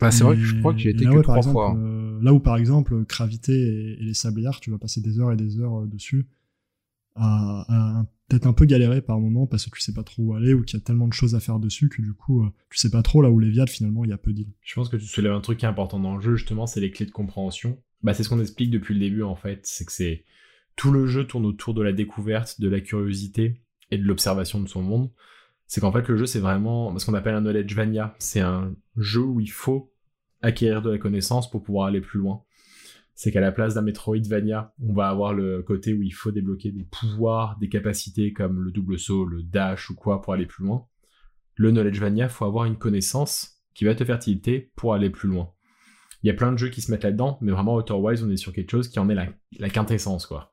[0.00, 1.76] Bah, c'est vrai que je crois que j'ai été que trois fois.
[1.76, 5.36] Euh, là où par exemple Gravité et, les sablières, tu vas passer des heures et
[5.36, 6.26] des heures euh, dessus
[7.16, 10.54] à, peut-être un peu galérer par moment parce que tu sais pas trop où aller
[10.54, 12.88] ou qu'il y a tellement de choses à faire dessus que du coup tu sais
[12.88, 14.52] pas trop là où les viades finalement il y a peu d'îles.
[14.62, 16.80] Je pense que tu soulèves un truc qui est important dans le jeu justement, c'est
[16.80, 17.78] les clés de compréhension.
[18.02, 20.24] Bah c'est ce qu'on explique depuis le début en fait, c'est que c'est
[20.76, 23.60] tout le jeu tourne autour de la découverte, de la curiosité
[23.90, 25.10] et de l'observation de son monde.
[25.66, 28.14] C'est qu'en fait, le jeu, c'est vraiment ce qu'on appelle un knowledge vania.
[28.18, 29.92] C'est un jeu où il faut
[30.42, 32.42] acquérir de la connaissance pour pouvoir aller plus loin.
[33.14, 36.72] C'est qu'à la place d'un Metroidvania, on va avoir le côté où il faut débloquer
[36.72, 40.64] des pouvoirs, des capacités comme le double saut, le dash ou quoi pour aller plus
[40.64, 40.86] loin.
[41.54, 44.18] Le knowledge vania, faut avoir une connaissance qui va te faire
[44.74, 45.52] pour aller plus loin.
[46.22, 48.36] Il y a plein de jeux qui se mettent là-dedans, mais vraiment Outerwise, on est
[48.36, 49.28] sur quelque chose qui en est la,
[49.58, 50.49] la quintessence, quoi.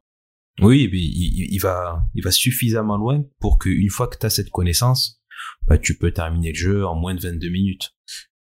[0.61, 4.29] Oui, mais il, il, va, il va suffisamment loin pour qu'une fois que tu as
[4.29, 5.21] cette connaissance,
[5.67, 7.93] bah, tu peux terminer le jeu en moins de 22 minutes.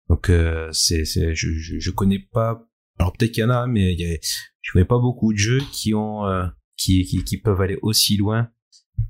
[0.09, 2.67] Donc euh, c'est, je, je, je, connais pas.
[2.99, 4.19] Alors peut-être qu'il y en a, mais il y a,
[4.61, 6.47] je connais pas beaucoup de jeux qui ont, euh,
[6.77, 8.51] qui, qui, qui, peuvent aller aussi loin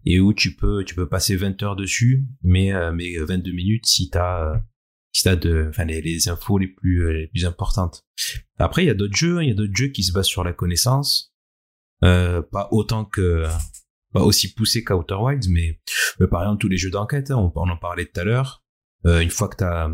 [0.04, 3.86] et où tu peux, tu peux passer 20 heures dessus, mais euh, mais 22 minutes
[3.86, 4.58] si t'as, euh,
[5.12, 8.04] si t'as de, enfin les, les infos les plus, les plus importantes.
[8.58, 10.44] Après il y a d'autres jeux, il y a d'autres jeux qui se basent sur
[10.44, 11.29] la connaissance
[12.04, 13.46] euh, pas autant que
[14.12, 15.80] pas aussi poussé qu'Outer Wilds, mais,
[16.18, 18.64] mais, par exemple tous les jeux d'enquête, hein, on, on, en parlait tout à l'heure.
[19.06, 19.88] Euh, une fois que t'as,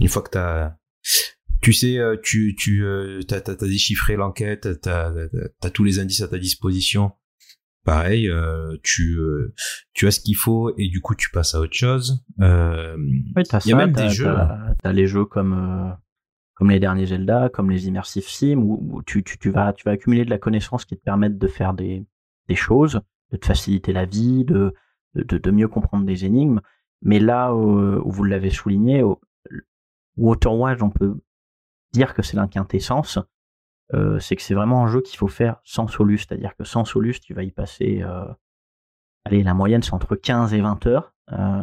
[0.00, 0.76] une fois que t'as,
[1.62, 5.12] tu sais, euh, tu tu euh, t'as, t'as, déchiffré l'enquête, t'as,
[5.60, 7.12] t'as tous les indices à ta disposition.
[7.84, 9.18] Pareil, euh, tu
[9.92, 12.24] tu as ce qu'il faut et du coup tu passes à autre chose.
[12.40, 12.96] Euh,
[13.36, 14.34] ouais, t'as y a même des jeux.
[14.82, 15.96] T'as, les jeux comme
[16.56, 19.92] comme les derniers Zelda, comme les Immersive Sim, où, tu, tu, tu, vas, tu vas
[19.92, 22.04] accumuler de la connaissance qui te permettent de faire des,
[22.48, 23.00] des choses,
[23.30, 24.74] de te faciliter la vie, de,
[25.14, 26.60] de, de mieux comprendre des énigmes.
[27.02, 29.20] Mais là où, vous l'avez souligné, au,
[30.16, 31.20] Outer on peut
[31.92, 33.18] dire que c'est l'inquintessence.
[33.94, 36.84] Euh, c'est que c'est vraiment un jeu qu'il faut faire sans solus, c'est-à-dire que sans
[36.84, 38.24] solus, tu vas y passer, euh,
[39.24, 41.14] allez, la moyenne c'est entre 15 et 20 heures.
[41.32, 41.62] Euh,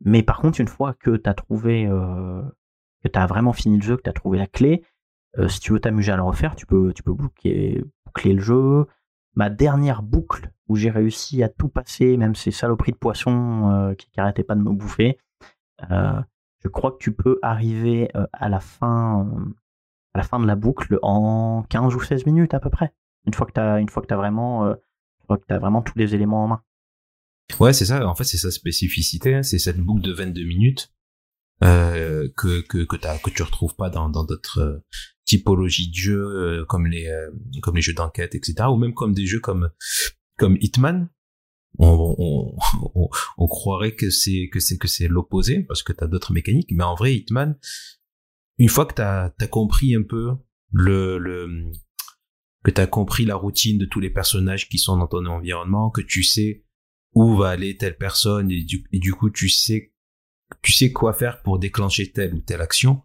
[0.00, 2.42] mais par contre, une fois que tu as trouvé euh,
[3.04, 4.82] que tu as vraiment fini le jeu, que tu as trouvé la clé,
[5.38, 7.84] euh, si tu veux t'amuser à le refaire, tu peux, tu peux boucler,
[8.24, 8.86] le jeu.
[9.34, 13.94] Ma dernière boucle où j'ai réussi à tout passer, même ces saloperies de poissons euh,
[13.94, 15.18] qui n'arrêtaient pas de me bouffer,
[15.90, 16.20] euh,
[16.62, 19.28] je crois que tu peux arriver à la fin
[20.14, 22.94] à la fin de la boucle en 15 ou 16 minutes à peu près.
[23.26, 23.60] Une fois que tu
[24.14, 24.74] as vraiment
[25.50, 26.62] vraiment tous les éléments en main.
[27.60, 28.06] Ouais, c'est ça.
[28.08, 29.34] En fait, c'est sa spécificité.
[29.34, 29.42] Hein.
[29.42, 30.93] C'est cette boucle de 22 minutes
[31.64, 34.78] euh, que que que, que tu retrouves pas dans dans d'autres euh,
[35.24, 37.10] typologies de jeux euh, comme les
[37.62, 39.70] comme les jeux d'enquête etc ou même comme des jeux comme
[40.36, 41.08] comme Hitman.
[41.78, 42.56] On, on,
[42.94, 46.32] on, on croirait que c'est que c'est que c'est l'opposé parce que tu as d'autres
[46.32, 47.56] mécaniques mais en vrai Hitman
[48.58, 50.32] une fois que tu as, compris un peu
[50.70, 51.72] le, le
[52.62, 55.90] que tu as compris la routine de tous les personnages qui sont dans ton environnement
[55.90, 56.64] que tu sais
[57.14, 59.93] où va aller telle personne et du, et du coup tu sais
[60.62, 63.02] tu sais quoi faire pour déclencher telle ou telle action.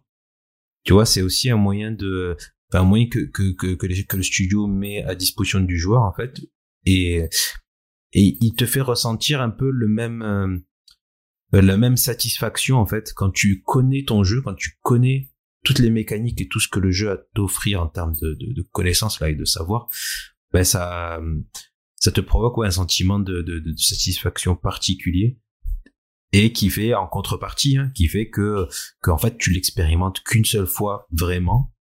[0.84, 2.36] Tu vois, c'est aussi un moyen de,
[2.72, 6.40] un moyen que que que que, le studio met à disposition du joueur en fait,
[6.84, 7.28] et
[8.12, 10.58] et il te fait ressentir un peu le même euh,
[11.52, 15.30] la même satisfaction en fait quand tu connais ton jeu, quand tu connais
[15.64, 18.52] toutes les mécaniques et tout ce que le jeu a t'offrir en termes de, de,
[18.54, 19.88] de connaissances là et de savoir,
[20.52, 21.20] ben ça
[21.96, 25.38] ça te provoque un sentiment de, de, de satisfaction particulier
[26.32, 28.68] et qui fait en contrepartie, hein, qui fait que
[29.00, 31.72] qu'en fait tu l'expérimentes qu'une seule fois vraiment.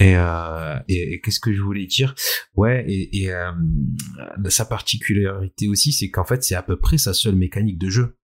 [0.00, 2.14] Et, euh, et, qu'est-ce que je voulais dire?
[2.54, 3.52] Ouais, et, et euh,
[4.48, 8.16] sa particularité aussi, c'est qu'en fait c'est à peu près sa seule mécanique de jeu.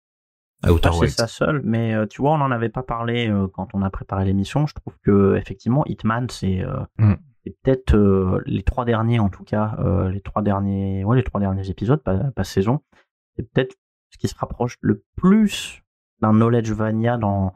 [0.63, 3.69] À c'est sa seule, mais euh, tu vois, on n'en avait pas parlé euh, quand
[3.75, 4.67] on a préparé l'émission.
[4.67, 7.15] Je trouve que effectivement, Hitman, c'est euh, mm.
[7.45, 9.77] peut-être les trois derniers, en tout cas,
[10.11, 12.81] les trois derniers, ouais, les trois derniers épisodes, pas, pas saison.
[13.37, 13.77] C'est peut-être
[14.19, 15.83] qui se rapproche le plus
[16.21, 17.53] d'un knowledge vania dans,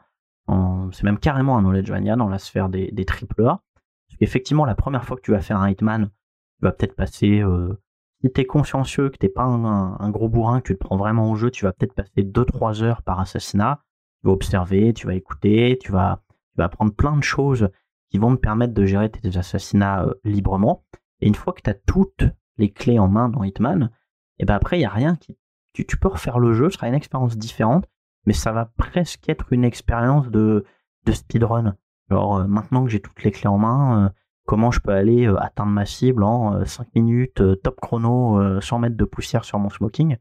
[0.91, 3.63] c'est même carrément un knowledge vania dans la sphère des, des AAA.
[4.11, 7.39] Parce qu'effectivement, la première fois que tu vas faire un Hitman, tu vas peut-être passer,
[7.41, 7.81] euh,
[8.21, 11.35] si t'es consciencieux, que t'es pas un, gros bourrin, que tu te prends vraiment au
[11.35, 13.83] jeu, tu vas peut-être passer 2-3 heures par assassinat.
[14.21, 17.69] Tu vas observer, tu vas écouter, tu vas, tu vas apprendre plein de choses
[18.09, 20.83] qui vont te permettre de gérer tes assassinats euh, librement.
[21.21, 22.25] Et une fois que tu as toutes
[22.57, 23.89] les clés en main dans Hitman,
[24.37, 25.37] et ben après, il n'y a rien qui
[25.73, 27.85] tu, peux refaire le jeu, ce sera une expérience différente,
[28.25, 30.65] mais ça va presque être une expérience de,
[31.11, 31.75] speedrun.
[32.09, 34.09] Alors euh, maintenant que j'ai toutes les clés en main, euh,
[34.45, 38.97] comment je peux aller euh, atteindre ma cible en 5 minutes, top chrono, 100 mètres
[38.97, 40.17] de poussière sur mon smoking.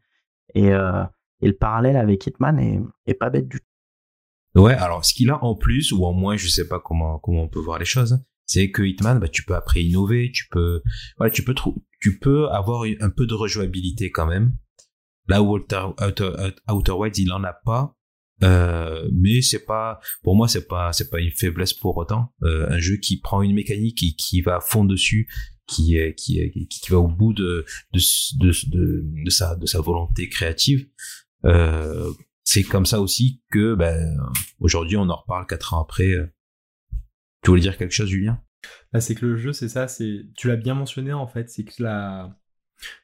[0.54, 2.58] Et, et le parallèle avec Hitman
[3.06, 4.60] est, pas bête du tout.
[4.60, 7.42] Ouais, alors ce qu'il a en plus, ou en moins, je sais pas comment, comment
[7.42, 10.82] on peut voir les choses, c'est que Hitman, bah, tu peux après innover, tu peux,
[11.16, 11.54] voilà, tu peux,
[12.00, 14.56] tu peux avoir un peu de rejouabilité quand même.
[15.30, 15.86] Là Outer,
[16.68, 17.96] Outer, il en a pas.
[18.42, 22.34] Euh, mais c'est pas pour moi c'est pas c'est pas une faiblesse pour autant.
[22.42, 25.28] Euh, un jeu qui prend une mécanique et qui va à fond dessus
[25.68, 28.00] qui qui qui, qui va au bout de de,
[28.38, 30.88] de, de, sa de sa volonté créative.
[31.44, 32.10] Euh,
[32.42, 34.16] c'est comme ça aussi que ben
[34.58, 36.10] aujourd'hui on en reparle quatre ans après.
[37.42, 38.42] Tu voulais dire quelque chose Julien?
[38.92, 41.64] Ah, c'est que le jeu c'est ça c'est tu l'as bien mentionné en fait c'est
[41.64, 42.34] que la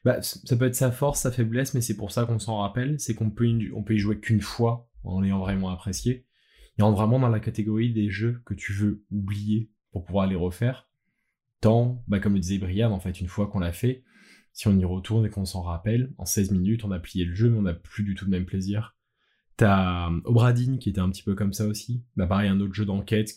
[0.03, 2.99] bah, ça peut être sa force, sa faiblesse, mais c'est pour ça qu'on s'en rappelle,
[2.99, 3.47] c'est qu'on peut,
[3.85, 6.25] peut y jouer qu'une fois en l'ayant vraiment apprécié.
[6.77, 10.35] Il rentre vraiment dans la catégorie des jeux que tu veux oublier pour pouvoir les
[10.35, 10.87] refaire.
[11.59, 14.03] Tant, bah, comme le disait Brian, en fait, une fois qu'on l'a fait,
[14.53, 17.33] si on y retourne et qu'on s'en rappelle, en 16 minutes, on a plié le
[17.33, 18.95] jeu, mais on n'a plus du tout le même plaisir.
[19.55, 22.03] T'as euh, Obradine qui était un petit peu comme ça aussi.
[22.15, 23.31] Bah, pareil, un autre jeu d'enquête.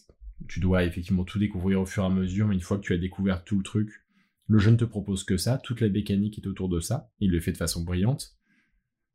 [0.48, 2.92] Tu dois effectivement tout découvrir au fur et à mesure, mais une fois que tu
[2.92, 4.04] as découvert tout le truc,
[4.50, 7.30] le jeu ne te propose que ça, toute la mécanique est autour de ça, il
[7.30, 8.36] le fait de façon brillante.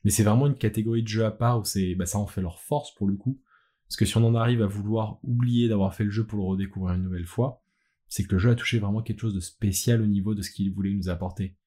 [0.05, 1.63] Mais c'est vraiment une catégorie de jeu à part où
[1.97, 3.41] bah, ça en fait leur force pour le coup.
[3.85, 6.45] Parce que si on en arrive à vouloir oublier d'avoir fait le jeu pour le
[6.45, 7.61] redécouvrir une nouvelle fois,
[8.07, 10.51] c'est que le jeu a touché vraiment quelque chose de spécial au niveau de ce
[10.51, 11.57] qu'il voulait nous apporter.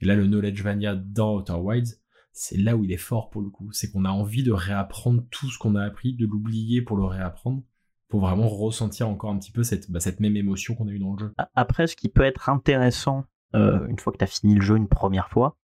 [0.00, 2.00] Et là, le Knowledge Vania dans Outer Wilds,
[2.32, 3.70] c'est là où il est fort pour le coup.
[3.72, 7.04] C'est qu'on a envie de réapprendre tout ce qu'on a appris, de l'oublier pour le
[7.04, 7.62] réapprendre,
[8.08, 10.98] pour vraiment ressentir encore un petit peu cette, bah, cette même émotion qu'on a eu
[10.98, 11.34] dans le jeu.
[11.54, 13.24] Après, ce qui peut être intéressant
[13.54, 15.56] euh, une fois que tu as fini le jeu une première fois,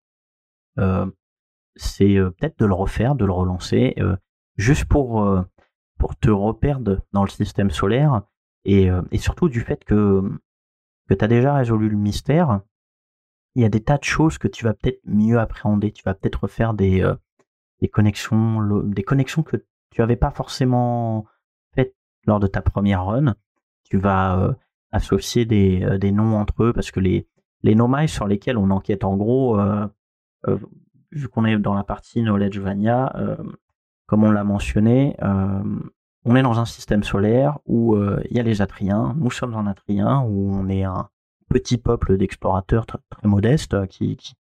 [0.79, 1.07] euh,
[1.77, 3.97] c'est euh, peut-être de le refaire, de le relancer,
[4.57, 5.27] juste pour,
[5.99, 8.23] pour te reperdre dans le système solaire
[8.65, 10.23] et, et surtout du fait que,
[11.09, 12.61] que tu as déjà résolu le mystère.
[13.57, 15.93] Il y a des tas de choses que tu vas peut-être mieux appréhender.
[15.93, 17.09] Tu vas peut-être refaire des,
[17.81, 19.57] des connexions, des connexions que
[19.91, 21.27] tu n'avais pas forcément
[22.27, 23.35] lors de ta première run.
[23.85, 24.53] Tu vas euh,
[24.93, 27.27] associer des, euh, des, noms entre eux parce que les,
[27.63, 27.77] les
[28.09, 29.87] sur lesquels on enquête en gros, euh,
[31.13, 33.15] vu qu'on est dans la partie Knowledge Vania,
[34.07, 38.61] comme on l'a mentionné, on est dans un système solaire où il y a les
[38.61, 41.09] Atriens, nous sommes un Atrien, où on est un
[41.49, 44.35] petit peuple d'explorateurs très, modeste qui, qui,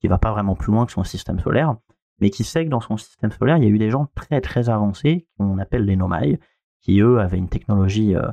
[0.00, 1.76] qui va pas vraiment plus loin que son système solaire,
[2.20, 4.40] mais qui sait que dans son système solaire, il y a eu des gens très
[4.40, 6.38] très avancés qu'on appelle les nomailles,
[6.82, 8.30] qui eux avaient une technologie euh,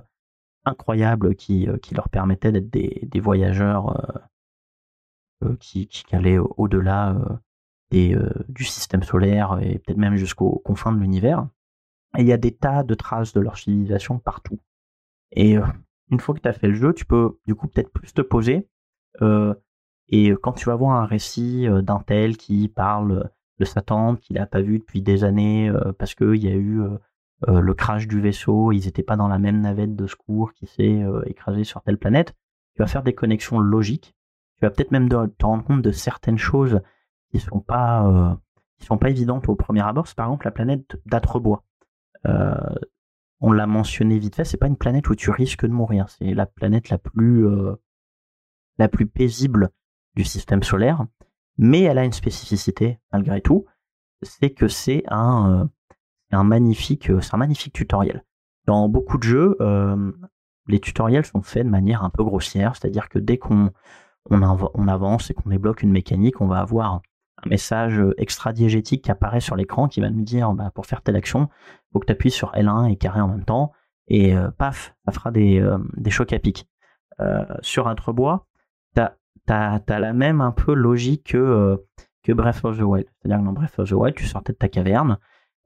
[0.66, 4.28] incroyable qui, euh, qui, leur permettait d'être des, des, voyageurs
[5.44, 7.16] euh, qui, qui allaient au-delà
[7.92, 11.48] du système solaire et peut-être même jusqu'aux confins de l'univers.
[12.18, 14.60] Il y a des tas de traces de leur civilisation partout.
[15.32, 15.56] Et
[16.12, 18.22] une fois que tu as fait le jeu, tu peux du coup peut-être plus te
[18.22, 18.68] poser.
[20.10, 24.36] Et quand tu vas voir un récit d'un tel qui parle de sa tante qu'il
[24.36, 26.84] n'a pas vu depuis des années parce qu'il y a eu
[27.48, 31.04] le crash du vaisseau, ils n'étaient pas dans la même navette de secours qui s'est
[31.26, 32.36] écrasée sur telle planète,
[32.76, 34.16] tu vas faire des connexions logiques.
[34.58, 36.82] Tu vas peut-être même te rendre compte de certaines choses
[37.32, 38.38] qui sont pas
[38.80, 40.08] qui sont pas évidentes au premier abord.
[40.08, 41.64] C'est par exemple la planète d'Atrebois.
[42.26, 42.56] Euh,
[43.42, 46.10] on l'a mentionné vite fait, c'est pas une planète où tu risques de mourir.
[46.10, 47.76] C'est la planète la plus euh,
[48.78, 49.70] la plus paisible
[50.16, 51.06] du système solaire,
[51.58, 53.66] mais elle a une spécificité malgré tout,
[54.22, 55.66] c'est que c'est un euh,
[56.32, 58.24] un magnifique c'est un magnifique tutoriel.
[58.66, 59.58] Dans beaucoup de jeux,
[60.68, 63.72] les tutoriels sont faits de manière un peu grossière, c'est-à-dire que dès qu'on
[64.30, 67.02] on, avance et qu'on débloque une mécanique, on va avoir
[67.44, 71.16] un message extra-diégétique qui apparaît sur l'écran qui va nous dire bah, pour faire telle
[71.16, 73.72] action, il faut que tu appuies sur L1 et carré en même temps,
[74.10, 76.68] et euh, paf, ça fera des, euh, des chocs à pic.
[77.20, 78.48] Euh, sur Intrebois,
[78.96, 79.02] tu
[79.54, 81.84] as, la même un peu logique que,
[82.24, 83.08] que Breath of the Wild.
[83.18, 85.18] C'est-à-dire que dans Breath of the Wild, tu sortais de ta caverne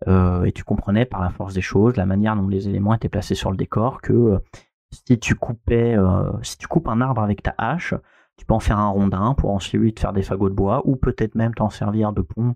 [0.06, 3.36] et tu comprenais par la force des choses, la manière dont les éléments étaient placés
[3.36, 4.40] sur le décor, que
[4.92, 5.96] si tu coupais,
[6.42, 7.94] si tu coupes un arbre avec ta hache,
[8.38, 11.36] tu peux en faire un rondin pour ensuite faire des fagots de bois ou peut-être
[11.36, 12.56] même t'en servir de pont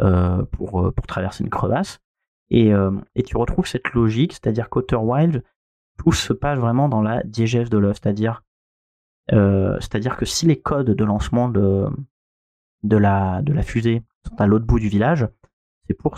[0.00, 2.00] euh, pour, euh, traverser une crevasse.
[2.50, 2.92] Et, euh,
[3.26, 5.44] tu retrouves cette logique, c'est-à-dire qu'Outer Wild,
[5.98, 8.42] tout se passe vraiment dans la diégèse de l'œuf, c'est-à-dire
[9.28, 11.88] que si les codes de lancement de,
[12.84, 15.28] de, la, de la fusée sont à l'autre bout du village,
[15.86, 16.16] c'est pour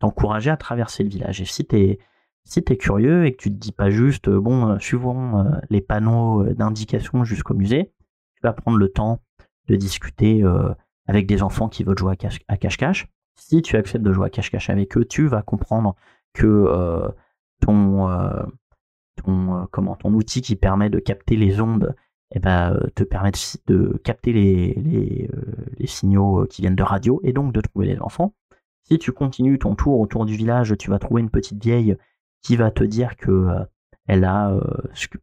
[0.00, 1.40] t'encourager à traverser le village.
[1.40, 1.98] Et si t'es
[2.44, 7.22] si es curieux et que tu te dis pas juste, bon, suivons les panneaux d'indication
[7.22, 7.92] jusqu'au musée,
[8.34, 9.20] tu vas prendre le temps
[9.68, 10.74] de discuter euh,
[11.06, 12.16] avec des enfants qui veulent jouer
[12.48, 13.06] à cache-cache.
[13.36, 15.94] Si tu acceptes de jouer à cache-cache avec eux, tu vas comprendre
[16.32, 17.08] que euh,
[17.60, 18.42] ton, euh,
[19.70, 21.94] comment, ton outil qui permet de capter les ondes
[22.32, 23.32] eh ben, te permet
[23.66, 25.28] de, capter les, les,
[25.78, 28.34] les, signaux qui viennent de radio et donc de trouver les enfants.
[28.90, 31.96] Si tu continues ton tour autour du village, tu vas trouver une petite vieille
[32.42, 33.48] qui va te dire que
[34.06, 34.58] elle, a,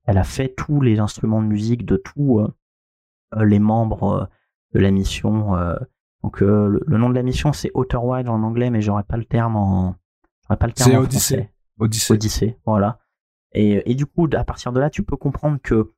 [0.06, 2.48] elle a fait tous les instruments de musique de tout,
[3.36, 4.26] euh, les membres euh,
[4.74, 5.56] de la mission.
[5.58, 5.76] Euh,
[6.24, 9.26] donc le, nom de la mission c'est Outer Wild en anglais, mais j'aurais pas le
[9.26, 9.96] terme en
[10.44, 11.36] j'aurais pas le terme en Odyssée.
[11.36, 11.54] français.
[11.80, 12.14] Odyssée.
[12.14, 13.00] Odyssée, voilà.
[13.54, 15.94] Et, et, du coup, à partir de là, tu peux comprendre que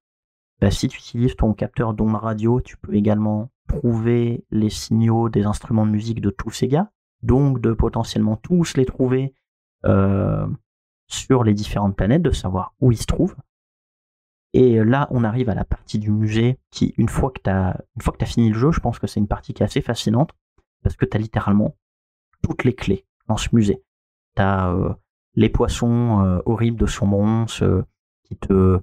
[0.62, 5.46] bah, si tu utilises ton capteur d'ondes radio, tu peux également trouver les signaux des
[5.46, 6.92] instruments de musique de tous ces gars,
[7.22, 9.34] donc de potentiellement tous les trouver
[9.86, 10.48] euh,
[11.08, 13.36] sur les différentes planètes, de savoir où ils se trouvent.
[14.54, 18.26] Et là, on arrive à la partie du musée qui, une fois que tu as,
[18.26, 20.32] fini le jeu, je pense que c'est une partie qui est assez fascinante
[20.82, 21.76] parce que tu as littéralement
[22.42, 23.84] toutes les clés dans ce musée.
[24.36, 24.94] Tu as euh,
[25.36, 27.84] les poissons euh, horribles de Sombrons euh,
[28.24, 28.80] qui te,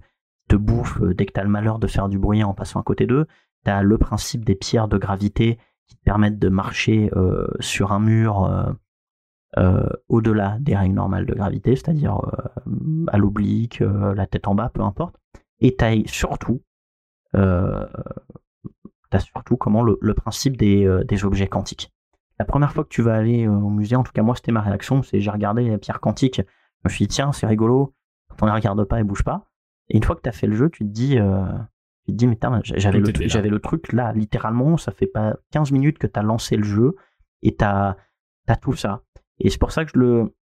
[0.49, 3.07] te bouffent dès que tu le malheur de faire du bruit en passant à côté
[3.07, 3.27] d'eux.
[3.65, 7.11] Tu as le principe des pierres de gravité qui te permettent de marcher
[7.61, 8.77] sur un mur
[10.09, 12.21] au-delà des règles normales de gravité, c'est-à-dire
[13.09, 15.17] à l'oblique, la tête en bas, peu importe.
[15.61, 16.63] Et tu as surtout,
[17.35, 17.87] euh,
[19.19, 21.93] surtout comment le, principe des, euh, objets quantiques.
[22.39, 24.53] La première fois que tu vas aller euh, au musée, en tout cas moi c'était
[24.53, 27.95] ma réaction, c'est j'ai regardé les pierres quantiques, je me suis dit tiens c'est rigolo,
[28.29, 29.49] quand on les regarde pas, elles bougent pas.
[29.89, 31.47] Et une fois que tu as fait le jeu, tu te dis, euh,
[32.07, 35.73] tu te dis mais j'avais le, j'avais le truc là, littéralement, ça fait pas 15
[35.73, 36.95] minutes que tu as lancé le jeu
[37.43, 37.97] et tu as,
[38.47, 39.03] as, tout ça.
[39.39, 40.35] Et c'est pour ça que je le,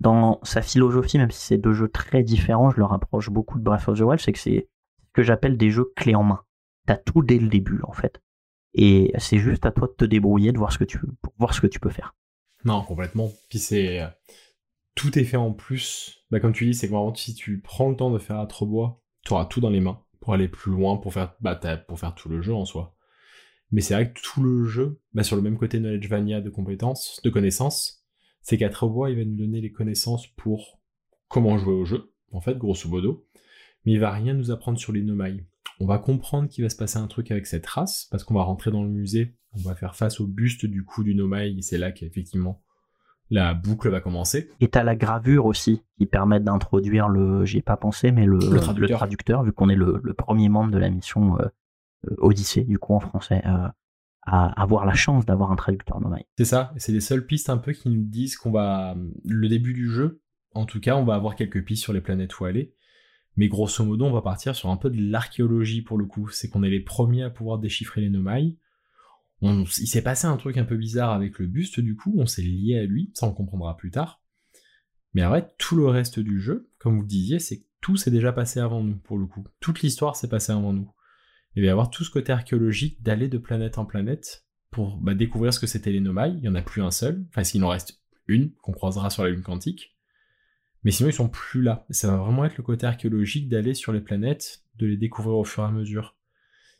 [0.00, 3.64] dans sa philosophie, même si c'est deux jeux très différents, je le rapproche beaucoup de
[3.64, 4.68] Breath of the Wild, c'est que c'est
[5.06, 6.40] ce que j'appelle des jeux clés en main.
[6.86, 8.20] T'as tout dès le début, en fait.
[8.72, 11.54] Et c'est juste à toi de te débrouiller, de voir ce que tu, pour voir
[11.54, 12.14] ce que tu peux faire.
[12.64, 13.30] Non, complètement.
[13.50, 14.08] Puis c'est, euh,
[14.94, 16.24] tout est fait en plus.
[16.30, 18.46] Bah, comme tu dis, c'est que vraiment, si tu prends le temps de faire à
[18.46, 21.54] trop bois, tu auras tout dans les mains pour aller plus loin, pour faire, bah,
[21.86, 22.96] pour faire tout le jeu en soi.
[23.70, 26.48] Mais c'est vrai que tout le jeu, bah, sur le même côté Knowledge Vania de
[26.48, 28.06] compétences, de connaissances,
[28.40, 30.80] c'est qu'à Trebois, il va nous donner les connaissances pour
[31.28, 33.28] comment jouer au jeu, en fait, grosso modo,
[33.84, 35.44] mais il va rien nous apprendre sur les Nomai.
[35.78, 38.44] On va comprendre qu'il va se passer un truc avec cette race, parce qu'on va
[38.44, 41.60] rentrer dans le musée, on va faire face au buste du coup du Nomai, et
[41.60, 42.63] c'est là qu'effectivement
[43.34, 44.48] la boucle va commencer.
[44.60, 48.38] Et t'as la gravure aussi, qui permet d'introduire le, j'y ai pas pensé, mais le,
[48.38, 49.42] traducteur.
[49.42, 51.46] vu qu'on est le, premier membre de la mission euh,
[52.08, 53.42] euh, Odyssée, du coup en français.
[53.44, 53.68] Euh,
[54.26, 56.24] à avoir la chance d'avoir un traducteur Nomai.
[56.38, 59.74] C'est ça, c'est les seules pistes un peu qui nous disent qu'on va, le début
[59.74, 60.22] du jeu,
[60.54, 62.74] en tout cas, on va avoir quelques pistes sur les planètes où aller,
[63.36, 66.48] mais grosso modo, on va partir sur un peu de l'archéologie pour le coup, c'est
[66.48, 68.08] qu'on est les premiers à pouvoir déchiffrer les
[69.44, 72.42] Il s'est passé un truc un peu bizarre avec le buste du coup, on s'est
[72.42, 74.22] lié à lui, ça on comprendra plus tard.
[75.12, 78.10] Mais en vrai, tout le reste du jeu, comme vous disiez, c'est que tout s'est
[78.10, 79.44] déjà passé avant nous, pour le coup.
[79.60, 80.90] Toute l'histoire s'est passée avant nous.
[81.54, 85.14] Il va y avoir tout ce côté archéologique d'aller de planète en planète pour bah,
[85.14, 86.30] découvrir ce que c'était les Nomai.
[86.30, 87.24] Il n'y en a plus un seul.
[87.28, 89.96] Enfin, s'il en reste une qu'on croisera sur la Lune quantique.
[90.82, 91.86] Mais sinon, ils sont plus là.
[91.90, 95.44] Ça va vraiment être le côté archéologique d'aller sur les planètes, de les découvrir au
[95.44, 96.16] fur et à mesure.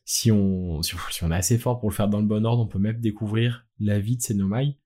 [0.05, 2.67] Si on, si on est assez fort pour le faire dans le bon ordre, on
[2.67, 4.79] peut même découvrir la vie de ces Nomai.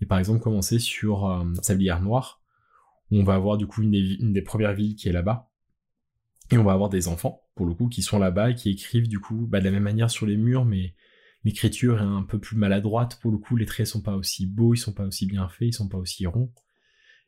[0.00, 2.42] Et par exemple, commencer sur euh, Sablière Noire,
[3.10, 5.50] où on va avoir du coup une des, premières villes qui est là-bas.
[6.50, 9.08] Et on va avoir des enfants, pour le coup, qui sont là-bas et qui écrivent
[9.08, 10.94] du coup bah, de la même manière sur les murs, mais
[11.44, 14.74] l'écriture est un peu plus maladroite pour le coup, les traits sont pas aussi beaux,
[14.74, 16.52] ils sont pas aussi bien faits, ils sont pas aussi ronds.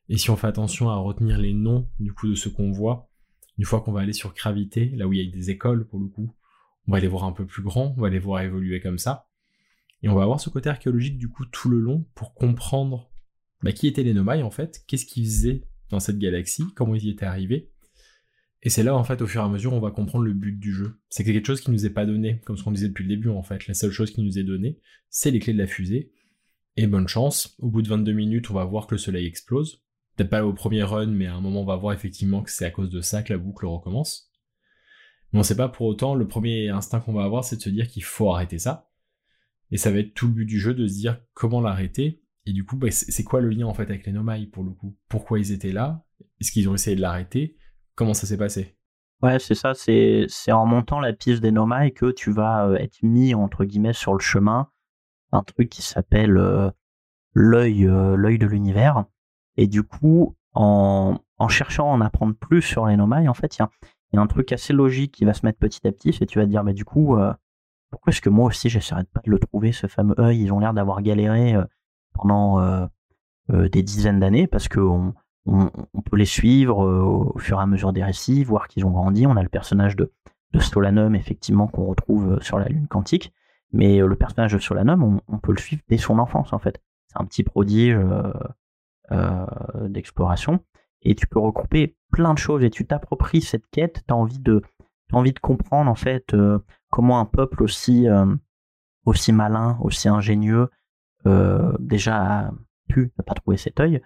[0.08, 3.10] Et si on fait attention à retenir les noms du coup de ce qu'on voit,
[3.58, 5.98] une fois qu'on va aller sur Gravité, là où il y a des écoles pour
[5.98, 6.34] le coup,
[6.88, 9.28] on va les voir un peu plus grands, on va les voir évoluer comme ça.
[10.02, 13.10] Et on va avoir ce côté archéologique du coup tout le long pour comprendre
[13.62, 17.04] bah, qui étaient les Nomai en fait, qu'est-ce qu'ils faisaient dans cette galaxie, comment ils
[17.04, 17.70] y étaient arrivés.
[18.62, 20.58] Et c'est là en fait au fur et à mesure on va comprendre le but
[20.58, 20.98] du jeu.
[21.08, 23.28] C'est quelque chose qui nous est pas donné, comme ce qu'on disait depuis le début
[23.28, 23.66] en fait.
[23.66, 26.12] La seule chose qui nous est donnée, c'est les clés de la fusée.
[26.76, 29.82] Et bonne chance, au bout de 22 minutes on va voir que le soleil explose.
[30.16, 32.64] Peut-être pas au premier run, mais à un moment on va voir effectivement que c'est
[32.64, 34.25] à cause de ça que la boucle recommence.
[35.32, 37.70] Mais on sait pas pour autant, le premier instinct qu'on va avoir c'est de se
[37.70, 38.90] dire qu'il faut arrêter ça.
[39.70, 42.22] Et ça va être tout le but du jeu de se dire comment l'arrêter.
[42.46, 44.70] Et du coup, bah, c'est quoi le lien en fait avec les Nomai pour le
[44.70, 44.96] coup?
[45.08, 46.04] Pourquoi ils étaient là?
[46.40, 47.56] Est-ce qu'ils ont essayé de l'arrêter?
[47.96, 48.76] Comment ça s'est passé?
[49.22, 53.02] Ouais, c'est ça, c'est en montant la piste des Nomai que tu vas euh, être
[53.02, 54.70] mis entre guillemets sur le chemin
[55.32, 56.70] un truc qui s'appelle euh,
[57.32, 59.06] l'œil euh, l'œil de l'univers.
[59.56, 63.58] Et du coup, en, en cherchant à en apprendre plus sur les Nomai, en fait,
[64.12, 66.38] y a, un truc assez logique qui va se mettre petit à petit, et tu
[66.38, 67.16] vas te dire, mais du coup,
[67.90, 70.40] pourquoi est-ce que moi aussi j'essaierai pas de le trouver, ce fameux œil?
[70.40, 71.56] Ils ont l'air d'avoir galéré
[72.16, 72.86] pendant euh,
[73.52, 75.14] euh, des dizaines d'années parce qu'on
[75.46, 78.90] on, peut les suivre euh, au fur et à mesure des récits, voir qu'ils ont
[78.90, 79.26] grandi.
[79.26, 80.12] On a le personnage de,
[80.52, 83.32] de Stolanum, effectivement, qu'on retrouve sur la Lune quantique.
[83.72, 86.80] Mais le personnage de Solanum, on, peut le suivre dès son enfance, en fait.
[87.08, 87.98] C'est un petit prodige
[89.82, 90.60] d'exploration.
[91.02, 94.02] Et tu peux regrouper plein de choses et tu t'appropries cette quête.
[94.06, 94.62] Tu as envie de,
[95.40, 96.34] comprendre, en fait,
[96.90, 98.06] comment un peuple aussi,
[99.04, 100.68] aussi malin, aussi ingénieux,
[101.26, 102.52] euh, déjà
[102.88, 104.00] pu ne pas trouver cet œil,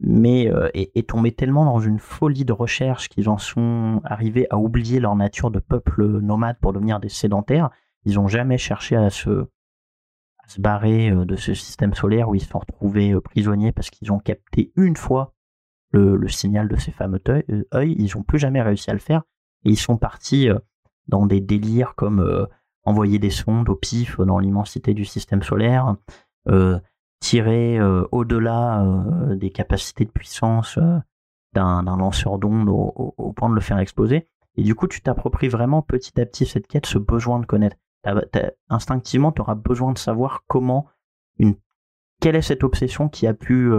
[0.00, 4.58] mais euh, est, tombé tellement dans une folie de recherche qu'ils en sont arrivés à
[4.58, 7.70] oublier leur nature de peuple nomade pour devenir des sédentaires.
[8.04, 9.46] Ils n'ont jamais cherché à se,
[10.48, 14.10] se barrer euh, de ce système solaire où ils se sont retrouvés prisonniers parce qu'ils
[14.12, 15.33] ont capté une fois
[15.94, 17.94] le, signal de ces fameux œils.
[17.98, 19.22] Ils n'ont plus jamais réussi à le faire
[19.64, 20.48] et ils sont partis
[21.08, 22.46] dans des délires comme
[22.84, 25.96] envoyer des sondes au pif dans l'immensité du système solaire,
[26.48, 26.78] euh,
[27.20, 30.78] tirer euh, au-delà euh, des capacités de puissance
[31.54, 34.28] d'un lanceur d'ondes au, point de le faire exploser.
[34.56, 37.76] Et du coup, tu t'appropries vraiment petit à petit cette quête, ce besoin de connaître.
[38.68, 40.86] instinctivement, tu auras besoin de savoir comment
[41.38, 41.54] une
[42.20, 43.70] quelle est cette obsession qui a pu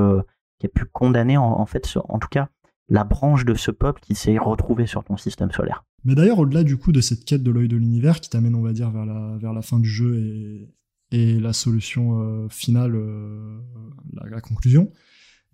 [0.59, 2.49] qui a pu condamner en, fait en tout cas
[2.87, 5.85] la branche de ce peuple qui s'est retrouvé sur ton système solaire.
[6.03, 8.61] Mais d'ailleurs, au-delà du coup de cette quête de l'œil de l'univers qui t'amène, on
[8.61, 10.75] va dire, vers la, fin du jeu et,
[11.11, 13.59] et la solution euh, finale, euh,
[14.13, 14.91] la, conclusion,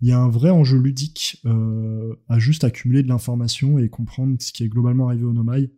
[0.00, 4.36] il y a un vrai enjeu ludique euh, à juste accumuler de l'information et comprendre
[4.40, 5.70] ce qui est globalement arrivé au Nomai.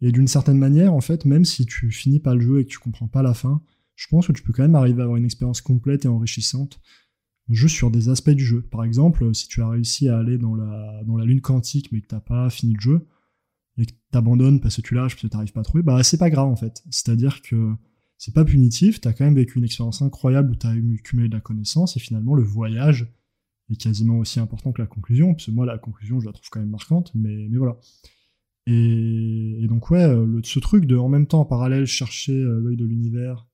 [0.00, 2.70] Et d'une certaine manière, en fait, même si tu finis pas le jeu et que
[2.70, 3.62] tu comprends pas la fin,
[3.96, 6.80] je pense que tu peux quand même arriver à avoir une expérience complète et enrichissante
[7.54, 8.62] juste sur des aspects du jeu.
[8.62, 12.00] Par exemple, si tu as réussi à aller dans la, dans la lune quantique mais
[12.00, 13.06] que t'as pas fini le jeu,
[13.78, 16.18] et que t'abandonnes parce que tu lâches parce que t'arrives pas à trouver, bah c'est
[16.18, 16.82] pas grave en fait.
[16.90, 17.74] C'est-à-dire que
[18.18, 21.40] c'est pas punitif, t'as quand même vécu une expérience incroyable où t'as cumulé de la
[21.40, 23.08] connaissance, et finalement le voyage
[23.70, 26.48] est quasiment aussi important que la conclusion, parce que moi la conclusion je la trouve
[26.50, 27.78] quand même marquante, mais, mais voilà.
[28.66, 32.76] Et, donc ouais, euh, ce truc de en même temps en parallèle chercher euh, l'œil
[32.76, 33.48] de l'univers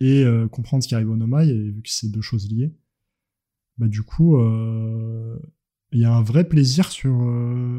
[0.00, 2.74] et euh, comprendre ce qui arrive au Nomai, et vu que c'est deux choses liées,
[3.78, 4.38] bah du coup
[5.92, 7.14] il y a un vrai plaisir sur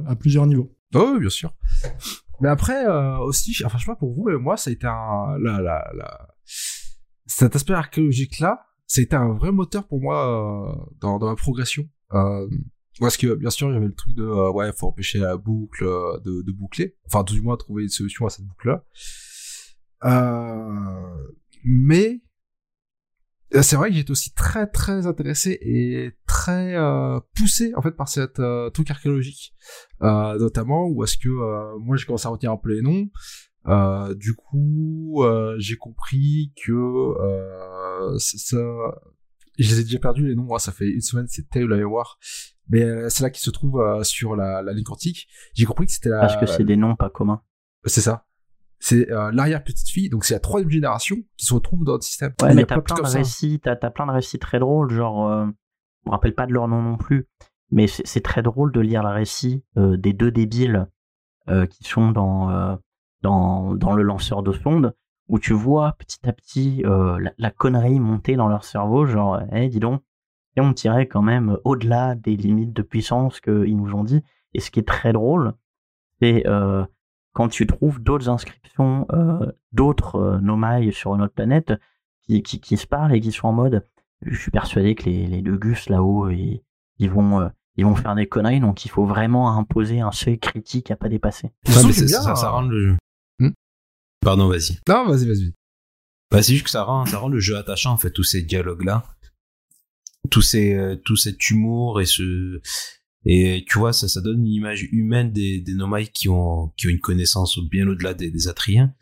[0.08, 0.76] à plusieurs niveaux.
[0.94, 1.54] Oh bien sûr.
[2.42, 4.88] Mais après euh, aussi, enfin je sais pas pour vous, mais moi ça a été
[4.88, 6.28] un, la, la, la...
[7.26, 11.28] cet aspect archéologique là, ça a été un vrai moteur pour moi euh, dans, dans
[11.28, 11.88] ma progression.
[12.14, 12.48] Euh,
[13.00, 15.38] parce que bien sûr il y avait le truc de euh, ouais faut empêcher la
[15.38, 18.86] boucle euh, de, boucler, enfin tout du moins trouver une solution à cette boucle là.
[21.64, 22.18] mais euh,
[23.62, 28.08] c'est vrai que j'étais aussi très très intéressé et très euh, poussé en fait par
[28.08, 29.54] cette euh, truc archéologique
[30.02, 33.10] euh, notamment où est-ce que euh, moi j'ai commencé à retenir un peu les noms
[34.16, 35.24] du coup
[35.58, 37.14] j'ai compris que
[38.18, 38.58] ça
[39.58, 42.20] je les ai déjà perdus les noms ça fait une semaine terrible à voir
[42.68, 45.28] mais euh, c'est là qui se trouve euh, sur la, la ligne quantique.
[45.54, 46.22] J'ai compris que c'était la.
[46.22, 47.42] Parce que c'est des noms pas communs.
[47.86, 48.25] C'est ça.
[48.80, 52.02] C'est euh, l'arrière petite fille, donc c'est la troisième génération qui se retrouve dans le
[52.02, 52.34] système.
[52.42, 55.46] Ouais, mais t'as plein de récits, t'as as plein de récits très drôles, genre, euh,
[55.46, 57.28] je me rappelle pas de leur nom non plus,
[57.72, 60.88] mais c'est très drôle de lire le récit euh, des deux débiles
[61.50, 62.78] euh, qui sont dans,
[63.22, 64.94] dans, dans le lanceur de sonde,
[65.30, 69.68] où tu vois petit à petit la, la connerie monter dans leur cerveau, genre, eh,
[69.70, 70.04] dis donc,
[70.58, 74.22] et on tirait quand même au-delà des limites de puissance qu'ils nous ont dit.
[74.54, 75.54] Et ce qui est très drôle,
[76.22, 76.46] c'est
[77.36, 81.74] quand tu trouves d'autres inscriptions, euh, d'autres euh, nomailles sur une autre planète
[82.24, 83.86] qui, qui, qui se parlent et qui sont en mode
[84.22, 86.64] je suis persuadé que les, les deux gus là-haut, ils,
[86.98, 90.40] ils, vont, euh, ils vont faire des conneries, donc il faut vraiment imposer un seuil
[90.40, 91.52] critique à pas dépasser.
[91.68, 92.98] Ouais, mais bien, ça, ça rend le jeu.
[93.40, 93.52] Hmm
[94.22, 94.80] Pardon, vas-y.
[94.88, 95.54] Non, vas-y, vas-y.
[96.32, 98.42] Bah, c'est juste que ça rend, ça rend le jeu attachant, en fait, tous ces
[98.42, 99.04] dialogues-là.
[100.32, 102.62] Tous ces, euh, tout cet humour et ce,
[103.26, 106.88] et tu vois, ça, ça donne une image humaine des, des Nomai qui ont, qui
[106.88, 108.94] ont une connaissance bien au-delà des, des Atriens,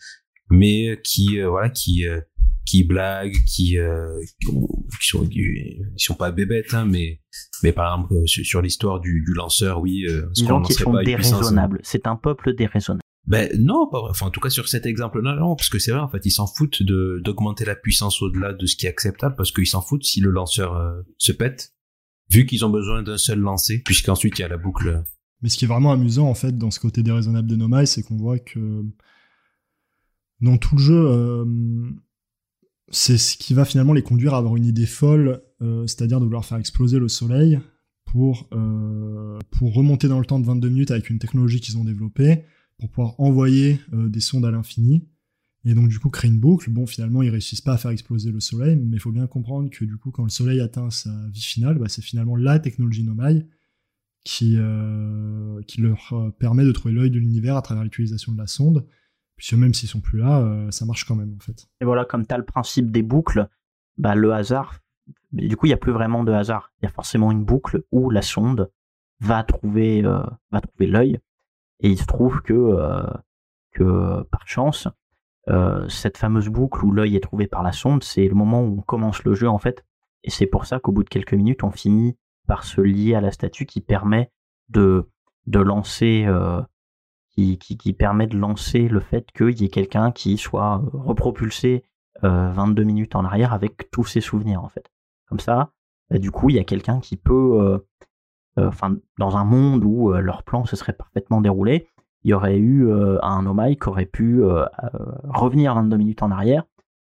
[0.50, 2.22] mais qui, euh, voilà, qui, euh,
[2.66, 4.08] qui blaguent, qui, euh,
[4.40, 4.68] qui, ont-
[5.02, 7.20] qui sont, qui sont pas bébêtes, hein, mais,
[7.64, 10.84] mais par exemple, euh, sur, sur l'histoire du, du lanceur, oui, euh, Disons qu'ils lancerait
[10.84, 11.80] sont déraisonnables.
[11.84, 13.02] C'est un peuple déraisonnable.
[13.28, 14.12] ben non, pas vrai.
[14.12, 16.32] Enfin, en tout cas sur cet exemple-là, non, parce que c'est vrai, en fait, ils
[16.32, 19.82] s'en foutent de d'augmenter la puissance au-delà de ce qui est acceptable, parce qu'ils s'en
[19.82, 21.73] foutent si le lanceur euh, se pète,
[22.34, 25.03] vu qu'ils ont besoin d'un seul lancer, puisqu'ensuite il y a la boucle.
[25.41, 28.01] Mais ce qui est vraiment amusant, en fait, dans ce côté déraisonnable de Nomai, c'est
[28.01, 28.84] qu'on voit que
[30.41, 31.45] dans tout le jeu, euh,
[32.89, 36.26] c'est ce qui va finalement les conduire à avoir une idée folle, euh, c'est-à-dire de
[36.26, 37.60] vouloir faire exploser le soleil
[38.05, 41.84] pour, euh, pour remonter dans le temps de 22 minutes avec une technologie qu'ils ont
[41.84, 42.45] développée,
[42.80, 45.07] pour pouvoir envoyer des sondes à l'infini.
[45.65, 46.69] Et donc, du coup, créer une boucle.
[46.69, 49.69] Bon, finalement, ils réussissent pas à faire exploser le soleil, mais il faut bien comprendre
[49.69, 53.03] que, du coup, quand le soleil atteint sa vie finale, bah, c'est finalement la technologie
[53.03, 53.45] Nomai
[54.26, 58.38] qui, euh, qui leur euh, permet de trouver l'œil de l'univers à travers l'utilisation de
[58.38, 58.85] la sonde.
[59.38, 61.68] Puisque même s'ils sont plus là, euh, ça marche quand même, en fait.
[61.81, 63.48] Et voilà, comme tu as le principe des boucles,
[63.98, 64.80] bah, le hasard,
[65.31, 66.72] du coup, il n'y a plus vraiment de hasard.
[66.81, 68.69] Il y a forcément une boucle où la sonde
[69.22, 70.03] va trouver,
[70.52, 71.19] trouver l'œil.
[71.80, 72.77] Et il se trouve que,
[73.72, 74.88] que par chance,
[75.49, 78.80] euh, cette fameuse boucle où l'œil est trouvé par la sonde, c'est le moment où
[78.80, 79.84] on commence le jeu, en fait.
[80.24, 82.18] Et c'est pour ça qu'au bout de quelques minutes, on finit
[82.48, 84.32] par se lier à la statue qui permet
[84.70, 85.10] de,
[85.48, 86.61] de lancer, euh,
[87.32, 91.84] qui, qui, permet de lancer le fait qu'il y ait quelqu'un qui soit euh, repropulsé
[92.24, 94.91] euh, 22 minutes en arrière avec tous ses souvenirs en fait.
[95.28, 95.72] Comme ça,
[96.10, 97.82] bah, du coup, il y a quelqu'un qui peut,
[98.57, 101.88] enfin, dans un monde où leur plan se serait parfaitement déroulé,
[102.24, 104.90] il y aurait eu euh, un Omai qui aurait pu euh, euh,
[105.26, 106.64] revenir 22 minutes en arrière,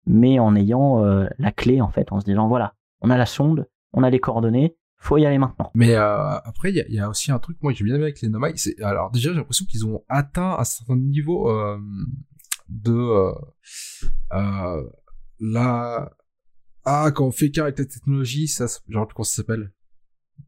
[0.05, 3.25] mais en ayant euh, la clé en fait, en se disant voilà, on a la
[3.25, 5.71] sonde, on a les coordonnées, faut y aller maintenant.
[5.75, 8.29] Mais après, il y a, aussi un truc, moi, que j'ai bien aimé avec les
[8.29, 8.53] Nomai.
[8.81, 11.51] Alors déjà, j'ai l'impression qu'ils ont atteint un certain niveau
[12.69, 13.33] de
[15.39, 16.09] la
[16.85, 19.71] ah quand on fait qu'un avec la technologie, ça, genre comment ça s'appelle?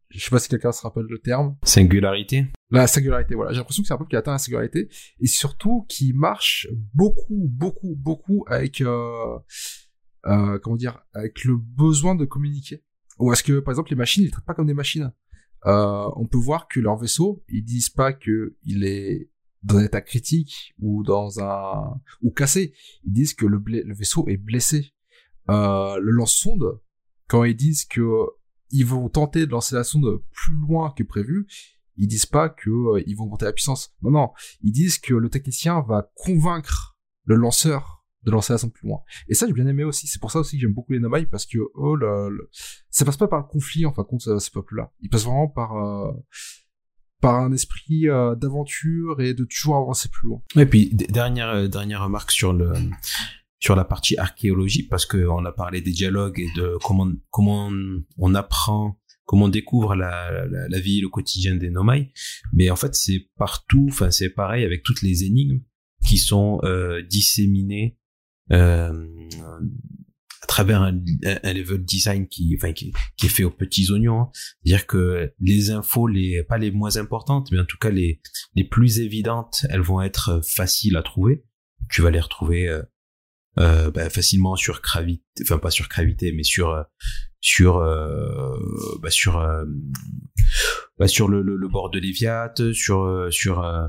[0.10, 1.58] Je sais pas si quelqu'un se rappelle le terme.
[1.64, 2.46] Singularité.
[2.72, 3.52] La singularité, voilà.
[3.52, 4.88] J'ai l'impression que c'est un peu qui atteint la singularité
[5.20, 9.38] et surtout qui marche beaucoup, beaucoup, beaucoup avec euh,
[10.28, 12.84] euh, comment dire, avec le besoin de communiquer.
[13.20, 15.12] Ou est-ce que par exemple les machines, ils les traitent pas comme des machines
[15.66, 19.30] euh, On peut voir que leur vaisseau, ils disent pas que il est
[19.64, 22.74] dans un état critique ou dans un ou cassé.
[23.04, 24.94] Ils disent que le, le vaisseau est blessé.
[25.50, 26.80] Euh, le lance-sonde,
[27.28, 28.02] quand ils disent que
[28.72, 31.48] ils vont tenter de lancer la sonde plus loin que prévu,
[31.98, 33.94] ils disent pas que euh, ils vont monter la puissance.
[34.02, 34.30] Non, non,
[34.62, 39.02] ils disent que le technicien va convaincre le lanceur de lancer la sonde plus loin.
[39.28, 40.08] Et ça, j'ai bien aimé aussi.
[40.08, 42.50] C'est pour ça aussi que j'aime beaucoup les Nomai parce que oh, le, le-
[42.90, 44.92] ça passe pas par le conflit en fin de compte ces peuples-là.
[45.02, 46.12] Ils passent vraiment par euh,
[47.22, 50.42] par un esprit euh, d'aventure et de toujours avancer plus loin.
[50.56, 52.74] Et puis dernière dernière remarque sur le
[53.60, 57.72] sur la partie archéologie parce que on a parlé des dialogues et de comment comment
[58.18, 62.12] on apprend comment on découvre la, la, la vie le quotidien des Nomai
[62.54, 65.62] mais en fait c'est partout enfin c'est pareil avec toutes les énigmes
[66.06, 67.98] qui sont euh, disséminées
[68.52, 69.08] euh,
[70.44, 74.22] à travers un, un level design qui enfin qui, qui est fait aux petits oignons
[74.22, 74.30] hein.
[74.64, 78.22] c'est-à-dire que les infos les pas les moins importantes mais en tout cas les
[78.56, 81.46] les plus évidentes, elles vont être euh, faciles à trouver.
[81.90, 82.68] Tu vas les retrouver
[83.60, 86.84] euh, bah, facilement sur gravité, enfin pas sur gravité, mais sur euh,
[87.42, 88.58] sur euh,
[89.02, 89.66] bah, sur euh,
[90.98, 93.88] bah, sur le, le, le bord de l'Eviat, sur euh, sur euh,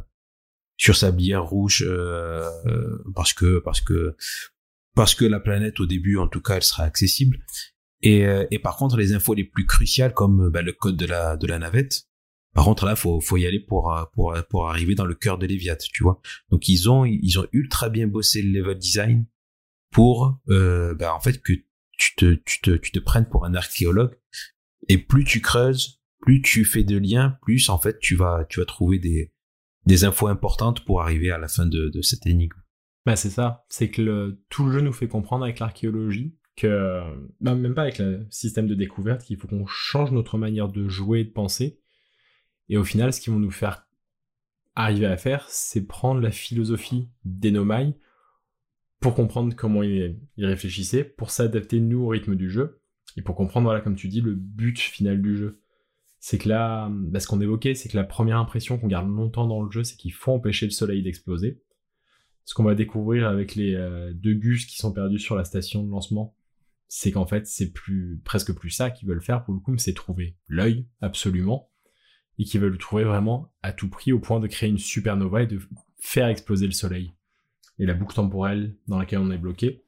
[0.76, 4.16] sur Sablière Rouge, euh, euh, parce que parce que
[4.94, 7.38] parce que la planète au début, en tout cas, elle sera accessible.
[8.02, 11.36] Et, et par contre, les infos les plus cruciales, comme bah, le code de la
[11.36, 12.06] de la navette,
[12.56, 15.46] Par contre, là, faut, faut y aller pour, pour, pour arriver dans le cœur de
[15.46, 16.22] Léviat, tu vois.
[16.50, 19.26] Donc, ils ont, ils ont ultra bien bossé le level design
[19.96, 21.54] pour, euh, bah, en fait, que
[21.96, 22.14] tu
[22.60, 24.14] te, prennes pour un archéologue.
[24.88, 28.98] Et plus tu creuses, plus tu fais de liens, plus, en fait, tu vas, trouver
[28.98, 29.32] des,
[29.86, 32.60] des infos importantes pour arriver à la fin de, de cette énigme.
[33.06, 33.64] Bah, c'est ça.
[33.68, 37.00] C'est que tout le jeu nous fait comprendre avec l'archéologie que,
[37.40, 40.88] bah, même pas avec le système de découverte, qu'il faut qu'on change notre manière de
[40.88, 41.80] jouer et de penser
[42.68, 43.86] et au final, ce qu'ils vont nous faire
[44.74, 47.94] arriver à faire, c'est prendre la philosophie d'Enomai
[49.06, 52.80] pour comprendre comment il, réfléchissait, pour s'adapter nous au rythme du jeu,
[53.16, 55.62] et pour comprendre, voilà, comme tu dis, le but final du jeu.
[56.18, 59.46] C'est que là, bah, ce qu'on évoquait, c'est que la première impression qu'on garde longtemps
[59.46, 61.62] dans le jeu, c'est qu'il faut empêcher le soleil d'exploser.
[62.44, 65.84] Ce qu'on va découvrir avec les euh, deux gus qui sont perdus sur la station
[65.84, 66.34] de lancement,
[66.88, 69.78] c'est qu'en fait, c'est plus presque plus ça qu'ils veulent faire pour le coup, mais
[69.78, 71.70] c'est trouver l'œil, absolument,
[72.40, 75.44] et qui veulent le trouver vraiment à tout prix au point de créer une supernova
[75.44, 75.60] et de
[76.00, 77.15] faire exploser le soleil.
[77.78, 79.84] Et la boucle temporelle dans laquelle on est bloqué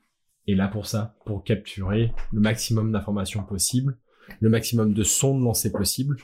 [0.47, 3.99] est là pour ça, pour capturer le maximum d'informations possibles,
[4.41, 6.17] le maximum de sons de lancer possible,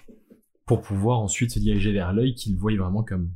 [0.66, 3.32] pour pouvoir ensuite se diriger vers l'œil qu'ils voient vraiment comme,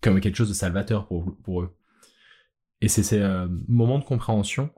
[0.00, 1.76] comme quelque chose de salvateur pour, pour eux.
[2.80, 4.70] Et c'est ces euh, moments de compréhension,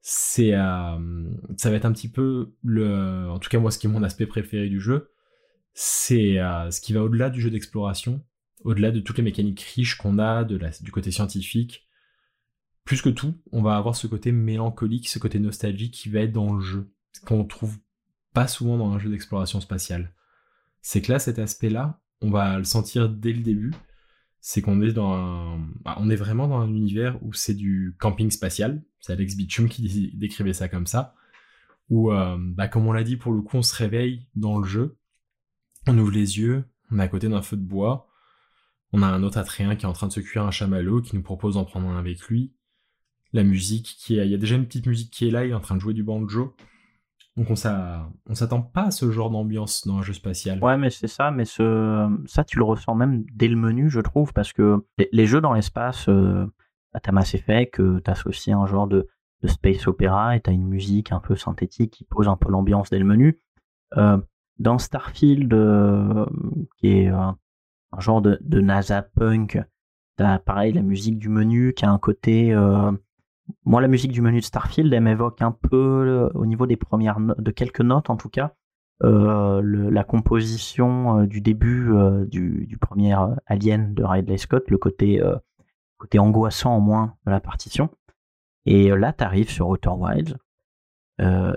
[0.00, 3.86] c'est euh, ça va être un petit peu le, en tout cas moi ce qui
[3.86, 5.10] est mon aspect préféré du jeu,
[5.74, 8.24] c'est euh, ce qui va au-delà du jeu d'exploration,
[8.64, 11.88] au-delà de toutes les mécaniques riches qu'on a, du côté scientifique.
[12.84, 16.32] Plus que tout, on va avoir ce côté mélancolique, ce côté nostalgique qui va être
[16.32, 17.78] dans le jeu, ce qu'on trouve
[18.32, 20.12] pas souvent dans un jeu d'exploration spatiale.
[20.80, 23.72] C'est que là, cet aspect-là, on va le sentir dès le début.
[24.40, 27.94] C'est qu'on est dans un, bah, on est vraiment dans un univers où c'est du
[28.00, 28.82] camping spatial.
[28.98, 31.14] C'est Alex Bichum qui décrivait ça comme ça.
[31.88, 34.66] Où, euh, bah, comme on l'a dit, pour le coup, on se réveille dans le
[34.66, 34.96] jeu
[35.86, 38.08] on ouvre les yeux, on est à côté d'un feu de bois.
[38.92, 41.16] On a un autre Atréen qui est en train de se cuire un chamallow, qui
[41.16, 42.52] nous propose d'en prendre un avec lui.
[43.32, 45.50] La musique qui est, il y a déjà une petite musique qui est là, il
[45.50, 46.54] est en train de jouer du banjo.
[47.36, 50.62] Donc on s'attend pas à ce genre d'ambiance dans un jeu spatial.
[50.62, 54.00] Ouais, mais c'est ça, mais ce, ça tu le ressens même dès le menu, je
[54.00, 56.44] trouve, parce que les, jeux dans l'espace, euh,
[57.02, 59.08] t'as Mass Effect, euh, t'associes un genre de,
[59.44, 63.00] space opéra et t'as une musique un peu synthétique qui pose un peu l'ambiance dès
[63.00, 63.40] le menu.
[63.96, 64.18] Euh,
[64.60, 66.26] dans Starfield, euh,
[66.78, 67.36] qui est un
[67.98, 69.58] genre de, NASA punk,
[70.16, 72.54] t'as pareil la musique du menu qui a un côté.
[73.48, 76.66] Euh, moi, la musique du menu de Starfield, elle m'évoque un peu, euh, au niveau
[76.66, 78.54] des premières de quelques notes en tout cas,
[79.00, 81.90] la composition du début
[82.28, 83.16] du, premier
[83.46, 85.20] Alien de Ridley Scott, le côté,
[85.98, 87.90] côté angoissant en moins de la partition.
[88.64, 90.36] Et là, tu arrives sur Outer Wilds.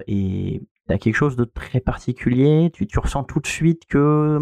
[0.07, 4.40] et t'as quelque chose de très particulier, tu, tu ressens tout de suite que,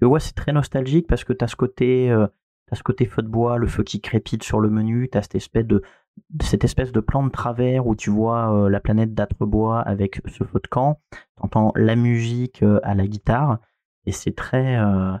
[0.00, 2.26] que ouais, c'est très nostalgique parce que t'as ce côté, euh,
[2.70, 5.34] as ce côté feu de bois, le feu qui crépite sur le menu, t'as cette
[5.34, 5.82] espèce de,
[6.40, 10.44] cette espèce de plan de travers où tu vois euh, la planète d'Atrebois avec ce
[10.44, 11.00] feu de camp,
[11.36, 13.58] t'entends la musique euh, à la guitare
[14.06, 15.16] et c'est très, euh,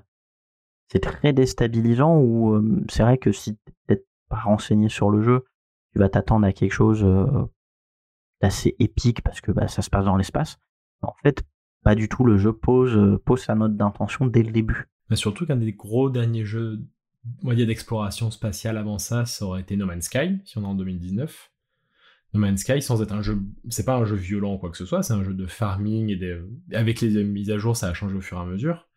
[1.00, 5.44] très déstabilisant ou c'est vrai que si t'es pas renseigné sur le jeu,
[5.92, 7.06] tu vas t'attendre à quelque chose
[8.40, 10.58] assez épique parce que bah, ça se passe dans l'espace.
[11.02, 11.44] En fait,
[11.84, 12.24] pas du tout.
[12.24, 14.88] Le jeu pose, pose sa note d'intention dès le début.
[15.10, 16.80] Mais surtout qu'un des gros derniers jeux
[17.24, 21.50] d'exploration spatiale avant ça, ça aurait été No Man's Sky, si on est en 2019.
[22.34, 24.76] No Man's Sky, sans être un jeu, c'est pas un jeu violent ou quoi que
[24.76, 26.40] ce soit, c'est un jeu de farming et des,
[26.72, 28.88] avec les mises à jour, ça a changé au fur et à mesure.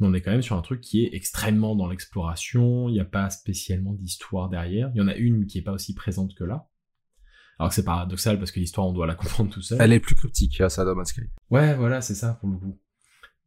[0.00, 3.00] Mais on est quand même sur un truc qui est extrêmement dans l'exploration, il n'y
[3.00, 4.90] a pas spécialement d'histoire derrière.
[4.94, 6.68] Il y en a une qui est pas aussi présente que là.
[7.58, 9.78] Alors que c'est paradoxal parce que l'histoire, on doit la comprendre tout seul.
[9.80, 11.22] Elle est plus cryptique, à ça, dans Sky.
[11.50, 12.80] Ouais, voilà, c'est ça, pour le coup.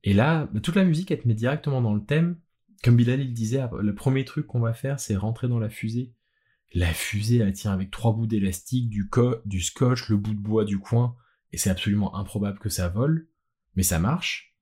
[0.04, 2.38] Et là, toute la musique, elle te met directement dans le thème.
[2.84, 5.70] Comme Bilal, il disait, ah, le premier truc qu'on va faire, c'est rentrer dans la
[5.70, 6.14] fusée.
[6.74, 9.10] La fusée, elle tient avec trois bouts d'élastique, du,
[9.46, 11.16] du scotch, le bout de bois du coin,
[11.52, 13.28] et c'est absolument improbable que ça vole,
[13.76, 14.56] mais ça marche.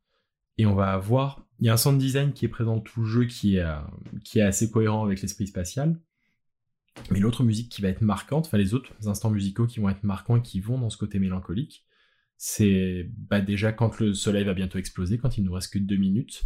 [0.57, 3.01] Et on va avoir, il y a un sound design qui est présent dans tout
[3.01, 3.79] le jeu qui est, euh,
[4.23, 5.99] qui est assez cohérent avec l'esprit spatial.
[7.09, 10.03] Mais l'autre musique qui va être marquante, enfin les autres instants musicaux qui vont être
[10.03, 11.85] marquants et qui vont dans ce côté mélancolique,
[12.37, 15.95] c'est bah déjà quand le soleil va bientôt exploser, quand il nous reste que deux
[15.95, 16.43] minutes.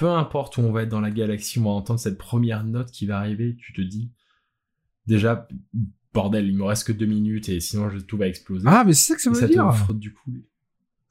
[0.00, 2.90] Peu importe où on va être dans la galaxie, on va entendre cette première note
[2.90, 4.10] qui va arriver, tu te dis,
[5.06, 5.46] déjà,
[6.14, 8.64] bordel, il me reste que deux minutes et sinon tout va exploser.
[8.66, 9.92] Ah, mais c'est ça que ça veut dire.
[9.92, 10.30] du coup.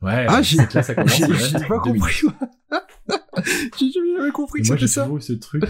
[0.02, 2.24] Ouais, ah, j'ai pas compris.
[3.80, 5.06] j'ai jamais compris que ça.
[5.06, 5.64] Moi, j'ai ce truc.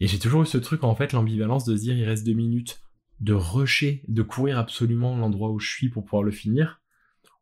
[0.00, 2.32] Et j'ai toujours eu ce truc, en fait, l'ambivalence de se dire il reste deux
[2.32, 2.80] minutes,
[3.20, 6.80] de rusher, de courir absolument l'endroit où je suis pour pouvoir le finir.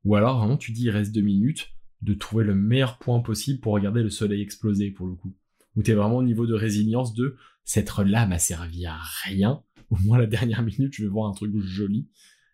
[0.05, 1.69] Ou alors, vraiment, tu dis il reste deux minutes,
[2.03, 5.35] de trouver le meilleur point possible pour regarder le soleil exploser pour le coup.
[5.77, 9.63] Où t'es vraiment au niveau de résilience de cette là m'a servi à rien.
[9.91, 12.09] Au moins la dernière minute, je vais voir un truc joli.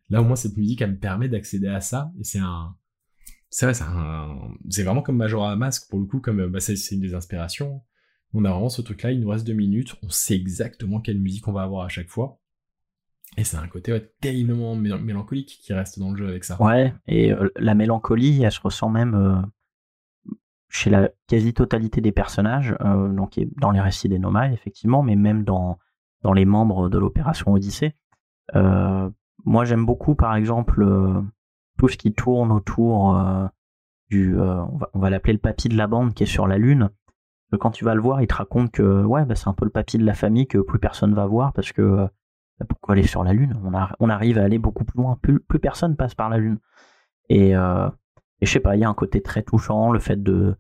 [0.09, 2.13] Là, au moins, cette musique, elle me permet d'accéder à ça.
[2.19, 2.77] Et c'est un,
[3.51, 6.75] c'est vrai, c'est un, c'est vraiment comme Majora Mask pour le coup, comme, bah, c'est,
[6.93, 7.83] une des inspirations.
[8.33, 11.49] On a vraiment ce truc-là, il nous reste deux minutes, on sait exactement quelle musique
[11.49, 12.41] on va avoir à chaque fois.
[13.37, 16.61] Et c'est un côté terriblement mélancolique qui reste dans le jeu avec ça.
[16.61, 20.33] Ouais, et euh, la mélancolie, elle se ressent même euh,
[20.71, 25.45] chez la quasi-totalité des personnages, euh, donc dans les récits des Nomai, effectivement, mais même
[25.45, 25.79] dans,
[26.23, 27.95] dans les membres de l'opération Odyssée.
[28.55, 30.85] moi, j'aime beaucoup, par exemple,
[31.79, 33.21] tout ce qui tourne autour
[34.09, 34.35] du.
[34.39, 36.89] on va, on va l'appeler le papy de la bande qui est sur la Lune.
[37.61, 39.71] Quand tu vas le voir, il te raconte que ouais, bah, c'est un peu le
[39.71, 42.09] papy de la famille que plus personne va voir parce que
[42.65, 43.55] pourquoi aller sur la Lune?
[44.01, 45.19] On, arrive à aller beaucoup plus loin.
[45.21, 46.59] Plus, personne passe par la Lune.
[47.29, 47.89] Et, euh,
[48.41, 50.57] et je sais pas, il y a un côté très touchant, le fait de,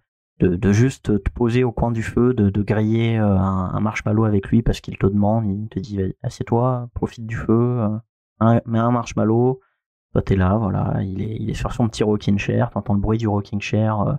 [0.72, 4.80] juste te poser au coin du feu, de, griller euh, un, marshmallow avec lui parce
[4.80, 7.80] qu'il te demande, il te dit assieds-toi, profite du feu,
[8.42, 9.60] euh, mets un marshmallow.
[10.12, 13.28] Toi t'es là, voilà, il est, sur son petit rocking chair, t'entends le bruit du
[13.28, 14.18] rocking chair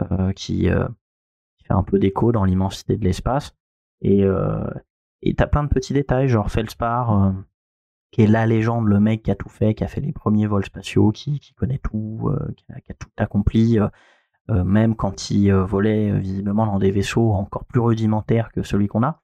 [0.00, 3.54] euh qui, qui, fait un peu d'écho dans l'immensité de l'espace.
[4.02, 4.24] Et,
[5.26, 7.32] et t'as plein de petits détails, genre Felspar, euh,
[8.12, 10.46] qui est la légende, le mec qui a tout fait, qui a fait les premiers
[10.46, 15.52] vols spatiaux, qui, qui connaît tout, euh, qui, a, tout accompli, euh, même quand il
[15.52, 19.20] volait visiblement dans des vaisseaux encore plus rudimentaires que celui qu'on a.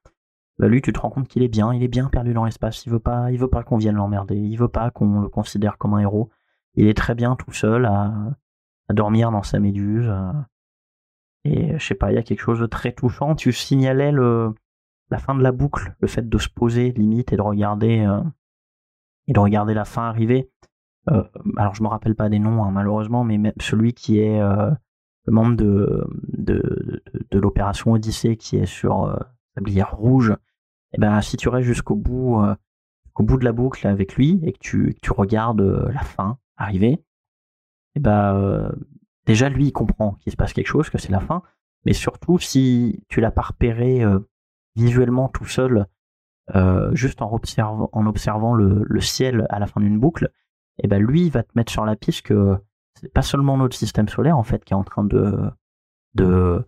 [0.59, 2.85] Bah lui, tu te rends compte qu'il est bien, il est bien perdu dans l'espace.
[2.85, 4.35] Il veut pas, il veut pas qu'on vienne l'emmerder.
[4.35, 6.29] Il veut pas qu'on le considère comme un héros.
[6.75, 8.13] Il est très bien tout seul à,
[8.89, 10.11] à dormir dans sa méduse.
[11.45, 13.35] Et je sais pas, il y a quelque chose de très touchant.
[13.35, 14.53] Tu signalais le,
[15.09, 18.21] la fin de la boucle, le fait de se poser limite et de regarder euh,
[19.27, 20.49] et de regarder la fin arriver.
[21.09, 21.23] Euh,
[21.57, 24.71] alors je me rappelle pas des noms hein, malheureusement, mais même celui qui est euh,
[25.25, 26.05] le membre de
[27.31, 29.17] l'opération Odyssée qui est sur
[29.55, 32.43] tablière rouge, et eh ben si tu restes jusqu'au bout
[33.15, 36.99] au bout de la boucle avec lui et que tu, regardes la fin arriver, et
[37.95, 38.73] eh ben
[39.25, 41.41] déjà lui comprend qu'il se passe quelque chose, que c'est la fin,
[41.85, 44.03] mais surtout si tu l'as pas repéré
[44.75, 45.87] visuellement tout seul,
[46.55, 50.25] euh, juste en observant, le, ciel à la fin d'une boucle,
[50.79, 52.57] et eh ben lui va te mettre sur la piste que
[52.99, 55.49] c'est pas seulement notre système solaire en fait qui est en train de
[56.15, 56.65] de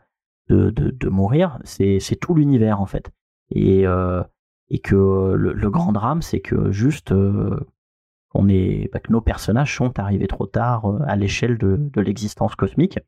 [0.48, 3.10] de, de, mourir, c'est tout l'univers en fait.
[3.50, 4.22] Et euh,
[4.70, 7.60] et que le, grand drame c'est que juste euh,
[8.36, 12.56] on est bah, que nos personnages sont arrivés trop tard à l'échelle de, de l'existence
[12.56, 13.00] cosmique.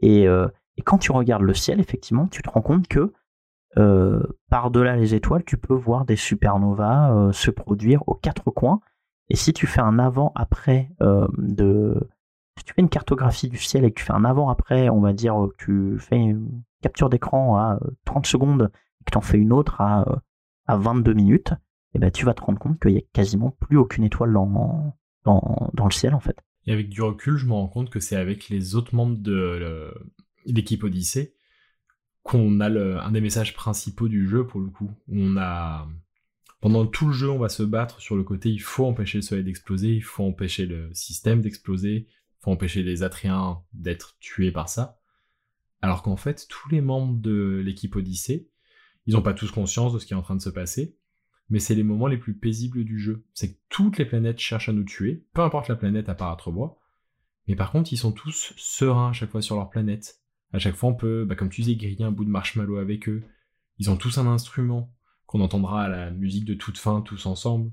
[0.00, 3.12] Et, et quand tu regardes le ciel, effectivement, tu te rends compte que
[3.78, 8.80] euh, par-delà les étoiles, tu peux voir des supernovas euh, se produire aux quatre coins.
[9.28, 11.94] Et si tu fais un avant-après euh, de...
[12.58, 15.12] Si tu fais une cartographie du ciel et que tu fais un avant-après, on va
[15.12, 18.70] dire que tu fais une capture d'écran à 30 secondes
[19.00, 20.04] et que tu en fais une autre à,
[20.66, 23.50] à 22 minutes, et eh ben tu vas te rendre compte qu'il y a quasiment
[23.60, 24.94] plus aucune étoile dans,
[25.24, 26.38] dans, dans, le ciel en fait.
[26.66, 29.90] Et avec du recul, je me rends compte que c'est avec les autres membres de
[30.44, 31.34] l'équipe Odyssée
[32.22, 34.90] qu'on a un des messages principaux du jeu pour le coup.
[35.08, 35.88] On a
[36.60, 39.22] pendant tout le jeu, on va se battre sur le côté il faut empêcher le
[39.22, 44.52] soleil d'exploser, il faut empêcher le système d'exploser, il faut empêcher les Atriens d'être tués
[44.52, 45.00] par ça.
[45.82, 48.50] Alors qu'en fait, tous les membres de l'équipe Odyssée,
[49.06, 50.96] ils n'ont pas tous conscience de ce qui est en train de se passer,
[51.48, 53.24] mais c'est les moments les plus paisibles du jeu.
[53.32, 56.30] C'est que toutes les planètes cherchent à nous tuer, peu importe la planète à part
[56.30, 56.78] Atrebois,
[57.48, 60.19] mais par contre, ils sont tous sereins à chaque fois sur leur planète.
[60.52, 63.08] À chaque fois, on peut, bah, comme tu disais, griller un bout de marshmallow avec
[63.08, 63.22] eux.
[63.78, 64.92] Ils ont tous un instrument
[65.26, 67.70] qu'on entendra à la musique de toute fin, tous ensemble.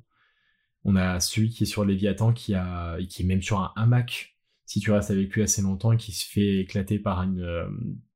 [0.84, 4.38] On a celui qui est sur Léviathan, qui a, qui est même sur un hamac.
[4.66, 7.68] Si tu restes avec lui assez longtemps qui se fait éclater par une, euh,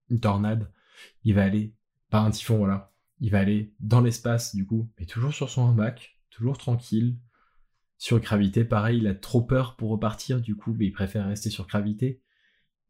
[0.09, 0.71] une tornade,
[1.23, 1.73] il va aller,
[2.09, 2.93] par un typhon, voilà.
[3.19, 7.17] Il va aller dans l'espace, du coup, mais toujours sur son hamac, toujours tranquille.
[7.97, 11.49] Sur gravité, pareil, il a trop peur pour repartir, du coup, mais il préfère rester
[11.49, 12.21] sur gravité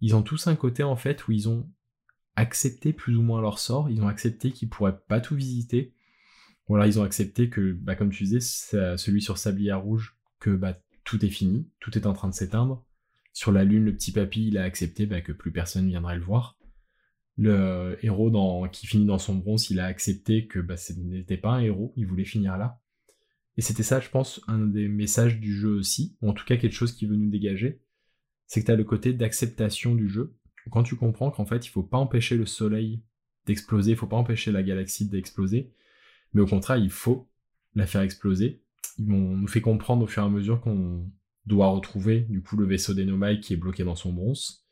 [0.01, 1.69] ils ont tous un côté en fait où ils ont
[2.35, 5.93] accepté plus ou moins leur sort, ils ont accepté qu'ils pourraient pas tout visiter.
[6.67, 10.79] Voilà, ils ont accepté que, bah, comme tu disais, celui sur Sablière Rouge, que bah,
[11.03, 12.85] tout est fini, tout est en train de s'éteindre.
[13.33, 16.23] Sur la Lune, le petit papy, il a accepté bah, que plus personne viendrait le
[16.23, 16.57] voir.
[17.37, 21.51] Le héros qui finit dans son bronze, il a accepté que bah, ce n'était pas
[21.51, 22.79] un héros, il voulait finir là.
[23.57, 26.57] Et c'était ça, je pense, un des messages du jeu aussi, ou en tout cas
[26.57, 27.81] quelque chose qui veut nous dégager
[28.51, 30.35] c'est que tu as le côté d'acceptation du jeu.
[30.71, 33.01] Quand tu comprends qu'en fait, il faut pas empêcher le soleil
[33.45, 35.71] d'exploser, il faut pas empêcher la galaxie d'exploser,
[36.33, 37.29] mais au contraire, il faut
[37.75, 38.61] la faire exploser.
[38.99, 41.09] On nous fait comprendre au fur et à mesure qu'on
[41.45, 44.65] doit retrouver du coup le vaisseau des Nomai qui est bloqué dans son bronze.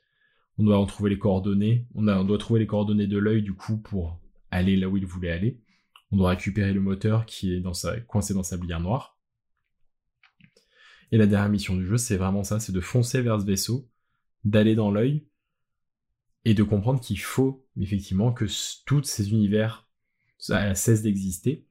[0.57, 1.87] On doit en trouver les coordonnées.
[1.95, 4.19] On doit trouver les coordonnées de l'œil du coup pour
[4.51, 5.61] aller là où il voulait aller.
[6.11, 9.17] On doit récupérer le moteur qui est dans sa, coincé dans sa blière noire.
[11.11, 13.89] Et la dernière mission du jeu, c'est vraiment ça, c'est de foncer vers ce vaisseau,
[14.43, 15.25] d'aller dans l'œil,
[16.45, 18.45] et de comprendre qu'il faut effectivement que
[18.85, 19.87] tous ces univers
[20.37, 21.65] cessent d'exister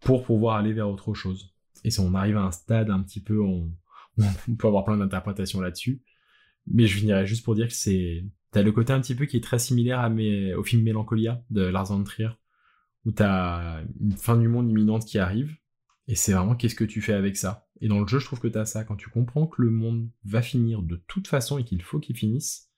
[0.00, 1.54] pour pouvoir aller vers autre chose.
[1.84, 3.70] Et si on arrive à un stade un petit peu, on,
[4.58, 6.02] peut avoir plein d'interprétations là-dessus,
[6.66, 9.36] mais je finirais juste pour dire que c'est t'as le côté un petit peu qui
[9.36, 10.10] est très similaire
[10.56, 12.30] au film Mélancolia de Lars von Trier,
[13.04, 15.56] où t'as une fin du monde imminente qui arrive,
[16.10, 17.68] et c'est vraiment qu'est-ce que tu fais avec ça?
[17.80, 18.82] Et dans le jeu, je trouve que t'as ça.
[18.82, 22.16] Quand tu comprends que le monde va finir de toute façon et qu'il faut qu'il
[22.16, 22.68] finisse,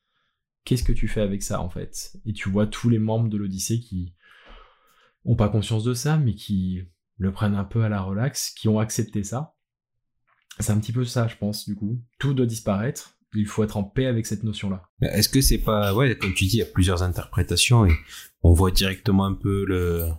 [0.67, 2.15] qu'est-ce que tu fais avec ça en fait?
[2.27, 4.15] Et tu vois tous les membres de l'Odyssée qui
[5.25, 6.83] ont pas conscience de ça, mais qui
[7.17, 9.55] le prennent un peu à la relax, qui ont accepté ça.
[10.59, 12.05] C'est un petit peu ça, je pense, du coup.
[12.19, 13.17] Tout doit disparaître.
[13.33, 14.91] Il faut être en paix avec cette notion-là.
[15.01, 17.95] Est-ce que c'est pas, ouais, comme tu dis, il y a plusieurs interprétations et
[18.43, 20.11] on voit directement un peu le,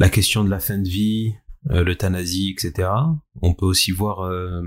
[0.00, 1.36] la question de la fin de vie,
[1.68, 2.88] l'euthanasie, etc.
[3.42, 4.62] On peut aussi voir, euh,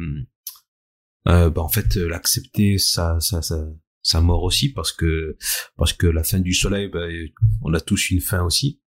[1.27, 3.41] euh, bah, en fait, l'accepter sa, sa,
[4.01, 5.37] sa, mort aussi parce que
[5.77, 7.05] parce que la fin du soleil, bah,
[7.61, 8.81] on a tous une fin aussi.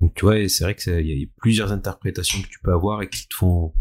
[0.00, 3.08] Donc tu vois, c'est vrai qu'il y a plusieurs interprétations que tu peux avoir et
[3.08, 3.72] qui te font.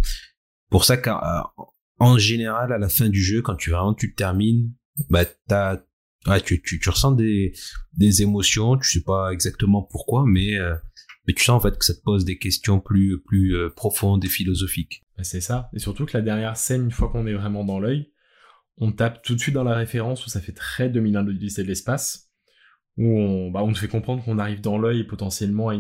[0.70, 4.74] Pour ça qu'en général, à la fin du jeu, quand tu vraiment tu termines,
[5.10, 5.82] bah t'as
[6.28, 7.54] ouais, tu, tu, tu ressens des
[7.94, 10.76] des émotions, tu sais pas exactement pourquoi, mais euh,
[11.28, 14.24] mais tu sens en fait que ça te pose des questions plus plus euh, profondes
[14.26, 15.04] et philosophiques.
[15.18, 17.80] Bah, c'est ça, et surtout que la dernière scène, une fois qu'on est vraiment dans
[17.80, 18.12] l'œil,
[18.78, 21.64] on tape tout de suite dans la référence où ça fait très dominant de l'Odyssée
[21.64, 22.32] de l'espace,
[22.98, 25.72] où on, bah, te fait comprendre qu'on arrive dans l'œil et potentiellement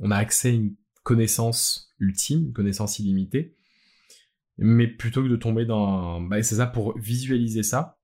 [0.00, 3.56] on a accès à une connaissance ultime, une connaissance illimitée.
[4.58, 7.98] Mais plutôt que de tomber dans, bah, c'est ça, pour visualiser ça,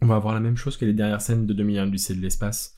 [0.00, 2.20] on va avoir la même chose que les dernières scènes de 2001 de l'Odyssée de
[2.20, 2.76] l'espace.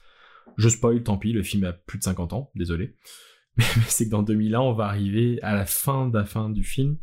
[0.56, 2.96] Je spoil, tant pis, le film a plus de 50 ans, désolé.
[3.56, 6.62] Mais, c'est que dans 2001, on va arriver à la fin de la fin du
[6.62, 6.98] film,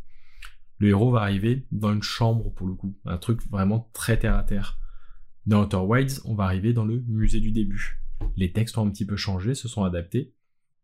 [0.78, 4.36] le héros va arriver dans une chambre pour le coup, un truc vraiment très terre
[4.36, 4.78] à terre.
[5.46, 8.00] Dans Outer Wilds, on va arriver dans le musée du début.
[8.36, 10.34] Les textes ont un petit peu changé, se sont adaptés,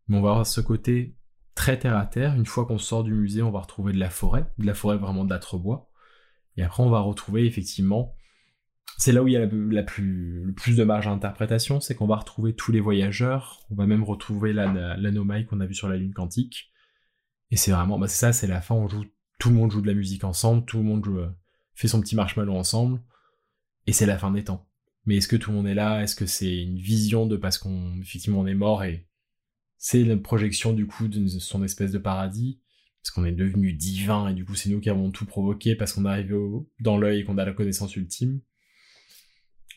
[0.07, 1.15] mais on va avoir ce côté
[1.53, 2.35] très terre à terre.
[2.35, 4.97] Une fois qu'on sort du musée, on va retrouver de la forêt, de la forêt
[4.97, 5.89] vraiment d'âtre bois.
[6.57, 8.14] Et après, on va retrouver effectivement,
[8.97, 12.07] c'est là où il y a la, plus, le plus de marge d'interprétation, c'est qu'on
[12.07, 13.61] va retrouver tous les voyageurs.
[13.69, 16.71] On va même retrouver l'anomalie qu'on a vu sur la lune quantique.
[17.51, 18.75] Et c'est vraiment, bah ça, c'est la fin.
[18.75, 19.05] On joue
[19.39, 21.29] tout le monde joue de la musique ensemble, tout le monde joue, euh,
[21.73, 23.01] fait son petit marshmallow ensemble,
[23.87, 24.67] et c'est la fin des temps.
[25.05, 26.01] Mais est-ce que tout le monde est là?
[26.01, 29.07] Est-ce que c'est une vision de parce qu'on on est mort et
[29.77, 32.59] c'est la projection du coup de son espèce de paradis?
[33.03, 35.93] Parce qu'on est devenu divin et du coup c'est nous qui avons tout provoqué parce
[35.93, 36.35] qu'on est arrivé
[36.79, 38.41] dans l'œil et qu'on a la connaissance ultime.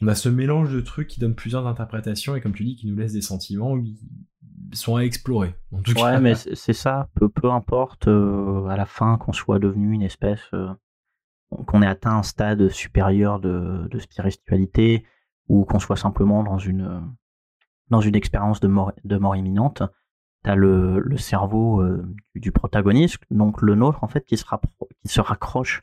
[0.01, 2.87] On a ce mélange de trucs qui donne plusieurs interprétations et comme tu dis qui
[2.87, 3.77] nous laisse des sentiments
[4.73, 5.55] sont à explorer.
[5.73, 7.09] En tout ouais, mais c'est ça.
[7.15, 10.69] Peu, peu importe euh, à la fin qu'on soit devenu une espèce, euh,
[11.67, 15.05] qu'on ait atteint un stade supérieur de, de spiritualité
[15.49, 17.03] ou qu'on soit simplement dans une
[17.91, 19.83] dans une expérience de mort, de mort imminente.
[20.45, 24.45] T'as le, le cerveau euh, du, protagoniste, donc le nôtre en fait, qui se,
[25.03, 25.83] qui se raccroche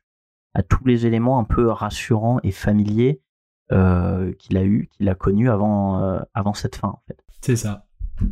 [0.54, 3.22] à tous les éléments un peu rassurants et familiers
[3.70, 7.18] qu'il a eu, qu'il a connu avant avant cette fin en fait.
[7.42, 7.86] C'est ça.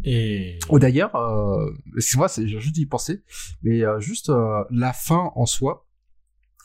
[0.03, 3.23] Et oh, d'ailleurs, euh, c'est moi, j'ai juste d'y penser,
[3.61, 5.85] mais euh, juste euh, la fin en soi,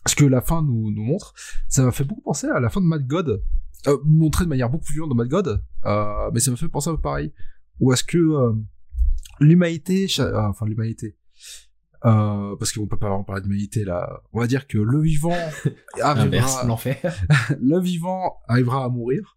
[0.07, 1.35] ce que la fin nous, nous montre,
[1.69, 3.43] ça m'a fait beaucoup penser à la fin de Mad God,
[3.87, 6.69] euh, montré de manière beaucoup plus violente dans Mad God, euh, mais ça me fait
[6.69, 7.33] penser un peu pareil.
[7.81, 8.53] Ou est-ce que euh,
[9.41, 11.17] l'humanité, enfin l'humanité,
[12.03, 15.37] parce qu'on peut pas vraiment parler d'humanité là, on va dire que le vivant
[16.01, 17.17] arrivera, l'enfer,
[17.61, 19.37] le vivant arrivera à mourir,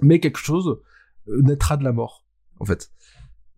[0.00, 0.80] mais quelque chose
[1.26, 2.24] naîtra de la mort
[2.60, 2.90] en fait.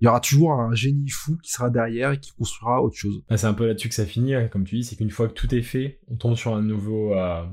[0.00, 3.22] Il y aura toujours un génie fou qui sera derrière et qui construira autre chose.
[3.28, 5.28] Ah, c'est un peu là-dessus que ça finit, hein, comme tu dis, c'est qu'une fois
[5.28, 7.14] que tout est fait, on tombe sur un nouveau...
[7.14, 7.44] Euh...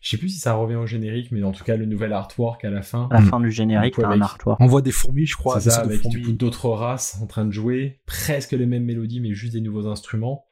[0.00, 2.64] Je sais plus si ça revient au générique, mais en tout cas le nouvel artwork
[2.64, 3.08] à la fin.
[3.10, 4.60] À la fin du générique, t'as un artwork.
[4.60, 5.60] On voit des fourmis, je crois.
[5.60, 6.02] C'est ça, avec
[6.36, 10.46] d'autres races en train de jouer, presque les mêmes mélodies, mais juste des nouveaux instruments.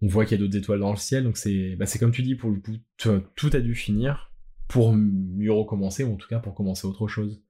[0.00, 2.22] On voit qu'il y a d'autres étoiles dans le ciel, donc c'est bah, comme tu
[2.22, 4.32] dis, pour le coup, tout a dû finir
[4.68, 7.42] pour mieux recommencer, ou en tout cas pour commencer autre chose.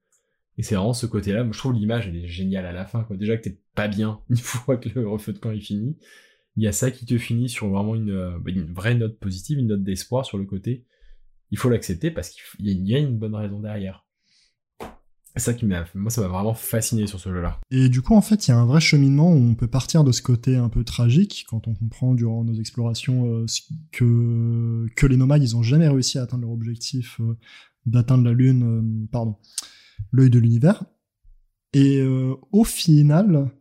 [0.57, 1.43] Et c'est vraiment ce côté-là.
[1.45, 3.15] Moi, je trouve l'image, elle est géniale à la fin, quoi.
[3.15, 5.97] Déjà que t'es pas bien une fois que le refeu de camp est fini.
[6.57, 9.17] Il y a ça qui te finit sur vraiment une, euh, bah, une vraie note
[9.19, 10.85] positive, une note d'espoir sur le côté.
[11.51, 14.05] Il faut l'accepter parce qu'il y, a une bonne raison derrière.
[15.35, 17.59] C'est ça qui m'a, moi, ça m'a vraiment fasciné sur ce jeu-là.
[17.71, 20.03] Et du coup, en fait, il y a un vrai cheminement où on peut partir
[20.03, 23.45] de ce côté un peu tragique quand on comprend durant nos explorations euh,
[23.91, 27.37] que que les nomades, ils ont jamais réussi à atteindre leur objectif euh,
[27.85, 29.37] d'atteindre la lune, euh, pardon,
[30.11, 30.83] l'œil de l'univers.
[31.73, 32.03] Et
[32.51, 33.51] au final,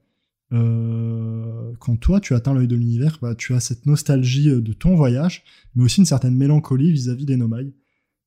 [0.50, 5.44] quand toi tu atteins l'œil de l'univers, bah, tu as cette nostalgie de ton voyage,
[5.74, 7.72] mais aussi une certaine mélancolie vis-à-vis des nomades.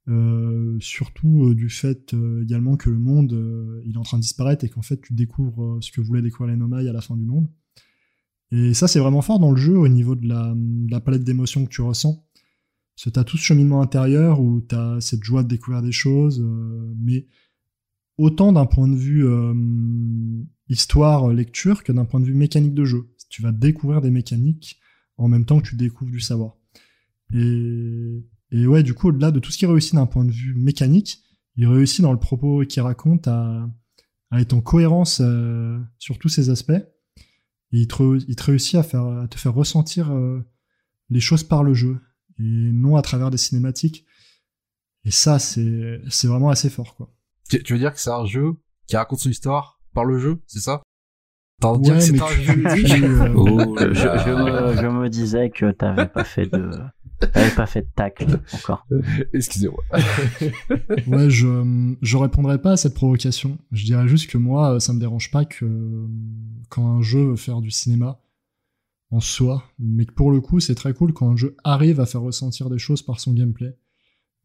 [0.07, 4.23] Euh, surtout euh, du fait euh, également que le monde il est en train de
[4.23, 7.15] disparaître et qu'en fait tu découvres ce que voulaient découvrir les Nomai à la fin
[7.15, 7.47] du monde.
[8.51, 11.69] Et ça c'est vraiment fort dans le jeu au niveau de la, palette d'émotions que
[11.69, 12.25] tu ressens.
[12.95, 16.45] Parce que tout ce cheminement intérieur où t'as cette joie de découvrir des choses,
[16.99, 17.27] mais
[18.21, 19.25] autant d'un point de vue
[20.69, 23.09] histoire, lecture, que d'un point de vue mécanique de jeu.
[23.29, 24.79] Tu vas découvrir des mécaniques
[25.17, 26.57] en même temps que tu découvres du savoir.
[27.33, 31.23] Et ouais, du coup, au-delà de tout ce qui réussit d'un point de vue mécanique,
[31.55, 33.69] il réussit dans le propos qu'il raconte à,
[34.33, 36.71] être en cohérence euh, sur tous ces aspects.
[37.73, 40.41] Et il te, réussit à, te faire ressentir euh,
[41.09, 41.99] les choses par le jeu
[42.39, 44.05] et non à travers des cinématiques.
[45.03, 47.13] Et ça, c'est vraiment assez fort, quoi.
[47.51, 48.53] Tu, tu veux dire que c'est un jeu
[48.87, 50.81] qui raconte son histoire par le jeu, c'est ça?
[51.59, 56.07] T'en ouais, mais un jeu euh, oh, je, je, me, je me disais que t'avais
[56.07, 56.71] pas fait de
[57.33, 58.87] elle pas fait de tacle encore.
[59.33, 59.83] Excusez-moi.
[61.07, 63.57] ouais, je je répondrai pas à cette provocation.
[63.73, 66.07] Je dirais juste que moi, ça me dérange pas que
[66.69, 68.21] quand un jeu veut faire du cinéma
[69.11, 72.05] en soi, mais que pour le coup, c'est très cool quand un jeu arrive à
[72.05, 73.75] faire ressentir des choses par son gameplay.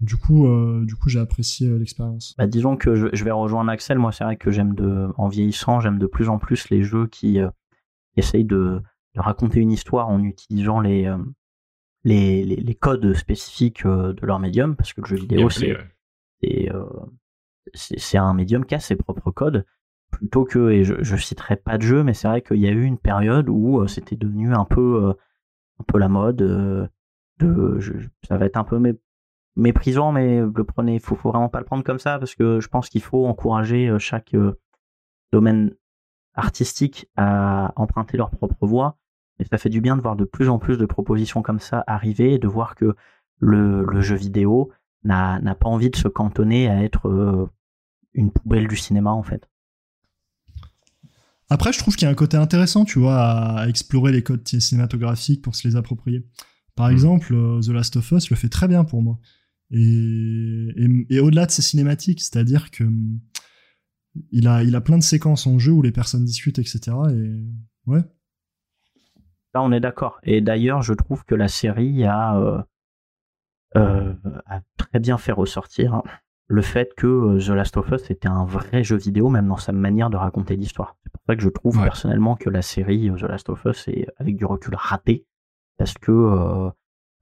[0.00, 2.34] Du coup, euh, du coup, j'ai apprécié euh, l'expérience.
[2.36, 3.98] Bah, disons que je, je, vais rejoindre Axel.
[3.98, 7.06] Moi, c'est vrai que j'aime de, en vieillissant, j'aime de plus en plus les jeux
[7.06, 7.48] qui euh,
[8.16, 8.82] essayent de,
[9.14, 11.10] de, raconter une histoire en utilisant les,
[12.06, 15.76] les, les, codes spécifiques euh, de leur médium, parce que le jeu vidéo, c'est
[16.44, 16.84] euh,
[17.74, 19.66] c'est un médium qui a ses propres codes,
[20.12, 22.70] plutôt que, et je, je citerai pas de jeu, mais c'est vrai qu'il y a
[22.70, 25.14] eu une période où euh, c'était devenu un peu,
[25.80, 27.78] un peu la mode, de,
[28.22, 28.78] ça va être un peu
[29.56, 32.68] méprisant, mais le prenez, faut, faut vraiment pas le prendre comme ça, parce que je
[32.68, 34.34] pense qu'il faut encourager chaque
[35.32, 35.74] domaine
[36.34, 38.98] artistique à emprunter leur propre voie
[39.38, 41.84] et ça fait du bien de voir de plus en plus de propositions comme ça
[41.86, 42.94] arriver et de voir que
[43.38, 44.72] le, le jeu vidéo
[45.04, 47.48] n'a pas envie de se cantonner à être euh,
[48.14, 49.48] une poubelle du cinéma en fait.
[51.48, 54.46] Après, je trouve qu'il y a un côté intéressant, tu vois, à, explorer les codes
[54.48, 56.26] cinématographiques pour se les approprier.
[56.74, 56.92] Par mm.
[56.92, 59.18] exemple, euh, The Last of Us le fait très bien pour moi.
[59.70, 62.84] Et, et, et au-delà de ses cinématiques, c'est-à-dire que
[64.30, 66.96] il a, il a plein de séquences en jeu où les personnes discutent, etc.
[67.10, 68.02] Et ouais,
[69.62, 70.18] on est d'accord.
[70.22, 72.62] Et d'ailleurs, je trouve que la série a, euh,
[73.76, 74.14] euh,
[74.46, 76.02] a très bien fait ressortir
[76.48, 79.56] le fait que euh, The Last of Us était un vrai jeu vidéo, même dans
[79.56, 80.96] sa manière de raconter l'histoire.
[81.02, 84.06] C'est pour ça que je trouve personnellement que la série The Last of Us est,
[84.18, 85.26] avec du recul, raté
[85.76, 86.70] parce que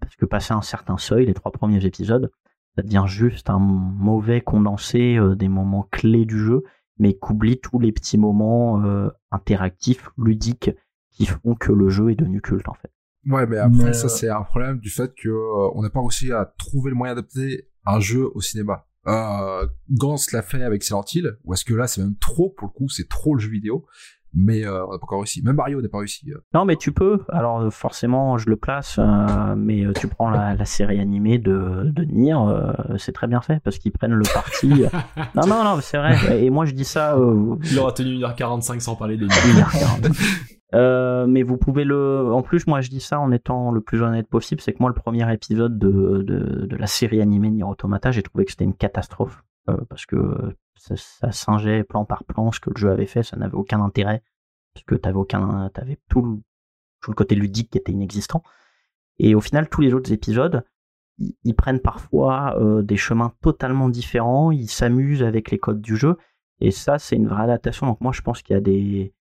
[0.01, 2.31] parce que passé un certain seuil, les trois premiers épisodes,
[2.77, 6.65] ça devient juste un mauvais condensé des moments clés du jeu,
[6.99, 8.83] mais qu'oublie tous les petits moments
[9.31, 10.71] interactifs, ludiques
[11.15, 12.91] qui font que le jeu est devenu culte en fait.
[13.27, 16.01] Ouais, mais après ça euh, c'est un problème du fait que euh, on n'a pas
[16.01, 18.87] réussi à trouver le moyen d'adapter un jeu au cinéma.
[19.07, 22.69] Euh, Gans l'a fait avec Silent Hill, ou est-ce que là c'est même trop pour
[22.69, 23.87] le coup, c'est trop le jeu vidéo
[24.35, 25.43] mais euh, on n'a pas encore réussi.
[25.43, 26.31] Même Mario n'a pas réussi.
[26.53, 27.21] Non, mais tu peux.
[27.29, 32.05] Alors forcément, je le place, euh, mais tu prends la, la, série animée de, de
[32.05, 32.37] Nier,
[32.99, 34.69] c'est très bien fait parce qu'ils prennent le parti.
[35.35, 36.43] non, non, non, c'est vrai.
[36.45, 37.17] Et moi, je dis ça.
[37.71, 40.13] Il aura tenu 1h45 sans parler des 1h40.
[40.75, 42.33] Euh, mais vous pouvez le.
[42.33, 44.91] En plus, moi, je dis ça en étant le plus honnête possible, c'est que moi,
[44.91, 48.65] le premier épisode de, de, de la série animée Nier Automata, j'ai trouvé que c'était
[48.65, 50.17] une catastrophe euh, parce que
[50.77, 53.81] ça, ça, singeait plan par plan ce que le jeu avait fait, ça n'avait aucun
[53.81, 54.23] intérêt
[54.75, 56.37] parce que t'avais aucun, t'avais tout le,
[57.01, 58.43] tout le côté ludique qui était inexistant.
[59.19, 60.65] Et au final, tous les autres épisodes,
[61.19, 66.19] ils, prennent parfois euh, des chemins totalement différents, ils s'amusent avec les codes du jeu,
[66.61, 67.87] et ça, c'est une vraie adaptation.
[67.87, 69.15] Donc moi, je pense qu'il y a des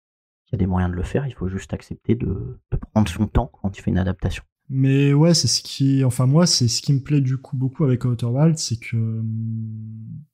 [0.51, 2.59] il y a des moyens de le faire, il faut juste accepter de,
[2.93, 4.43] prendre son temps quand tu fais une adaptation.
[4.69, 7.85] Mais ouais, c'est ce qui, enfin moi, c'est ce qui me plaît du coup beaucoup
[7.85, 10.25] avec Outer Wild, c'est que hum,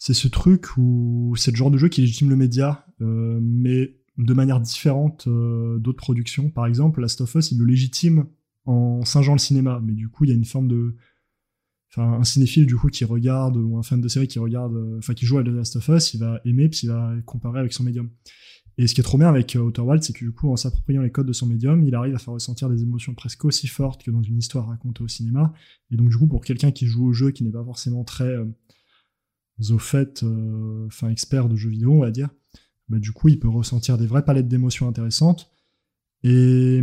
[0.00, 3.98] c'est ce truc où c'est le genre de jeu qui légitime le média, euh, mais
[4.16, 6.48] de manière différente euh, d'autres productions.
[6.48, 8.26] Par exemple, Last of Us, il le légitime
[8.64, 10.96] en singeant le cinéma, mais du coup, il y a une forme de,
[11.90, 14.98] enfin, un cinéphile du coup qui regarde ou un fan de série qui regarde, euh,
[14.98, 17.60] enfin qui joue à The Last of Us, il va aimer puis il va comparer
[17.60, 18.08] avec son médium.
[18.78, 21.02] Et ce qui est trop bien avec Outer Wild, c'est que du coup, en s'appropriant
[21.02, 24.02] les codes de son médium, il arrive à faire ressentir des émotions presque aussi fortes
[24.02, 25.52] que dans une histoire racontée au cinéma.
[25.90, 28.34] Et donc, du coup, pour quelqu'un qui joue au jeu, qui n'est pas forcément très,
[29.70, 30.24] au fait,
[30.86, 32.30] enfin expert de jeux vidéo, on va dire,
[32.88, 35.50] bah, du coup, il peut ressentir des vraies palettes d'émotions intéressantes.
[36.22, 36.80] Et,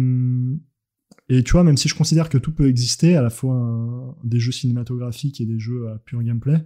[1.30, 4.40] et tu vois, même si je considère que tout peut exister, à la fois des
[4.40, 6.66] jeux cinématographiques et des jeux à pur gameplay,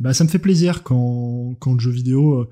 [0.00, 2.48] bah, ça me fait plaisir quand, quand le jeu vidéo euh,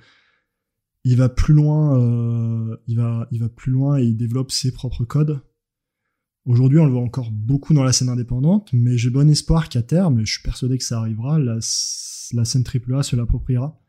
[1.04, 4.72] il va plus loin, euh, il va, il va plus loin et il développe ses
[4.72, 5.40] propres codes.
[6.50, 9.82] Aujourd'hui, on le voit encore beaucoup dans la scène indépendante, mais j'ai bon espoir qu'à
[9.82, 13.80] terme, et je suis persuadé que ça arrivera, la, scène AAA se l'appropriera.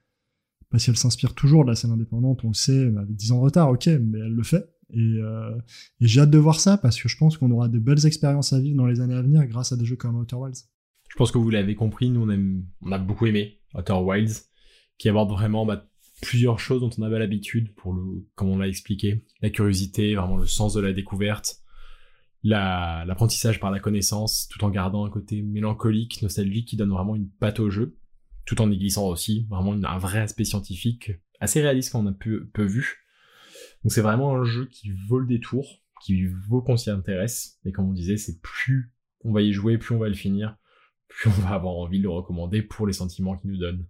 [0.70, 3.42] Parce qu'elle s'inspire toujours de la scène indépendante, on le sait, avec 10 ans de
[3.46, 4.70] retard, ok, mais elle le fait.
[4.92, 5.58] Et, euh,
[6.02, 8.54] et j'ai hâte de voir ça, parce que je pense qu'on aura de belles expériences
[8.54, 10.70] à vivre dans les années à venir grâce à des jeux comme Outer Wilds.
[11.10, 12.30] Je pense que vous l'avez compris, nous
[12.84, 14.44] on, a beaucoup aimé Outer Wilds,
[15.00, 15.90] qui aborde vraiment bah,
[16.22, 20.76] plusieurs choses dont on avait l'habitude, comme on l'a expliqué, la curiosité, vraiment le sens
[20.76, 21.61] de la découverte,
[22.44, 27.30] l'apprentissage par la connaissance, tout en gardant un côté mélancolique, nostalgique, qui donne vraiment une
[27.30, 27.98] patte au jeu,
[28.46, 32.48] tout en y glissant aussi vraiment un vrai aspect scientifique, assez réaliste qu'on a peu,
[32.54, 33.06] peu vu.
[33.84, 35.68] Donc c'est vraiment un jeu qui vaut le détour,
[36.04, 38.94] qui vaut qu'on s'y intéresse, et comme on disait, c'est plus
[39.24, 40.58] on va y jouer, plus on va le finir,
[41.08, 43.86] puis on va avoir envie de le recommander pour les sentiments qu'il nous donne.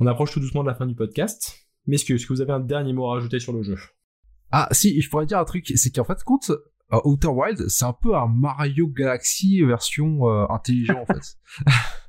[0.00, 1.68] On approche tout doucement de la fin du podcast.
[1.86, 3.76] Mais est-ce que, vous avez un dernier mot à rajouter sur le jeu?
[4.50, 6.52] Ah si, je pourrais dire un truc, c'est qu'en fait, compte,
[6.92, 11.36] euh, Outer Wild, c'est un peu un Mario Galaxy version euh, intelligent en fait.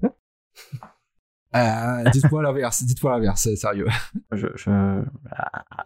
[1.56, 3.88] Euh, dites-moi l'inverse, dites-moi l'inverse, sérieux.
[4.32, 5.02] Je, je,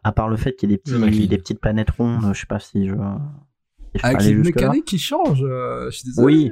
[0.03, 2.45] à, part le fait qu'il y ait des, petits, des petites planètes rondes, je sais
[2.45, 2.95] pas si je,
[4.01, 6.25] avec une mécanique qui change, euh, je suis désolé.
[6.25, 6.51] Oui.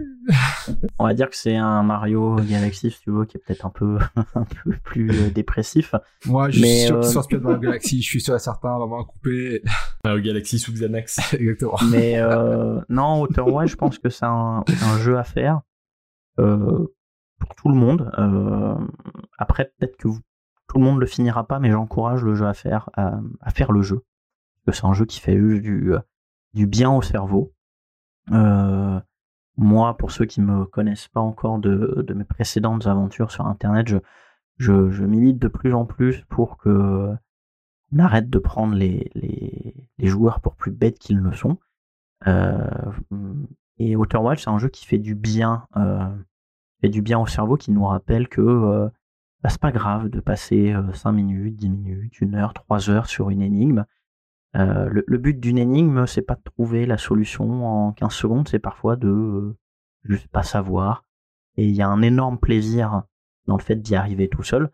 [1.00, 3.70] On va dire que c'est un Mario Galaxy, si tu veux, qui est peut-être un
[3.70, 3.98] peu,
[4.36, 5.96] un peu plus euh, dépressif.
[6.26, 9.04] Moi, je suis sûr qu'il qu'il de Mario Galaxy, je suis sûr à certains, vraiment
[9.04, 9.64] coupé.
[10.06, 11.34] Mario Galaxy sous Xanax.
[11.34, 11.78] Exactement.
[11.90, 15.62] Mais euh, non, Outer Wilds, je pense que c'est un, un, jeu à faire
[16.40, 16.94] euh,
[17.40, 18.12] pour tout le monde.
[18.18, 18.76] Euh,
[19.38, 20.20] après, peut-être que vous,
[20.68, 23.72] tout le monde le finira pas, mais j'encourage le jeu à faire, à, à faire
[23.72, 24.04] le jeu.
[24.66, 25.94] Parce que c'est un jeu qui fait juste du
[26.54, 27.54] du bien au cerveau.
[28.32, 29.00] Euh,
[29.58, 33.94] moi, pour ceux qui me connaissent pas encore de, mes précédentes aventures sur Internet,
[34.58, 37.12] je, milite de plus en plus pour que
[37.94, 41.58] on arrête de prendre les, joueurs pour plus bêtes qu'ils ne sont.
[42.28, 42.92] Euh,
[43.78, 46.08] et Outer Wilds, c'est un jeu qui fait du bien, euh,
[46.84, 48.90] du bien au cerveau, qui nous rappelle que euh,
[49.42, 53.32] bah, pas grave de passer 5 euh, minutes, 10 minutes, 1 heure, 3 heures sur
[53.32, 53.86] une énigme.
[54.58, 58.60] Euh, le, but d'une énigme, c'est pas de trouver la solution en 15 secondes, c'est
[58.60, 59.58] parfois de euh,
[60.04, 61.06] juste pas savoir.
[61.56, 63.04] Et il y a un énorme plaisir
[63.48, 64.70] dans le fait d'y arriver tout seul.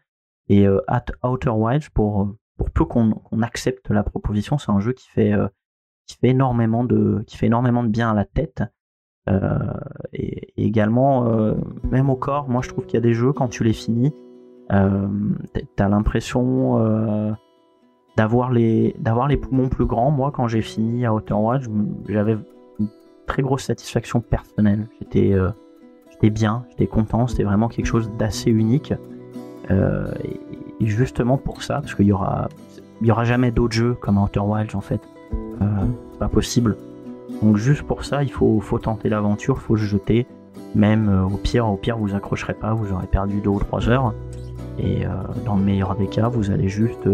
[0.49, 4.93] Et euh, at Outer Wilds, pour, pour peu qu'on accepte la proposition, c'est un jeu
[4.93, 5.33] qui fait,
[6.07, 8.63] qui, fait énormément de, qui fait énormément de bien à la tête.
[10.13, 11.29] et, également,
[11.83, 14.13] même au corps, moi je trouve qu'il y a des jeux, quand tu les finis,
[14.69, 17.35] t'as l'impression
[18.17, 20.11] d'avoir les d'avoir les poumons plus grands.
[20.11, 21.69] Moi, quand j'ai fini à Outer Wilds,
[22.09, 22.35] j'avais
[22.79, 22.87] une
[23.27, 24.87] très grosse satisfaction personnelle.
[24.99, 25.49] J'étais euh,
[26.11, 27.27] j'étais bien, j'étais content.
[27.27, 28.93] C'était vraiment quelque chose d'assez unique.
[29.69, 32.49] Euh, et, justement pour ça, parce qu'il y aura
[33.01, 35.01] il y aura jamais d'autres jeux comme Outer Wilds en fait.
[35.61, 35.65] Euh,
[36.11, 36.75] c'est pas possible.
[37.43, 40.25] Donc juste pour ça, il faut faut tenter l'aventure, faut se jeter.
[40.73, 43.87] Même euh, au pire, au pire, vous accrocherez pas, vous aurez perdu deux ou trois
[43.87, 44.13] heures.
[44.79, 45.05] Et
[45.43, 47.09] dans le meilleur des cas, vous allez juste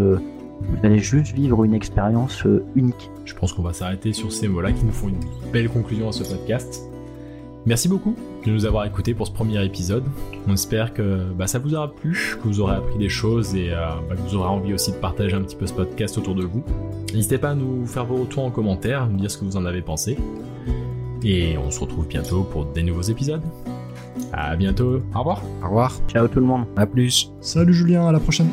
[0.69, 3.10] vous allez juste vivre une expérience euh, unique.
[3.26, 5.19] Je pense qu'on va s'arrêter sur ces mots-là qui nous font une
[5.52, 6.84] belle conclusion à ce podcast.
[7.65, 8.15] Merci beaucoup
[8.45, 10.03] de nous avoir écoutés pour ce premier épisode.
[10.48, 13.72] On espère que bah, ça vous aura plu, que vous aurez appris des choses et
[13.72, 13.77] euh,
[14.10, 16.44] bah, que vous aurez envie aussi de partager un petit peu ce podcast autour de
[16.44, 16.64] vous.
[17.14, 19.65] N'hésitez pas à nous faire vos retours en commentaire, nous dire ce que vous en
[19.65, 20.18] avez pensé.
[21.23, 23.41] Et on se retrouve bientôt pour des nouveaux épisodes.
[24.34, 24.99] À bientôt.
[25.15, 25.41] Au revoir.
[25.61, 26.02] Au revoir.
[26.10, 26.65] Ciao tout le monde.
[26.76, 27.31] À plus.
[27.40, 28.49] Salut Julien, à la prochaine.